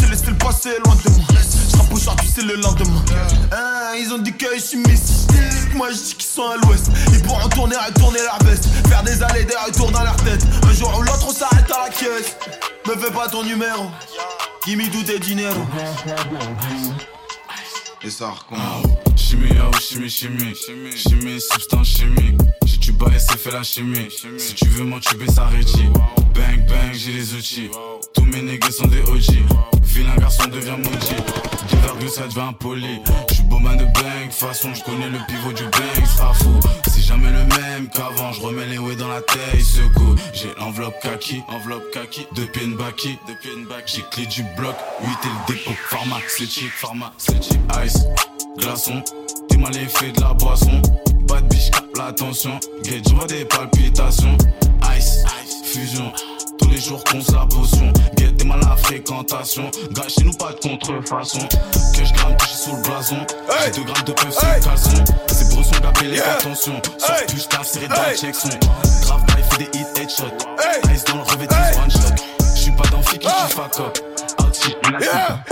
J'ai 0.00 0.06
laissé 0.08 0.26
le 0.26 0.34
passé 0.34 0.70
loin 0.84 0.94
de 0.94 1.10
moi. 1.10 1.24
Je 1.30 1.94
aujourd'hui 1.94 2.30
c'est 2.32 2.42
le 2.42 2.56
lendemain. 2.56 3.04
Hein, 3.52 3.96
Ils 3.98 4.12
ont 4.12 4.18
dit 4.18 4.32
que 4.32 4.46
je 4.54 4.60
suis 4.60 4.78
miss 4.78 5.26
Moi 5.74 5.88
je 5.90 5.96
dis 5.96 6.14
qu'ils 6.14 6.30
sont 6.30 6.48
à 6.48 6.56
l'ouest. 6.56 6.90
Ils 7.12 7.22
pourront 7.22 7.48
tourner 7.48 7.76
et 7.88 7.92
tourner 7.94 8.20
leur 8.20 8.38
veste. 8.44 8.66
Faire 8.88 9.02
des 9.02 9.22
allées 9.22 9.44
des 9.44 9.56
retours 9.66 9.90
dans 9.90 10.02
leur 10.02 10.16
tête. 10.16 10.44
Un 10.62 10.72
jour 10.72 10.94
ou 10.98 11.02
l'autre 11.02 11.26
on 11.28 11.32
s'arrête 11.32 11.70
à 11.70 11.84
la 11.84 11.90
caisse. 11.90 12.36
Me 12.86 12.96
fais 12.96 13.10
pas 13.10 13.28
ton 13.28 13.42
numéro. 13.42 13.90
Gimme 14.66 14.88
do 14.88 15.02
des 15.02 15.18
dinero. 15.18 15.60
Et 18.02 18.10
ça 18.10 18.28
recommence. 18.28 18.86
Chimie, 19.16 19.48
oh 19.60 19.76
chimie, 19.80 20.08
chimie, 20.08 20.54
chimie, 20.96 21.40
substance 21.40 21.88
chimique. 21.88 22.38
Tu 22.88 22.94
bats, 22.94 23.10
c'est 23.18 23.36
fait 23.36 23.50
la 23.50 23.62
chimie. 23.62 24.08
Si 24.38 24.54
tu 24.54 24.64
veux 24.68 24.84
m'entuber, 24.84 25.26
ça 25.26 25.44
rédit. 25.44 25.90
Bang, 26.34 26.66
bang, 26.66 26.94
j'ai 26.94 27.12
les 27.12 27.34
outils. 27.34 27.68
Tous 28.14 28.24
mes 28.24 28.40
nègres 28.40 28.72
sont 28.72 28.86
des 28.86 29.02
OG. 29.02 29.44
Vilain 29.82 30.16
garçon 30.16 30.46
devient 30.46 30.78
maudit. 30.78 31.22
2 32.00 32.08
ça 32.08 32.26
devient 32.28 32.54
poli. 32.58 33.00
J'suis 33.30 33.42
beau 33.42 33.58
man 33.58 33.76
de 33.76 33.84
bang, 33.84 34.30
façon, 34.30 34.72
j'connais 34.72 35.10
le 35.10 35.18
pivot 35.26 35.52
du 35.52 35.64
bang, 35.64 36.06
sera 36.06 36.32
fou. 36.32 36.48
C'est 36.86 37.02
jamais 37.02 37.30
le 37.30 37.44
même 37.44 37.90
qu'avant, 37.90 38.32
j'remets 38.32 38.64
les 38.64 38.78
way 38.78 38.96
dans 38.96 39.08
la 39.08 39.20
tête, 39.20 39.60
secoue. 39.60 40.14
J'ai 40.32 40.48
l'enveloppe 40.58 40.98
kaki, 41.02 41.42
enveloppe 41.48 41.90
kaki, 41.92 42.26
une 42.64 42.74
baki. 42.74 43.18
J'ai 43.84 44.02
clé 44.10 44.24
du 44.24 44.44
bloc, 44.56 44.76
8 45.02 45.08
et 45.08 45.26
le 45.26 45.54
dépôt, 45.54 45.76
pharmaceutique, 45.90 46.70
pharmaceutique, 46.70 47.60
ice 47.84 47.98
glaçon. 48.56 49.02
T'es 49.50 49.58
mal 49.58 49.74
l'effet 49.74 50.10
de 50.10 50.22
la 50.22 50.32
boisson. 50.32 50.80
Pas 51.26 51.42
de 51.42 51.48
cap 51.98 52.06
l'attention. 52.06 52.58
Gage, 52.82 53.02
je 53.08 53.14
vois 53.14 53.26
des 53.26 53.44
palpitations. 53.44 54.36
Ice, 54.96 55.24
fusion. 55.64 56.12
Tous 56.58 56.70
les 56.70 56.80
jours 56.80 57.02
qu'on 57.04 57.18
la 57.18 57.46
potion. 57.46 57.92
Get, 58.16 58.32
t'es 58.36 58.44
mal 58.44 58.60
à 58.64 58.70
la 58.70 58.76
fréquentation. 58.76 59.70
Gâchez 59.92 60.24
nous 60.24 60.32
pas 60.34 60.52
de 60.52 60.68
contrefaçon. 60.68 61.40
Que 61.94 62.04
je 62.04 62.12
gramme 62.14 62.36
touché 62.36 62.54
sous 62.54 62.76
le 62.76 62.82
blason. 62.82 63.18
J'ai 63.64 63.70
2 63.72 63.82
grammes 63.84 64.04
de 64.04 64.12
peuf 64.12 64.32
sur 64.32 64.48
le 64.48 64.64
caleçon. 64.64 65.04
C'est 65.28 65.54
bresson 65.54 65.80
gabé 65.82 66.08
les 66.08 66.20
attention. 66.20 66.80
Sauf 66.98 67.26
que 67.26 67.36
je 67.36 67.66
serré 67.66 67.88
dans 67.88 67.94
le 67.94 68.16
checkson. 68.16 68.48
Grave 69.02 69.22
il 69.36 69.44
fait 69.44 69.58
des 69.58 69.78
hits 69.78 70.00
headshot. 70.00 70.32
Ice 70.94 71.04
dans 71.04 71.16
le 71.16 71.22
revêtement 71.22 71.82
one 71.82 71.90
shot. 71.90 72.24
J'suis 72.54 72.72
pas 72.72 72.88
dans 72.90 73.02
fille 73.02 73.18
qui 73.18 73.26
kiffe 73.26 73.54
fuck 73.54 73.80
up. 73.80 73.98
Yeah. 75.00 75.42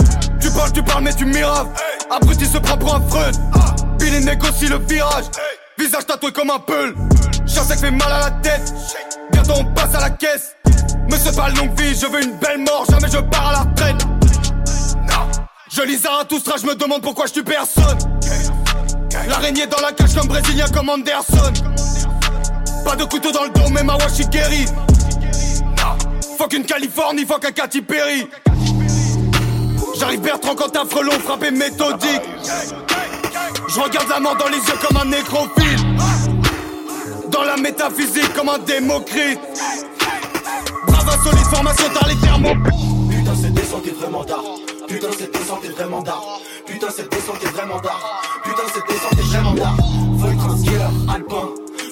Tu 0.41 0.49
parles, 0.51 0.71
tu 0.71 0.83
parles, 0.83 1.03
mais 1.03 1.13
tu 1.13 1.25
miraves. 1.25 1.69
Abruti 2.09 2.45
se 2.45 2.57
prend 2.57 2.77
pour 2.77 2.95
un 2.95 3.01
freud. 3.01 3.35
Billy 3.99 4.23
négocie 4.23 4.67
le 4.67 4.77
virage. 4.79 5.25
Visage 5.87 6.05
tatoué 6.05 6.33
comme 6.33 6.49
un 6.49 6.59
peul. 6.59 6.93
Chasse 7.47 7.73
fait 7.79 7.91
mal 7.91 8.11
à 8.11 8.19
la 8.19 8.31
tête. 8.41 8.73
Bientôt 9.31 9.53
on 9.55 9.63
passe 9.73 9.95
à 9.95 10.01
la 10.01 10.09
caisse. 10.09 10.53
Monsieur 11.09 11.31
pas 11.31 11.47
longue 11.47 11.79
vie, 11.79 11.95
je 11.95 12.05
veux 12.07 12.21
une 12.21 12.33
belle 12.39 12.57
mort. 12.57 12.83
Jamais 12.89 13.07
je 13.09 13.19
pars 13.19 13.47
à 13.47 13.51
la 13.53 13.59
retraite. 13.59 13.95
Je 15.71 15.81
lis 15.83 15.95
Zarathustra, 15.95 16.57
je 16.61 16.65
me 16.65 16.75
demande 16.75 17.01
pourquoi 17.01 17.27
je 17.27 17.33
tue 17.35 17.43
personne. 17.43 17.97
L'araignée 19.29 19.65
dans 19.67 19.79
la 19.79 19.93
cage 19.93 20.13
comme 20.13 20.27
brésilien 20.27 20.65
comme 20.73 20.89
Anderson. 20.89 21.53
Pas 22.83 22.97
de 22.97 23.05
couteau 23.05 23.31
dans 23.31 23.43
le 23.43 23.49
dos, 23.51 23.69
mais 23.71 23.83
ma 23.83 23.95
washi 23.95 24.25
guéri. 24.25 24.65
Faut 26.37 26.47
qu'une 26.49 26.65
Californie, 26.65 27.25
faut 27.25 27.39
qu'un 27.39 27.51
Katy 27.51 27.81
Perry. 27.81 28.27
J'arrive 29.97 30.19
Bertrand 30.19 30.55
quand 30.55 30.75
un 30.75 30.85
frelon 30.85 31.17
frappé 31.23 31.49
méthodique. 31.49 32.23
Je 33.77 33.81
regarde 33.83 34.09
la 34.09 34.19
mort 34.19 34.35
dans 34.35 34.47
les 34.47 34.57
yeux 34.57 34.79
comme 34.81 34.97
un 34.97 35.05
nécrophile. 35.05 35.77
Dans 37.29 37.43
la 37.43 37.57
métaphysique 37.57 38.33
comme 38.33 38.49
un 38.49 38.57
démocrite. 38.57 39.39
Brava 40.87 41.11
solide 41.23 41.45
formation 41.45 41.85
dans 41.93 42.07
les 42.07 42.15
thermos. 42.15 42.55
Putain, 43.07 43.35
cette 43.35 43.53
descente 43.53 43.85
est 43.85 43.99
vraiment 43.99 44.23
d'art. 44.23 44.43
Putain, 44.87 45.09
cette 45.11 45.31
descente 45.31 45.63
est 45.63 45.69
vraiment 45.69 46.01
d'art. 46.01 46.39
Putain, 46.65 46.87
cette 46.89 47.11
descente 47.11 47.43
est 47.43 47.51
vraiment 47.51 47.79
d'art. 47.79 48.21
Putain, 48.43 48.63
cette 48.73 48.87
descente 48.87 49.13
est 49.13 49.29
vraiment 49.29 49.53
d'art. 49.53 49.77
Faut 50.21 50.27
être 50.27 50.49
un 50.49 50.57
skieur 50.57 50.91
alpin. 51.13 51.49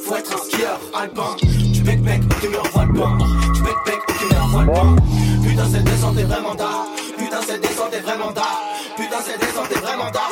Faut 0.07 0.15
être 0.15 0.33
un 0.33 0.43
skieur 0.43 0.79
alpin. 0.91 1.35
Tu 1.71 1.81
bec 1.81 2.01
bec, 2.01 2.21
ok, 2.23 2.49
mais 2.49 2.57
envoie 2.57 2.85
le 2.85 2.93
pain. 2.93 3.17
Tu 3.53 3.61
bec 3.61 3.75
bec, 3.85 3.99
ok, 4.09 4.25
mais 4.31 4.37
envoie 4.39 4.63
le 4.63 4.71
pain. 4.71 4.95
Putain, 5.47 5.69
cette 5.71 5.83
descente 5.83 6.17
est 6.17 6.23
vraiment 6.23 6.55
d'art. 6.55 6.87
Putain, 7.15 7.41
cette 7.45 7.61
descente 7.61 7.93
est 7.93 8.01
vraiment 8.01 8.31
d'art. 8.31 8.61
Putain, 8.97 9.17
cette 9.23 9.39
descente 9.39 9.71
est 9.71 9.81
vraiment 9.85 10.09
d'art. 10.09 10.31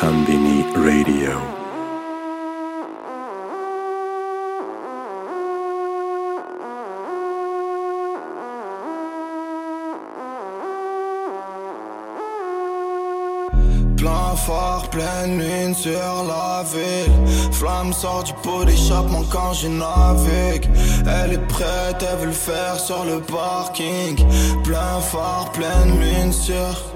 Combini 0.00 0.64
Radio. 0.76 1.32
Plein 13.96 14.36
phare, 14.36 14.88
pleine 14.90 15.38
lune 15.38 15.74
sur 15.74 15.90
la 15.92 16.62
ville. 16.62 17.52
Flamme 17.52 17.92
sort 17.92 18.22
du 18.24 18.32
pot 18.42 18.64
d'échappement 18.64 19.24
quand 19.30 19.54
je 19.54 19.68
navigue. 19.68 20.68
Elle 21.06 21.32
est 21.32 21.46
prête, 21.48 22.02
elle 22.08 22.18
veut 22.18 22.26
le 22.26 22.32
faire 22.32 22.78
sur 22.78 23.04
le 23.04 23.20
parking. 23.20 24.16
Plein 24.62 25.00
phare, 25.00 25.50
pleine 25.52 25.98
lune 25.98 26.32
sur. 26.32 26.94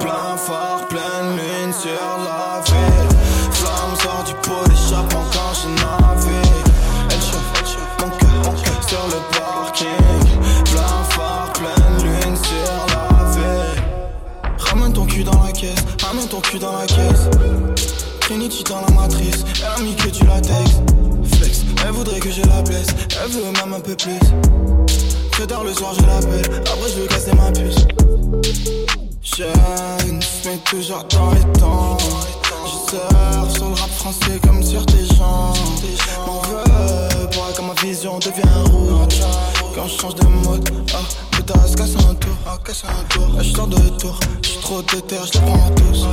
Plein 0.00 0.36
phare, 0.36 0.86
pleine 0.88 1.36
lune 1.36 1.72
sur 1.72 1.90
la 2.24 2.60
ville. 2.66 3.16
Flamme 3.52 3.94
sort 4.02 4.24
du 4.26 4.34
pot 4.34 4.68
d'échappement 4.68 5.24
quand 5.32 5.54
je 5.54 5.68
navigue. 5.68 6.66
Elle 7.10 7.20
chauffe, 7.20 7.96
mon 8.00 8.10
cœur, 8.10 8.30
mon 8.44 8.88
sur 8.88 9.06
le 9.06 9.38
parking. 9.38 10.64
Plein 10.64 11.04
phare, 11.10 11.52
pleine 11.52 12.02
lune 12.02 12.36
sur 12.36 12.86
la 12.88 13.30
ville. 13.30 13.82
Ramène 14.58 14.92
ton 14.92 15.06
cul 15.06 15.22
dans 15.22 15.42
la 15.44 15.52
caisse, 15.52 15.84
ramène 16.02 16.28
ton 16.28 16.40
cul 16.40 16.58
dans 16.58 16.72
la 16.72 16.86
caisse. 16.86 17.28
Trinity 18.20 18.64
dans 18.64 18.80
la 18.80 18.90
matrice, 19.00 19.44
elle 19.60 19.80
a 19.80 19.80
mis 19.80 19.94
que 19.94 20.08
du 20.08 20.24
latex. 20.24 20.82
Flex, 21.36 21.64
elle 21.86 21.92
voudrait 21.92 22.20
que 22.20 22.30
je 22.30 22.42
la 22.42 22.62
blesse, 22.62 22.88
elle 23.22 23.30
veut 23.30 23.42
même 23.42 23.74
un 23.74 23.80
peu 23.80 23.94
plus. 23.94 24.18
Que 25.38 25.44
tard 25.44 25.62
le 25.62 25.72
soir 25.72 25.94
je 25.94 26.04
l'appelle, 26.04 26.62
après 26.62 26.90
je 26.90 27.00
veux 27.00 27.06
casser 27.06 27.32
ma 27.36 27.52
puce. 27.52 27.86
Jeune, 29.38 30.20
mais 30.46 30.56
toujours 30.64 31.04
dans 31.10 31.30
les 31.30 31.60
temps. 31.60 31.96
Je 32.66 32.90
surfe 32.90 33.54
sur 33.54 33.68
le 33.68 33.74
rap 33.74 33.90
français 33.90 34.40
comme 34.44 34.60
sur 34.64 34.84
tes 34.84 35.06
jambes. 35.14 35.56
M'en 36.26 36.40
veux 36.40 36.64
pas 36.64 37.52
quand 37.56 37.62
ma 37.62 37.74
vision 37.80 38.18
devient 38.18 38.72
rouge. 38.72 39.20
Quand 39.76 39.86
je 39.86 40.00
change 40.00 40.16
de 40.16 40.26
mode, 40.26 40.68
ah, 40.92 40.98
putain, 41.30 41.66
se 41.68 41.76
casse 41.76 41.94
un 42.10 42.14
tour. 42.14 42.32
Ah, 42.48 42.58
casse 42.64 42.82
un 42.84 43.04
tour. 43.04 43.28
Là, 43.36 43.44
je 43.44 43.52
sors 43.52 43.68
de 43.68 43.88
tour, 44.00 44.18
j'suis 44.42 44.58
trop 44.58 44.82
déter, 44.82 45.16
je 45.32 45.38
les 45.38 45.46
prends 45.46 45.70
tous. 45.76 46.06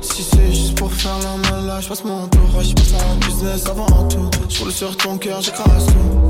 Si 0.00 0.22
c'est 0.22 0.54
juste 0.54 0.78
pour 0.78 0.92
faire 0.92 1.18
la 1.24 1.50
malade, 1.50 1.82
je 1.82 1.88
passe 1.88 2.04
mon 2.04 2.28
tour. 2.28 2.42
Mon 2.52 3.16
business 3.26 3.66
avant 3.66 4.06
tout. 4.06 4.30
J'roule 4.48 4.70
sur 4.70 4.96
ton 4.96 5.18
cœur, 5.18 5.40
j'écrase 5.40 5.86
tout. 5.86 6.27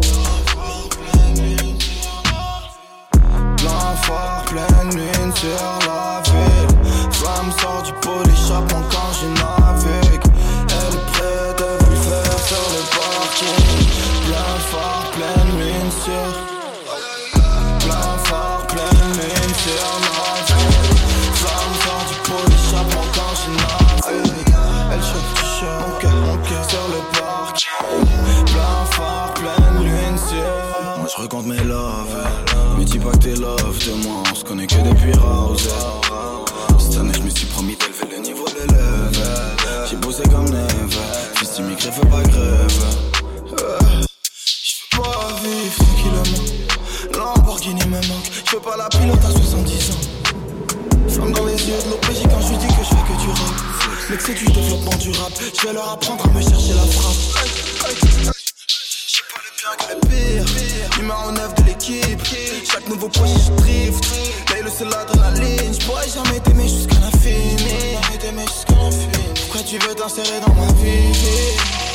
Phare, 4.08 4.44
pleine 4.46 4.90
lune 4.96 5.32
sur 5.34 5.68
la 5.86 6.22
ville. 6.28 6.74
Flamme 7.12 7.52
sort 7.60 7.82
du 7.82 7.92
pot 8.02 8.22
d'échappement 8.24 8.84
quand 8.92 9.12
je 9.18 9.26
navigue. 9.40 10.26
Elle 10.76 10.94
est 10.98 11.06
prête, 11.12 11.60
elle 11.68 11.78
veut 11.84 11.90
le 11.94 12.00
faire 12.08 12.38
sur 12.48 12.64
le 12.74 12.82
parking. 12.96 13.78
Plein 14.26 14.54
phare, 14.70 15.06
pleine 15.16 15.50
lune 15.60 15.92
sur. 16.04 16.28
Plein 17.84 18.12
phare, 18.26 18.62
pleine 18.72 19.10
lune 19.20 19.54
sur 19.64 19.88
la 20.16 20.30
ville. 20.48 20.96
Flamme 21.40 21.74
sort 21.84 22.04
du 22.10 22.16
pot 22.26 22.44
d'échappement 22.50 23.08
quand 23.16 23.34
je 23.40 23.48
navigue. 23.62 24.54
Elle 24.92 25.04
chauffe, 25.08 25.32
tu 25.34 25.44
chauffe, 25.58 25.98
mon 26.26 26.36
cœur, 26.48 26.64
sur 26.70 26.86
le 26.94 27.00
parking. 27.18 28.44
Plein 28.46 28.80
phare, 28.92 29.30
pleine 29.34 29.78
lune 29.84 30.18
sur 30.30 30.68
pas 33.10 33.16
t'es 33.18 33.34
love 33.34 33.78
de 33.86 34.06
moi, 34.06 34.22
on 34.30 34.34
se 34.34 34.44
connaît 34.44 34.66
que 34.66 34.74
depuis 34.74 35.12
Rouse. 35.18 35.68
Cette 36.78 36.98
année, 36.98 37.12
je 37.14 37.22
me 37.22 37.30
suis 37.30 37.46
promis 37.46 37.76
d'élever 37.76 38.16
le 38.16 38.22
niveau 38.22 38.44
de 38.48 38.54
l'élève. 38.54 39.86
J'ai 39.88 39.96
bossé 39.96 40.22
comme 40.24 40.48
Neve, 40.50 40.98
fils 41.34 41.54
d'immigré, 41.54 41.90
fais 41.90 42.06
pas 42.06 42.22
grève. 42.22 42.84
Euh, 43.60 43.78
J'veux 44.62 45.02
pas 45.02 45.28
vivre 45.42 45.74
tranquillement. 45.76 46.44
Lamborghini 47.18 47.84
me 47.86 47.96
manque, 48.08 48.30
j'veux 48.46 48.60
pas 48.60 48.76
la 48.76 48.88
pilote 48.88 49.24
à 49.24 49.30
70 49.30 49.90
ans. 49.90 51.08
Flamme 51.08 51.32
dans 51.32 51.46
les 51.46 51.52
yeux 51.52 51.76
de 51.84 51.90
l'OPJ 51.90 52.22
quand 52.30 52.40
je 52.40 52.48
lui 52.50 52.58
dis 52.58 52.66
que 52.66 52.82
je 52.82 52.88
fais 52.88 52.94
que 52.94 53.20
du 53.20 53.28
rap. 53.28 53.54
Que 54.08 54.22
c'est 54.22 54.34
du 54.34 54.46
développement 54.46 54.96
du 54.96 55.10
rap, 55.12 55.32
je 55.38 55.66
vais 55.66 55.72
leur 55.72 55.90
apprendre 55.90 56.24
à 56.24 56.28
me 56.28 56.40
chercher 56.40 56.74
la 56.74 56.86
frappe. 56.86 58.37
Pire. 60.08 60.44
Numéro 60.98 61.30
9 61.32 61.54
de 61.54 61.62
l'équipe. 61.64 62.20
Chaque 62.70 62.88
nouveau 62.88 63.08
projet, 63.08 63.34
je 63.46 63.52
drift. 63.62 64.04
Le 64.62 64.70
c'est 64.70 64.84
l'adrénaline. 64.84 65.72
Je 65.72 65.86
pourrais 65.86 66.08
jamais 66.08 66.40
t'aimer 66.40 66.68
jusqu'à 66.68 66.96
l'infini. 67.00 67.94
Jamais 68.02 68.18
t'aimer 68.18 68.42
jusqu'à 68.42 68.74
l'infini. 68.74 69.24
Pourquoi 69.34 69.62
tu 69.62 69.78
veux 69.78 69.94
t'insérer 69.94 70.40
dans 70.46 70.54
ma 70.54 70.72
vie? 70.72 71.87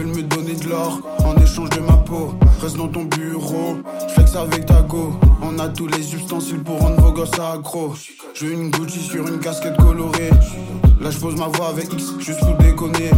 Veulent 0.00 0.16
me 0.16 0.22
donner 0.22 0.54
de 0.54 0.68
l'or 0.68 1.00
en 1.24 1.36
échange 1.36 1.70
de 1.70 1.80
ma 1.80 1.92
peau. 1.92 2.34
Reste 2.60 2.76
dans 2.76 2.88
ton 2.88 3.04
bureau, 3.04 3.76
flex 4.14 4.34
avec 4.34 4.66
ta 4.66 4.82
go. 4.82 5.12
On 5.42 5.58
a 5.58 5.68
tous 5.68 5.86
les 5.86 6.14
ustensiles 6.14 6.62
pour 6.62 6.80
rendre 6.80 7.00
vos 7.00 7.12
gosses 7.12 7.38
accro. 7.38 7.94
Veux 8.40 8.52
une 8.52 8.70
Gucci 8.70 9.00
sur 9.00 9.26
une 9.26 9.38
casquette 9.38 9.76
colorée. 9.76 10.30
Là, 11.00 11.10
je 11.10 11.18
pose 11.18 11.36
ma 11.36 11.48
voix 11.48 11.68
avec 11.68 11.92
X, 11.92 12.14
juste 12.18 12.40
pour 12.40 12.54
déconner. 12.56 13.10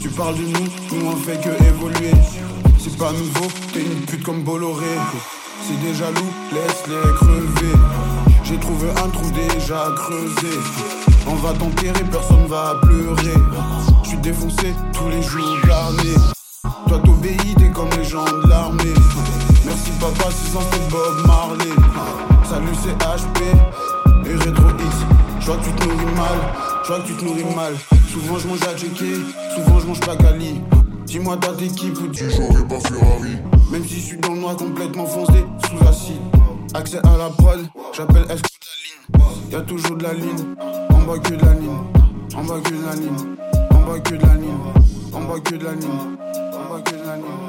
Tu 0.00 0.08
parles 0.08 0.34
de 0.34 0.42
nous, 0.42 0.98
nous 0.98 1.06
on 1.06 1.16
fait 1.16 1.40
que 1.40 1.50
évoluer. 1.64 2.12
C'est 2.78 2.96
pas 2.96 3.12
nouveau, 3.12 3.46
t'es 3.72 3.82
une 3.82 4.00
pute 4.06 4.22
comme 4.22 4.42
Bolloré. 4.42 4.96
C'est 5.66 5.80
des 5.80 5.94
jaloux, 5.94 6.32
laisse-les 6.52 7.14
crever. 7.14 7.76
J'ai 8.44 8.58
trouvé 8.58 8.90
un 8.90 9.08
trou 9.08 9.30
déjà 9.30 9.86
creusé. 9.96 11.09
On 11.26 11.34
va 11.36 11.52
t'enterrer, 11.52 12.04
personne 12.10 12.46
va 12.46 12.74
pleurer. 12.82 13.34
Je 14.02 14.08
suis 14.08 14.18
défoncé 14.18 14.74
tous 14.92 15.08
les 15.08 15.22
jours 15.22 15.56
de 15.62 15.68
l'année. 15.68 16.16
Toi 16.88 17.00
t'obéis, 17.04 17.54
t'es 17.58 17.70
comme 17.70 17.90
les 17.96 18.04
gens 18.04 18.24
de 18.24 18.48
l'armée. 18.48 18.94
Merci 19.64 19.90
papa, 20.00 20.30
c'est 20.30 20.52
sans 20.52 20.60
Bob 20.90 21.26
Marley. 21.26 21.70
Salut 22.44 22.74
c'est 22.82 22.96
HP 22.98 23.42
et 24.26 24.34
Retro 24.34 24.70
X. 24.70 24.96
Je 25.40 25.46
vois 25.46 25.56
que 25.56 25.64
tu 25.64 25.72
te 25.72 25.84
nourris 25.84 26.14
mal, 26.16 26.38
je 26.82 26.88
vois 26.88 27.00
que 27.00 27.06
tu 27.06 27.14
te 27.14 27.24
nourris 27.24 27.54
mal. 27.54 27.74
Souvent 28.10 28.38
je 28.38 28.48
mange 28.48 28.62
à 28.62 28.76
checker, 28.76 29.14
souvent 29.54 29.80
je 29.80 29.86
mange 29.86 30.00
pas 30.00 30.16
Cali. 30.16 30.60
Dis-moi 31.06 31.36
dans 31.36 31.52
d'équipe 31.52 31.98
ou 32.00 32.08
tu 32.08 32.30
j'aurais 32.30 32.66
pas 32.66 32.80
Ferrari. 32.80 33.38
Même 33.70 33.84
si 33.84 34.00
je 34.00 34.06
suis 34.06 34.18
dans 34.18 34.32
le 34.32 34.40
noir 34.40 34.56
complètement 34.56 35.06
foncé, 35.06 35.44
sous 35.68 35.88
acide. 35.88 36.20
Accès 36.74 36.98
à 36.98 37.16
la 37.16 37.28
prod, 37.30 37.60
j'appelle 37.96 38.22
Escodaline. 38.22 38.49
Y'a 39.50 39.60
toujours 39.62 39.96
de 39.96 40.04
la 40.04 40.14
ligne, 40.14 40.54
en 40.90 41.00
bas 41.06 41.18
que 41.18 41.34
de 41.34 41.44
la 41.44 41.54
ligne, 41.54 41.80
en 42.36 42.44
bas 42.44 42.60
que 42.60 42.70
de 42.70 42.84
la 42.84 42.94
ligne, 42.94 43.36
en 43.72 43.80
bas 43.84 43.98
que 44.00 44.14
de 44.14 44.24
la 44.24 44.34
ligne, 44.36 44.72
en 45.12 45.24
bas 45.28 45.40
que 45.40 45.56
de 45.56 45.64
la 45.64 45.74
ligne, 45.74 45.90
en 46.54 46.68
bas 46.70 46.82
que 46.84 46.92
de 46.92 47.04
la 47.04 47.16
ligne. 47.16 47.40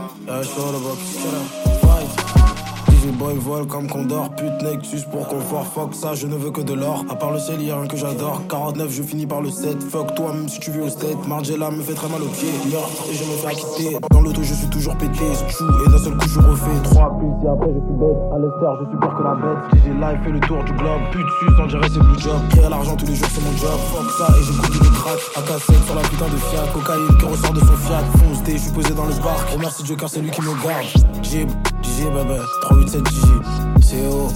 Easy 3.01 3.11
boy 3.13 3.33
vol 3.35 3.65
comme 3.65 3.87
Condor, 3.87 4.29
pute 4.35 4.61
Nexus 4.61 5.05
pour 5.09 5.27
confort, 5.27 5.65
fuck 5.65 5.95
ça, 5.95 6.13
je 6.13 6.27
ne 6.27 6.35
veux 6.35 6.51
que 6.51 6.61
de 6.61 6.73
l'or. 6.73 7.03
À 7.09 7.15
part 7.15 7.31
le 7.31 7.39
ciel, 7.39 7.59
y'a 7.63 7.75
rien 7.75 7.87
que 7.87 7.97
j'adore. 7.97 8.43
49, 8.47 8.91
je 8.91 9.01
finis 9.01 9.25
par 9.25 9.41
le 9.41 9.49
7. 9.49 9.81
Fuck 9.81 10.13
toi, 10.13 10.33
même 10.33 10.47
si 10.47 10.59
tu 10.59 10.69
vis 10.69 10.81
au 10.81 10.89
state. 10.89 11.27
Margella 11.27 11.71
me 11.71 11.81
fait 11.81 11.95
très 11.95 12.07
mal 12.09 12.21
aux 12.21 12.27
pieds. 12.27 12.49
Et 12.49 13.13
je 13.15 13.23
me 13.23 13.37
fais 13.37 13.47
acquitter. 13.47 13.97
Dans 14.11 14.21
l'auto, 14.21 14.43
je 14.43 14.53
suis 14.53 14.67
toujours 14.67 14.95
pété. 14.97 15.25
Chou 15.49 15.65
et 15.83 15.89
d'un 15.89 15.97
seul 15.97 16.13
coup, 16.13 16.29
je 16.29 16.39
refais. 16.41 16.83
3 16.83 17.17
plus 17.17 17.33
et 17.43 17.49
après, 17.49 17.73
je 17.73 17.81
suis 17.81 17.97
bête. 17.97 18.21
À 18.33 18.37
l'ester, 18.37 18.69
je 18.69 18.85
suis 18.85 18.97
pire 19.01 19.15
que 19.17 19.23
la 19.23 19.33
bête. 19.33 19.81
J'ai 19.81 19.93
live 19.97 20.19
fait 20.23 20.31
le 20.31 20.39
tour 20.41 20.63
du 20.63 20.73
globe. 20.73 21.01
Pute 21.11 21.29
sus, 21.39 21.57
on 21.57 21.65
dirait 21.65 21.89
c'est 21.89 21.99
blue 22.05 22.19
job. 22.19 22.37
Créer 22.51 22.69
l'argent 22.69 22.95
tous 22.95 23.07
les 23.07 23.15
jours, 23.15 23.29
c'est 23.33 23.41
mon 23.41 23.57
job. 23.57 23.79
Fuck 23.89 24.09
ça 24.13 24.27
et 24.29 24.43
j'ai 24.45 24.53
goûté 24.53 24.77
le 24.77 24.93
crack. 24.93 25.19
À 25.37 25.41
cassette 25.41 25.83
sur 25.89 25.95
la 25.95 26.05
putain 26.05 26.29
de 26.29 26.37
Fiat. 26.37 26.69
Cocaïne 26.69 27.17
qui 27.17 27.25
ressort 27.25 27.53
de 27.53 27.61
son 27.65 27.77
Fiat. 27.81 28.05
Fonce 28.21 28.45
je 28.45 28.57
suis 28.57 28.71
posé 28.71 28.93
dans 28.93 29.09
le 29.09 29.15
parc. 29.25 29.49
Remercie 29.49 29.81
Dieu 29.81 29.95
car 29.95 30.07
c'est 30.07 30.21
lui 30.21 30.29
qui 30.29 30.41
me 30.41 30.53
garde. 30.61 30.85
J'ai 31.23 31.47
DJ 31.82 32.05
bébé, 32.13 32.39
387 32.61 33.03
DJ. 33.03 33.41
CO, 33.89 34.27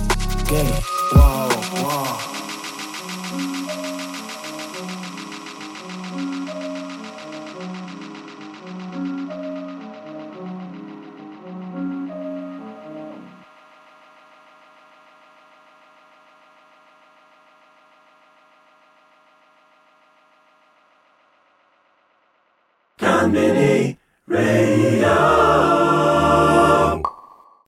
gang, 0.49 0.71
wow, 1.13 1.49
wow. 1.83 2.35
Conmini 22.97 23.97
Radio. 24.27 25.64